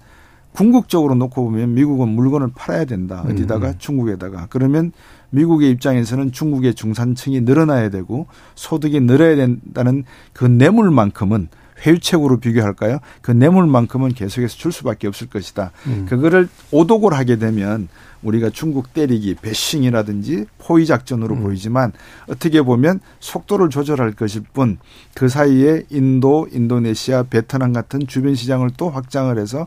궁극적으로 0.53 1.15
놓고 1.15 1.45
보면 1.45 1.75
미국은 1.75 2.09
물건을 2.09 2.49
팔아야 2.55 2.85
된다. 2.85 3.25
어디다가 3.27 3.69
음. 3.69 3.75
중국에다가. 3.79 4.47
그러면 4.51 4.93
미국의 5.31 5.71
입장에서는 5.71 6.33
중국의 6.33 6.75
중산층이 6.75 7.43
늘어나야 7.43 7.89
되고 7.91 8.27
소득이 8.57 9.01
늘어야 9.01 9.37
된다는 9.37 10.05
그 10.33 10.45
뇌물만큼은 10.45 11.49
회유책으로 11.87 12.41
비교할까요? 12.41 12.99
그 13.23 13.31
뇌물만큼은 13.31 14.13
계속해서 14.13 14.57
줄 14.57 14.71
수밖에 14.71 15.07
없을 15.07 15.29
것이다. 15.29 15.71
음. 15.87 16.05
그거를 16.09 16.49
오독을 16.73 17.15
하게 17.15 17.37
되면 17.37 17.89
우리가 18.23 18.51
중국 18.51 18.93
때리기, 18.93 19.37
배싱이라든지 19.37 20.45
포위 20.59 20.85
작전으로 20.85 21.37
음. 21.37 21.43
보이지만 21.43 21.93
어떻게 22.29 22.61
보면 22.61 23.01
속도를 23.21 23.71
조절할 23.71 24.13
것일 24.13 24.43
뿐 24.53 24.79
그 25.15 25.29
사이에 25.29 25.85
인도, 25.91 26.47
인도네시아, 26.53 27.23
베트남 27.25 27.73
같은 27.73 28.07
주변 28.07 28.35
시장을 28.35 28.71
또 28.77 28.91
확장을 28.91 29.39
해서 29.39 29.67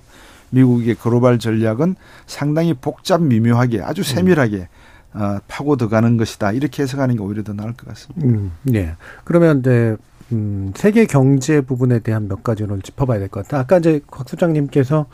미국의 0.53 0.95
글로벌 0.95 1.39
전략은 1.39 1.95
상당히 2.25 2.73
복잡 2.73 3.21
미묘하게 3.21 3.81
아주 3.81 4.01
음. 4.01 4.03
세밀하게 4.03 4.67
어, 5.15 5.37
파고 5.47 5.75
들어가는 5.75 6.17
것이다. 6.17 6.51
이렇게 6.53 6.83
해석하는 6.83 7.15
게 7.17 7.21
오히려 7.21 7.43
더 7.43 7.53
나을 7.53 7.73
것 7.73 7.87
같습니다. 7.87 8.25
음, 8.27 8.51
네. 8.63 8.95
그러면 9.23 9.59
이제 9.59 9.95
음, 10.31 10.71
세계 10.75 11.05
경제 11.05 11.61
부분에 11.61 11.99
대한 11.99 12.27
몇 12.27 12.43
가지를 12.43 12.81
짚어봐야 12.81 13.19
될 13.19 13.27
것 13.29 13.43
같아요. 13.43 13.61
아까 13.61 13.77
이제 13.77 14.01
곽 14.07 14.27
소장님께서 14.29 15.05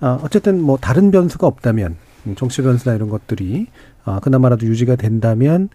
어, 0.00 0.20
어쨌든 0.22 0.60
뭐 0.62 0.78
다른 0.78 1.10
변수가 1.10 1.46
없다면 1.46 1.96
음, 2.26 2.34
정치 2.36 2.62
변수나 2.62 2.94
이런 2.94 3.08
것들이 3.10 3.66
어, 4.04 4.20
그나마라도 4.20 4.66
유지가 4.66 4.96
된다면 4.96 5.68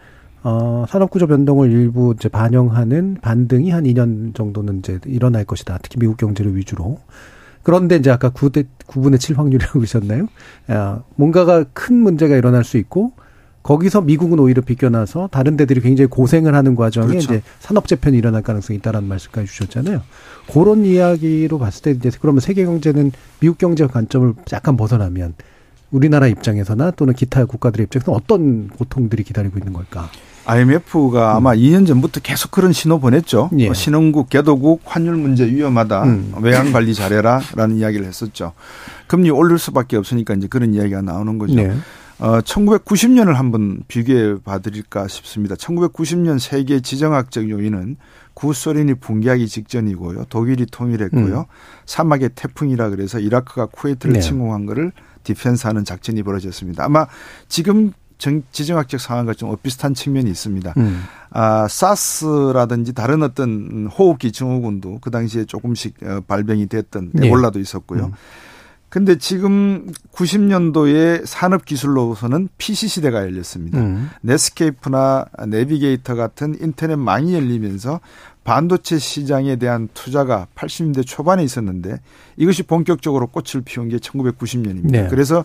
어, 0.43 0.85
산업구조 0.89 1.27
변동을 1.27 1.71
일부 1.71 2.13
이제 2.17 2.29
반영하는 2.29 3.17
반등이 3.21 3.69
한 3.71 3.83
2년 3.83 4.33
정도는 4.33 4.79
이제 4.79 4.99
일어날 5.05 5.43
것이다. 5.45 5.77
특히 5.81 5.99
미국 5.99 6.17
경제를 6.17 6.55
위주로. 6.55 6.99
그런데 7.67 7.97
이제 7.97 8.09
아까 8.09 8.29
9대 8.29 8.65
9분의 8.87 9.19
7 9.19 9.37
확률이라고 9.37 9.73
그러셨나요? 9.79 10.27
아, 10.69 11.01
뭔가가 11.17 11.65
큰 11.73 11.95
문제가 11.95 12.37
일어날 12.37 12.63
수 12.63 12.77
있고 12.77 13.11
거기서 13.61 13.99
미국은 14.03 14.39
오히려 14.39 14.61
비껴나서 14.61 15.27
다른 15.33 15.57
데들이 15.57 15.81
굉장히 15.81 16.07
고생을 16.07 16.55
하는 16.55 16.75
과정에 16.75 17.07
그렇죠. 17.07 17.33
이제 17.33 17.43
산업 17.59 17.89
재편이 17.89 18.17
일어날 18.17 18.41
가능성이 18.41 18.79
있다라는 18.79 19.09
말씀까지 19.09 19.47
주셨잖아요. 19.47 20.01
그런 20.53 20.85
이야기로 20.85 21.59
봤을 21.59 21.81
때 21.81 21.91
이제 21.91 22.09
그러면 22.21 22.39
세계 22.39 22.63
경제는 22.63 23.11
미국 23.41 23.57
경제 23.57 23.85
관점을 23.85 24.33
약간 24.53 24.77
벗어나면 24.77 25.33
우리나라 25.91 26.27
입장에서나 26.27 26.91
또는 26.91 27.15
기타 27.15 27.43
국가들의 27.43 27.83
입장에서 27.83 28.13
어떤 28.13 28.69
고통들이 28.69 29.23
기다리고 29.23 29.57
있는 29.57 29.73
걸까? 29.73 30.09
IMF가 30.47 31.33
음. 31.33 31.35
아마 31.37 31.53
2년 31.53 31.85
전부터 31.85 32.21
계속 32.21 32.51
그런 32.51 32.71
신호 32.71 32.99
보냈죠. 32.99 33.49
예. 33.59 33.65
뭐 33.65 33.73
신흥국, 33.73 34.29
개도국 34.29 34.81
환율 34.85 35.17
문제 35.17 35.45
위험하다. 35.45 36.03
음. 36.03 36.33
외환 36.41 36.71
관리 36.71 36.93
잘해라라는 36.93 37.75
이야기를 37.75 38.05
했었죠. 38.05 38.53
금리 39.07 39.29
올릴 39.29 39.59
수밖에 39.59 39.97
없으니까 39.97 40.35
이제 40.35 40.47
그런 40.47 40.73
이야기가 40.73 41.01
나오는 41.01 41.37
거죠. 41.37 41.55
네. 41.55 41.75
어, 42.19 42.39
1990년을 42.39 43.33
한번 43.33 43.81
비교해 43.87 44.37
봐드릴까 44.43 45.07
싶습니다. 45.09 45.55
1990년 45.55 46.39
세계 46.39 46.79
지정학적 46.79 47.49
요인은 47.49 47.97
구소련이 48.33 48.95
붕괴하기 48.95 49.47
직전이고요. 49.47 50.25
독일이 50.29 50.65
통일했고요. 50.65 51.39
음. 51.39 51.45
사막의 51.85 52.31
태풍이라 52.35 52.89
그래서 52.89 53.19
이라크가 53.19 53.65
쿠웨이트를 53.67 54.13
네. 54.13 54.19
침공한 54.21 54.65
거를 54.65 54.93
디펜스하는 55.23 55.83
작전이 55.83 56.23
벌어졌습니다. 56.23 56.85
아마 56.85 57.05
지금 57.49 57.91
정, 58.17 58.43
지정학적 58.51 58.99
상황과 58.99 59.33
좀 59.33 59.55
비슷한 59.61 59.93
측면이 59.93 60.29
있습니다. 60.29 60.73
음. 60.77 61.03
아, 61.29 61.67
사스라든지 61.69 62.93
다른 62.93 63.21
어떤 63.23 63.87
호흡기 63.87 64.31
증후군도 64.31 64.99
그 65.01 65.11
당시에 65.11 65.45
조금씩 65.45 65.95
어, 66.03 66.21
발병이 66.27 66.67
됐던 66.67 67.11
네. 67.13 67.27
에볼라도 67.27 67.59
있었고요. 67.59 68.05
음. 68.05 68.11
근데 68.89 69.17
지금 69.17 69.87
90년도에 70.13 71.25
산업 71.25 71.65
기술로서는 71.65 72.47
PC 72.57 72.87
시대가 72.87 73.21
열렸습니다. 73.21 73.79
음. 73.79 74.09
네스케이프나 74.21 75.25
내비게이터 75.47 76.15
같은 76.15 76.55
인터넷 76.61 76.95
망이 76.95 77.33
열리면서 77.33 77.99
반도체 78.45 78.97
시장에 78.97 79.57
대한 79.57 79.89
투자가 79.93 80.47
80년대 80.55 81.05
초반에 81.05 81.43
있었는데 81.43 81.99
이것이 82.37 82.63
본격적으로 82.63 83.27
꽃을 83.27 83.63
피운 83.65 83.89
게 83.89 83.97
1990년입니다. 83.97 84.91
네. 84.91 85.07
그래서 85.09 85.43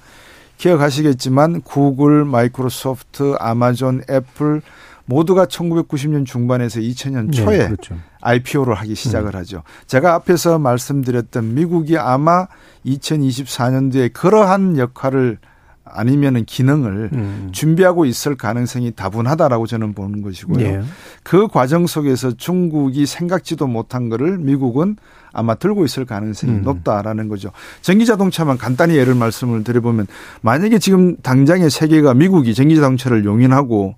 기억하시겠지만 0.62 1.62
구글, 1.62 2.24
마이크로소프트, 2.24 3.34
아마존, 3.40 4.02
애플 4.08 4.62
모두가 5.06 5.46
1990년 5.46 6.24
중반에서 6.24 6.78
2000년 6.78 7.32
초에 7.32 7.58
네, 7.58 7.64
그렇죠. 7.66 7.98
IPO를 8.20 8.74
하기 8.74 8.94
시작을 8.94 9.32
네. 9.32 9.38
하죠. 9.38 9.64
제가 9.88 10.14
앞에서 10.14 10.60
말씀드렸던 10.60 11.54
미국이 11.54 11.98
아마 11.98 12.46
2024년도에 12.86 14.12
그러한 14.12 14.78
역할을 14.78 15.38
아니면은 15.84 16.44
기능을 16.44 17.10
음. 17.12 17.48
준비하고 17.50 18.04
있을 18.04 18.36
가능성이 18.36 18.92
다분하다라고 18.92 19.66
저는 19.66 19.94
보는 19.94 20.22
것이고요. 20.22 20.64
예. 20.64 20.82
그 21.24 21.48
과정 21.48 21.88
속에서 21.88 22.30
중국이 22.30 23.04
생각지도 23.04 23.66
못한 23.66 24.08
거를 24.08 24.38
미국은 24.38 24.96
아마 25.33 25.55
들고 25.55 25.85
있을 25.85 26.05
가능성이 26.05 26.53
음. 26.53 26.62
높다라는 26.62 27.28
거죠. 27.28 27.51
전기 27.80 28.07
자동차만 28.07 28.59
간단히 28.59 28.97
예를 28.97 29.14
말씀을 29.14 29.64
드려보면 29.64 30.07
만약에 30.41 30.78
지금 30.78 31.16
당장의 31.16 31.70
세계가 31.70 32.14
미국이 32.14 32.55
전기 32.55 32.76
자동차를 32.76 33.24
용인하고 33.24 33.95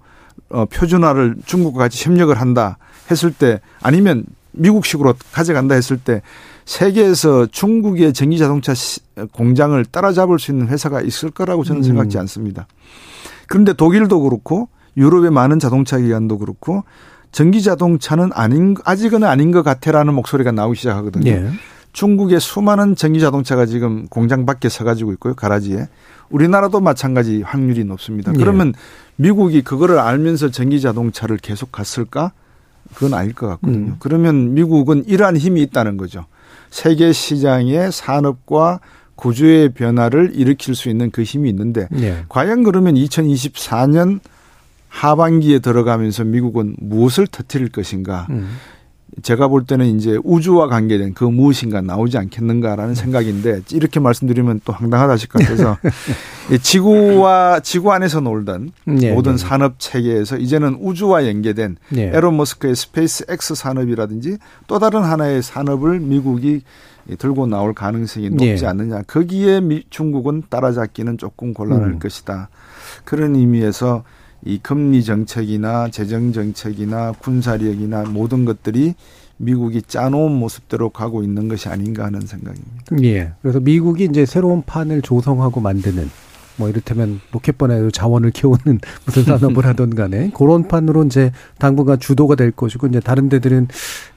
어, 0.50 0.64
표준화를 0.66 1.36
중국과 1.44 1.84
같이 1.84 2.04
협력을 2.06 2.38
한다 2.38 2.78
했을 3.10 3.32
때 3.32 3.60
아니면 3.82 4.24
미국식으로 4.52 5.14
가져간다 5.32 5.74
했을 5.74 5.98
때 5.98 6.22
세계에서 6.64 7.46
중국의 7.46 8.12
전기 8.12 8.38
자동차 8.38 8.72
공장을 9.32 9.84
따라잡을 9.84 10.38
수 10.38 10.50
있는 10.50 10.68
회사가 10.68 11.00
있을 11.02 11.30
거라고 11.30 11.64
저는 11.64 11.80
음. 11.80 11.82
생각지 11.82 12.18
않습니다. 12.18 12.66
그런데 13.46 13.72
독일도 13.72 14.22
그렇고 14.22 14.68
유럽의 14.96 15.30
많은 15.30 15.58
자동차 15.58 15.98
기관도 15.98 16.38
그렇고 16.38 16.84
전기 17.34 17.62
자동차는 17.62 18.30
아닌 18.32 18.76
아직은 18.84 19.24
아닌 19.24 19.50
것 19.50 19.64
같아라는 19.64 20.14
목소리가 20.14 20.52
나오기 20.52 20.78
시작하거든요. 20.78 21.28
예. 21.28 21.50
중국의 21.92 22.38
수많은 22.38 22.94
전기 22.94 23.18
자동차가 23.18 23.66
지금 23.66 24.06
공장 24.06 24.46
밖에 24.46 24.68
서가지고 24.68 25.12
있고요 25.14 25.34
가라지에 25.34 25.88
우리나라도 26.30 26.80
마찬가지 26.80 27.42
확률이 27.42 27.82
높습니다. 27.84 28.32
예. 28.32 28.38
그러면 28.38 28.72
미국이 29.16 29.62
그거를 29.62 29.98
알면서 29.98 30.52
전기 30.52 30.80
자동차를 30.80 31.38
계속 31.38 31.72
갔을까? 31.72 32.30
그건 32.94 33.14
아닐 33.14 33.34
것 33.34 33.48
같거든요. 33.48 33.86
음. 33.86 33.96
그러면 33.98 34.54
미국은 34.54 35.04
이러한 35.04 35.36
힘이 35.36 35.62
있다는 35.62 35.96
거죠. 35.96 36.26
세계 36.70 37.12
시장의 37.12 37.90
산업과 37.90 38.78
구조의 39.16 39.70
변화를 39.70 40.30
일으킬 40.34 40.76
수 40.76 40.88
있는 40.88 41.10
그 41.10 41.24
힘이 41.24 41.48
있는데 41.48 41.88
네. 41.90 42.24
과연 42.28 42.62
그러면 42.62 42.94
2024년 42.94 44.20
하반기에 44.94 45.58
들어가면서 45.58 46.22
미국은 46.22 46.76
무엇을 46.78 47.26
터뜨릴 47.26 47.70
것인가? 47.70 48.28
음. 48.30 48.56
제가 49.22 49.48
볼 49.48 49.64
때는 49.64 49.96
이제 49.96 50.18
우주와 50.24 50.68
관계된 50.68 51.14
그 51.14 51.24
무엇인가 51.24 51.80
나오지 51.80 52.16
않겠는가라는 52.18 52.94
생각인데 52.94 53.62
이렇게 53.72 54.00
말씀드리면 54.00 54.60
또 54.64 54.72
황당하다 54.72 55.16
싶을 55.16 55.40
것 55.40 55.48
같아서 55.48 55.78
지구와 56.62 57.60
지구 57.60 57.92
안에서 57.92 58.20
놀던 58.20 58.70
네, 58.86 59.12
모든 59.12 59.32
네. 59.32 59.38
산업 59.38 59.78
체계에서 59.78 60.38
이제는 60.38 60.78
우주와 60.80 61.28
연계된 61.28 61.76
네. 61.90 62.10
일론 62.12 62.36
머스크의 62.36 62.74
SpaceX 62.74 63.54
산업이라든지 63.54 64.38
또 64.66 64.78
다른 64.78 65.02
하나의 65.02 65.42
산업을 65.42 66.00
미국이 66.00 66.62
들고 67.18 67.46
나올 67.46 67.74
가능성이 67.74 68.30
높지 68.30 68.56
네. 68.56 68.66
않느냐. 68.66 69.02
거기에 69.06 69.60
미, 69.60 69.84
중국은 69.90 70.44
따라잡기는 70.48 71.18
조금 71.18 71.52
곤란할 71.52 71.90
음. 71.90 71.98
것이다. 71.98 72.48
그런 73.04 73.36
의미에서 73.36 74.02
이 74.44 74.58
금리 74.58 75.02
정책이나 75.02 75.88
재정 75.88 76.32
정책이나 76.32 77.12
군사력이나 77.12 78.04
모든 78.04 78.44
것들이 78.44 78.94
미국이 79.36 79.82
짜놓은 79.82 80.32
모습대로 80.32 80.90
가고 80.90 81.22
있는 81.22 81.48
것이 81.48 81.68
아닌가 81.68 82.04
하는 82.04 82.20
생각입니다. 82.20 82.84
예. 83.02 83.32
그래서 83.42 83.60
미국이 83.60 84.04
이제 84.04 84.26
새로운 84.26 84.62
판을 84.62 85.02
조성하고 85.02 85.60
만드는 85.60 86.08
뭐 86.56 86.68
이를테면 86.68 87.20
로켓번에 87.32 87.90
자원을 87.90 88.30
키우는 88.30 88.80
무슨 89.06 89.24
산업을 89.24 89.66
하던 89.66 89.94
간에 89.94 90.30
그런 90.36 90.68
판으로 90.68 91.04
이제 91.04 91.32
당분간 91.58 91.98
주도가 91.98 92.36
될 92.36 92.52
것이고 92.52 92.86
이제 92.86 93.00
다른 93.00 93.28
데들은 93.28 93.68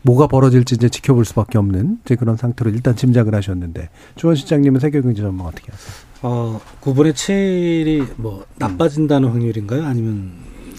뭐가 0.03 0.27
벌어질지 0.27 0.75
이제 0.75 0.89
지켜볼 0.89 1.25
수밖에 1.25 1.57
없는 1.57 1.99
이제 2.05 2.15
그런 2.15 2.37
상태로 2.37 2.69
일단 2.71 2.95
짐작을 2.95 3.33
하셨는데 3.33 3.89
조원 4.15 4.35
실장님은 4.35 4.79
세계 4.79 5.01
경제 5.01 5.21
전망 5.21 5.47
어떻게 5.47 5.71
하세요? 5.71 6.06
어, 6.21 6.59
9분의 6.81 7.13
7이 7.13 8.07
뭐 8.17 8.45
나빠진다는 8.57 9.29
확률인가요? 9.29 9.85
아니면 9.85 10.31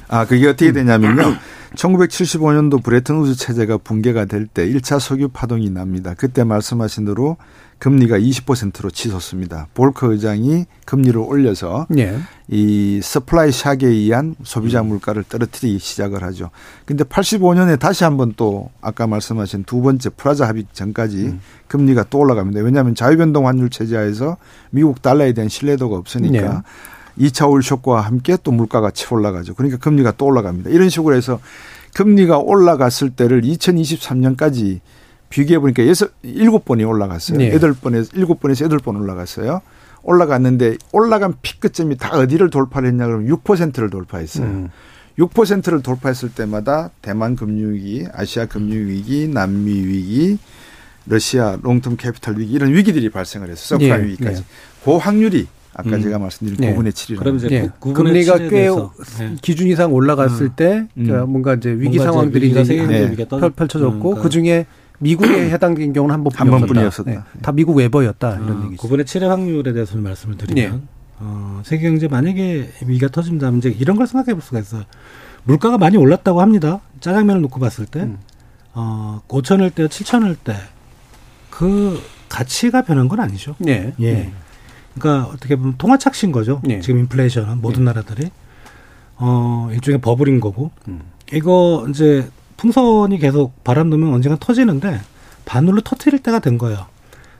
아, 0.08 0.24
그게 0.26 0.48
어떻게 0.48 0.72
되냐면요. 0.72 1.34
1975년도 1.74 2.82
브레튼 2.82 3.16
우즈 3.18 3.36
체제가 3.36 3.78
붕괴가 3.78 4.24
될 4.24 4.46
때 4.46 4.66
1차 4.66 4.98
석유 4.98 5.28
파동이 5.28 5.70
납니다. 5.70 6.14
그때 6.16 6.44
말씀하신 6.44 7.04
대로 7.04 7.36
금리가 7.78 8.18
20%로 8.18 8.90
치솟습니다. 8.90 9.68
볼커 9.74 10.10
의장이 10.12 10.64
금리를 10.84 11.20
올려서 11.20 11.86
예. 11.96 12.18
이 12.48 13.00
supply 13.02 13.50
shock에 13.50 13.84
의한 13.84 14.34
소비자 14.42 14.82
물가를 14.82 15.22
떨어뜨리기 15.22 15.78
시작을 15.78 16.24
하죠. 16.24 16.50
근데 16.86 17.04
85년에 17.04 17.78
다시 17.78 18.02
한번 18.04 18.32
또 18.36 18.70
아까 18.80 19.06
말씀하신 19.06 19.64
두 19.64 19.80
번째 19.80 20.10
플라자 20.16 20.48
합의 20.48 20.66
전까지 20.72 21.16
음. 21.26 21.40
금리가 21.68 22.06
또 22.10 22.18
올라갑니다. 22.18 22.60
왜냐하면 22.62 22.94
자유변동 22.96 23.46
환율 23.46 23.70
체제하에서 23.70 24.38
미국 24.70 25.00
달러에 25.02 25.32
대한 25.32 25.48
신뢰도가 25.48 25.96
없으니까 25.96 26.36
예. 26.36 26.50
2차 27.18 27.50
오일 27.50 27.62
쇼크와 27.62 28.02
함께 28.02 28.36
또 28.42 28.52
물가가 28.52 28.90
치 28.90 29.06
올라가죠. 29.12 29.54
그러니까 29.54 29.78
금리가 29.78 30.12
또 30.12 30.26
올라갑니다. 30.26 30.70
이런 30.70 30.88
식으로 30.88 31.14
해서 31.14 31.40
금리가 31.94 32.38
올라갔을 32.38 33.10
때를 33.10 33.42
2023년까지 33.42 34.80
비교해 35.30 35.58
보니까 35.58 35.86
여섯 35.86 36.10
일곱 36.22 36.64
번이 36.64 36.84
올라갔어요. 36.84 37.38
네. 37.38 37.52
여덟 37.52 37.74
번에서 37.74 38.10
일곱 38.14 38.40
번에서 38.40 38.64
여덟 38.64 38.78
번 38.78 38.96
올라갔어요. 38.96 39.60
올라갔는데 40.02 40.76
올라간 40.92 41.34
피크점이 41.42 41.96
다 41.96 42.16
어디를 42.16 42.50
돌파를 42.50 42.88
했냐 42.88 43.06
그러면 43.06 43.28
6%를 43.28 43.90
돌파했어요. 43.90 44.46
음. 44.46 44.70
6%를 45.18 45.82
돌파했을 45.82 46.30
때마다 46.32 46.90
대만 47.02 47.34
금융위기, 47.34 48.06
아시아 48.12 48.46
금융위기, 48.46 49.28
남미 49.28 49.72
위기, 49.72 50.38
러시아 51.06 51.56
Long-Term 51.56 51.96
Capital 51.98 52.38
위기 52.38 52.52
이런 52.52 52.72
위기들이 52.72 53.10
발생을 53.10 53.50
했어요. 53.50 53.78
서프라임 53.78 54.02
네. 54.02 54.08
위기까지. 54.12 54.40
네. 54.40 54.46
그 54.84 54.96
확률이 54.96 55.48
아까 55.78 55.90
음. 55.90 56.02
제가 56.02 56.18
말씀드린 56.18 56.56
네. 56.58 56.74
9분의 56.74 56.90
7이라는. 56.90 57.18
그럼 57.18 57.36
이제 57.36 57.48
네. 57.48 57.70
금리가 57.78 58.38
꽤 58.38 58.68
네. 58.68 59.36
기준 59.40 59.68
이상 59.68 59.92
올라갔을 59.92 60.46
음. 60.46 60.52
때 60.56 60.88
그러니까 60.94 61.24
뭔가 61.26 61.54
이제 61.54 61.70
위기 61.70 61.98
뭔가 61.98 62.12
상황들이 62.12 62.50
이제 62.50 62.64
네. 62.64 63.14
펼쳐졌고 63.54 64.14
음, 64.16 64.20
그 64.20 64.28
중에 64.28 64.66
미국에 64.98 65.50
해당된 65.50 65.92
경우는 65.92 66.12
한 66.12 66.24
번, 66.24 66.32
한 66.34 66.50
번뿐이었었다. 66.50 67.08
네. 67.08 67.18
다 67.42 67.52
미국 67.52 67.76
외버였다 67.76 68.34
이런 68.34 68.60
아, 68.60 68.64
얘기죠. 68.66 68.88
9분의 68.88 69.04
7의 69.04 69.28
확률에 69.28 69.72
대해서 69.72 69.96
말씀을 69.96 70.36
드리면 70.36 70.72
네. 70.72 70.80
어, 71.20 71.62
세계 71.64 71.88
경제 71.88 72.08
만약에 72.08 72.72
위기가 72.84 73.06
터진다면 73.06 73.58
이제 73.58 73.68
이런 73.78 73.96
걸 73.96 74.08
생각해 74.08 74.34
볼 74.34 74.42
수가 74.42 74.58
있어요. 74.58 74.82
물가가 75.44 75.78
많이 75.78 75.96
올랐다고 75.96 76.40
합니다. 76.40 76.80
짜장면을 76.98 77.40
놓고 77.42 77.60
봤을 77.60 77.86
때 77.86 78.00
음. 78.00 78.18
어, 78.74 79.22
5천을 79.28 79.72
때, 79.72 79.86
7천을 79.86 80.36
때그 80.42 82.02
가치가 82.28 82.82
변한 82.82 83.06
건 83.06 83.20
아니죠. 83.20 83.54
네. 83.58 83.92
예. 84.00 84.12
네. 84.12 84.32
그러니까 84.98 85.30
어떻게 85.32 85.56
보면 85.56 85.74
통화착신 85.78 86.32
거죠. 86.32 86.60
네. 86.64 86.80
지금 86.80 87.00
인플레이션은 87.00 87.60
모든 87.60 87.84
네. 87.84 87.92
나라들이 87.92 88.30
어 89.16 89.68
일종의 89.72 90.00
버블인 90.00 90.40
거고 90.40 90.70
음. 90.88 91.00
이거 91.32 91.86
이제 91.90 92.28
풍선이 92.56 93.18
계속 93.18 93.62
바람 93.64 93.90
넣으면 93.90 94.12
언젠가 94.12 94.36
터지는데 94.40 95.00
바늘로 95.44 95.80
터트릴 95.80 96.20
때가 96.20 96.38
된 96.40 96.58
거예요. 96.58 96.86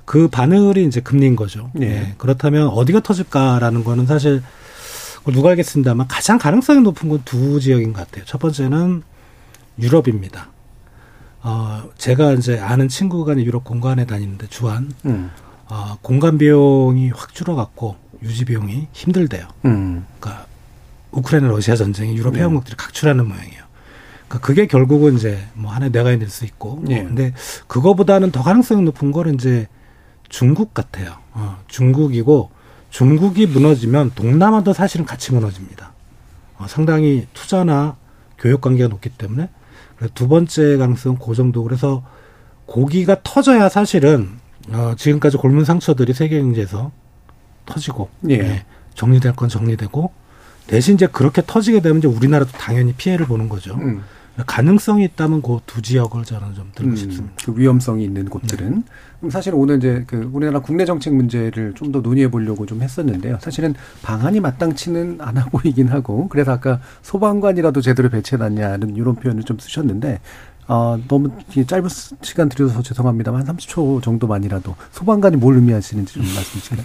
그 0.05 0.29
바늘이 0.29 0.87
이제 0.87 1.01
금리인 1.01 1.37
거죠. 1.37 1.71
네. 1.75 1.87
네. 1.89 2.15
그렇다면 2.19 2.69
어디가 2.69 3.01
터질까라는 3.01 3.85
거는 3.85 4.07
사실 4.07 4.43
누가 5.27 5.51
알겠습니다만 5.51 6.09
가장 6.09 6.39
가능성이 6.39 6.81
높은 6.81 7.09
건 7.11 7.21
두 7.25 7.61
지역인 7.61 7.93
것 7.93 8.07
같아요. 8.07 8.25
첫 8.25 8.39
번째는 8.39 9.03
유럽입니다. 9.79 10.49
어, 11.43 11.85
제가 11.99 12.33
이제 12.33 12.59
아는 12.59 12.89
친구가 12.89 13.37
유럽 13.39 13.65
공간에 13.65 14.07
다니는데 14.07 14.47
주한 14.49 14.91
음. 15.05 15.31
어, 15.69 15.99
공간 16.01 16.39
비용이 16.39 17.11
확 17.11 17.35
줄어갔고 17.35 17.97
유지 18.23 18.45
비용이 18.45 18.89
힘들대요. 18.93 19.47
음. 19.67 20.07
그러니까 20.19 20.47
우크라이나 21.13 21.49
러시아 21.49 21.77
전쟁이 21.77 22.17
유럽 22.17 22.33
네. 22.33 22.41
해양국들이 22.41 22.77
각출하는 22.77 23.27
모양이에요. 23.27 23.63
그러니까 24.29 24.47
그게 24.47 24.67
결국은 24.67 25.17
이제 25.17 25.47
뭐 25.55 25.73
하나의 25.73 25.93
내가 25.93 26.17
될수 26.17 26.45
있고. 26.45 26.83
네. 26.85 27.03
근데 27.03 27.35
그거보다는 27.67 28.31
더 28.31 28.43
가능성이 28.43 28.83
높은 28.83 29.13
거는 29.13 29.35
이제 29.35 29.69
중국 30.29 30.75
같아요. 30.75 31.17
어, 31.33 31.59
중국이고 31.69 32.51
중국이 32.91 33.47
무너지면 33.47 34.13
동남아도 34.15 34.73
사실은 34.73 35.05
같이 35.07 35.33
무너집니다. 35.33 35.93
어, 36.59 36.67
상당히 36.67 37.27
투자나 37.35 37.97
교역 38.39 38.61
관계가 38.61 38.89
높기 38.89 39.11
때문에 39.11 39.49
두 40.15 40.29
번째 40.29 40.77
가능성은 40.77 41.19
그 41.19 41.35
정도. 41.35 41.63
그래서 41.63 42.05
고기가 42.67 43.17
터져야 43.23 43.69
사실은 43.69 44.39
어, 44.73 44.95
지금까지 44.97 45.37
골문 45.37 45.65
상처들이 45.65 46.13
세계 46.15 46.41
경제에서 46.41 46.91
터지고 47.67 48.09
예. 48.29 48.39
네, 48.39 48.65
정리될 48.95 49.35
건 49.37 49.49
정리되고 49.49 50.13
대신 50.67 50.95
이제 50.95 51.07
그렇게 51.07 51.43
터지게 51.47 51.81
되면 51.81 51.99
이제 51.99 52.09
우리나라도 52.09 52.51
당연히 52.53 52.93
피해를 52.93 53.27
보는 53.27 53.49
거죠. 53.49 53.75
음. 53.75 54.03
가능성이 54.47 55.05
있다면 55.05 55.43
그 55.43 55.59
두 55.67 55.83
지역을 55.83 56.23
저는 56.25 56.55
좀 56.55 56.71
들고 56.75 56.93
음, 56.93 56.97
싶습니다. 56.97 57.35
그 57.45 57.55
위험성이 57.57 58.05
있는 58.05 58.27
곳들은. 58.27 58.71
네. 58.77 58.83
그럼 59.19 59.31
사실 59.33 59.53
오늘 59.53 59.79
이제 59.79 60.05
그 60.07 60.31
우리나라 60.33 60.61
국내 60.61 60.85
정책 60.85 61.13
문제를 61.15 61.75
좀 61.75 61.91
더 61.91 62.01
논의해 62.01 62.31
보려고 62.31 62.65
좀 62.65 62.81
했었는데요. 62.83 63.39
사실은 63.41 63.75
방안이 64.03 64.39
마땅치는 64.39 65.19
않아 65.21 65.47
보이긴 65.51 65.89
하고 65.89 66.29
그래서 66.29 66.53
아까 66.53 66.81
소방관이라도 67.03 67.81
제대로 67.81 68.11
배치해놨냐는 68.11 68.95
이런 68.95 69.17
표현을 69.17 69.43
좀 69.43 69.59
쓰셨는데 69.59 70.21
어, 70.69 70.99
너무 71.09 71.31
짧은 71.67 71.89
시간 72.21 72.49
드려서 72.51 72.83
죄송합니다만 72.83 73.49
한 73.49 73.57
30초 73.57 74.03
정도만이라도 74.03 74.77
소방관이 74.93 75.37
뭘 75.37 75.57
의미하시는지 75.57 76.15
좀 76.15 76.23
말씀 76.23 76.61
주시면. 76.61 76.85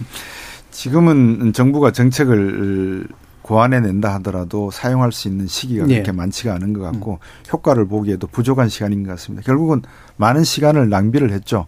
지금은 0.72 1.54
정부가 1.54 1.92
정책을 1.92 3.08
고안해 3.42 3.82
낸다 3.82 4.14
하더라도 4.16 4.72
사용할 4.72 5.12
수 5.12 5.28
있는 5.28 5.48
시기가 5.48 5.86
네. 5.86 5.96
그렇게 5.96 6.14
많지가 6.14 6.54
않은 6.56 6.72
것 6.72 6.82
같고 6.82 7.20
음. 7.22 7.52
효과를 7.52 7.86
보기에도 7.86 8.26
부족한 8.26 8.70
시간인 8.70 9.04
것 9.04 9.10
같습니다. 9.12 9.46
결국은 9.46 9.82
많은 10.16 10.46
시간을 10.46 10.90
낭비를 10.90 11.32
했죠. 11.32 11.68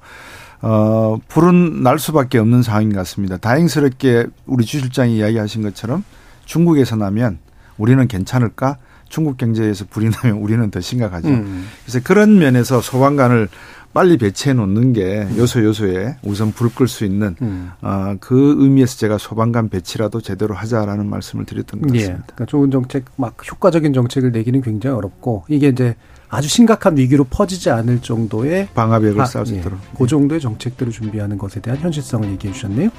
어, 0.62 1.20
불은 1.28 1.84
날 1.84 2.00
수밖에 2.00 2.40
없는 2.40 2.64
상황인 2.64 2.94
것 2.94 3.00
같습니다. 3.00 3.36
다행스럽게 3.38 4.28
우리 4.46 4.66
주실장이 4.66 5.18
이야기하신 5.18 5.62
것처럼 5.64 6.06
중국에서 6.46 6.96
나면 6.96 7.40
우리는 7.78 8.08
괜찮을까? 8.08 8.78
중국 9.16 9.38
경제에서 9.38 9.86
불이 9.90 10.10
나면 10.10 10.40
우리는 10.40 10.70
더 10.70 10.82
심각하죠. 10.82 11.30
음. 11.30 11.68
그래서 11.86 12.02
그런 12.04 12.38
면에서 12.38 12.82
소방관을 12.82 13.48
빨리 13.94 14.18
배치해 14.18 14.52
놓는 14.54 14.92
게 14.92 15.26
요소 15.38 15.64
요소에 15.64 16.18
우선 16.22 16.52
불 16.52 16.70
끌 16.76 16.90
수 16.90 17.06
있는 17.06 17.34
음. 17.42 17.72
어, 17.82 18.18
그 18.20 18.56
의미에서 18.60 18.98
제가 18.98 19.18
소방관 19.18 19.70
배치라도 19.70 20.20
제대로 20.20 20.54
하자라는 20.54 21.10
말씀을 21.10 21.46
드렸던 21.46 21.80
것 21.82 21.96
예. 21.96 22.00
같습니다. 22.00 22.24
예. 22.24 22.24
그러니까 22.26 22.46
좋은 22.46 22.72
정책, 22.72 23.06
막 23.16 23.38
효과적인 23.50 23.94
정책을 23.94 24.34
내기는 24.34 24.62
굉장히 24.62 24.98
어렵고 24.98 25.46
이게 25.48 25.70
이제 25.70 25.96
아주 26.30 26.50
심각한 26.50 26.98
위기로 26.98 27.24
퍼지지 27.26 27.70
않을 27.70 28.02
정도의 28.02 28.68
방화벽을 28.74 29.22
아, 29.22 29.26
쌓을 29.26 29.46
수 29.46 29.54
예. 29.56 29.60
있도록 29.60 29.80
그 29.98 30.08
정도의 30.08 30.42
정책들을 30.42 30.92
준비하는 30.92 31.38
것에 31.38 31.60
대한 31.62 31.80
현실성을 31.80 32.30
얘기해 32.32 32.54
주셨네요. 32.54 32.90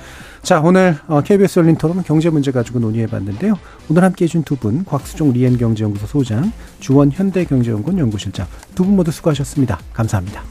자 0.42 0.60
오늘 0.60 0.96
KBS 1.24 1.58
어, 1.58 1.62
열린 1.62 1.76
토론 1.76 2.02
경제 2.04 2.30
문제 2.30 2.50
가지고 2.52 2.78
논의해 2.78 3.06
봤는데요. 3.06 3.58
오늘 3.88 4.04
함께해 4.04 4.28
준 4.28 4.42
두 4.44 4.56
분 4.56 4.84
곽수종 4.84 5.32
리엔 5.32 5.58
경제연구소 5.58 6.06
소장 6.06 6.52
주원 6.80 7.10
현대경제연구원 7.10 7.98
연구실장 7.98 8.46
두 8.74 8.84
분 8.84 8.96
모두 8.96 9.10
수고하셨습니다. 9.10 9.78
감사합니다. 9.92 10.42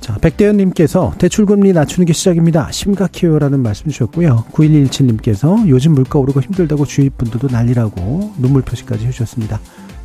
자, 0.00 0.16
백대현님께서 0.22 1.12
대출금리 1.18 1.74
낮추는 1.74 2.06
게 2.06 2.14
시작입니다. 2.14 2.70
심각해요라는 2.72 3.60
말씀 3.62 3.90
주셨고요. 3.90 4.46
9117님께서 4.52 5.68
요즘 5.68 5.92
물가 5.92 6.18
오르고 6.18 6.40
힘들다고 6.40 6.86
주위 6.86 7.10
분들도 7.10 7.48
난리라고 7.48 8.32
눈물 8.38 8.62
표시까지 8.62 9.04
해주셨습니다. 9.06 9.60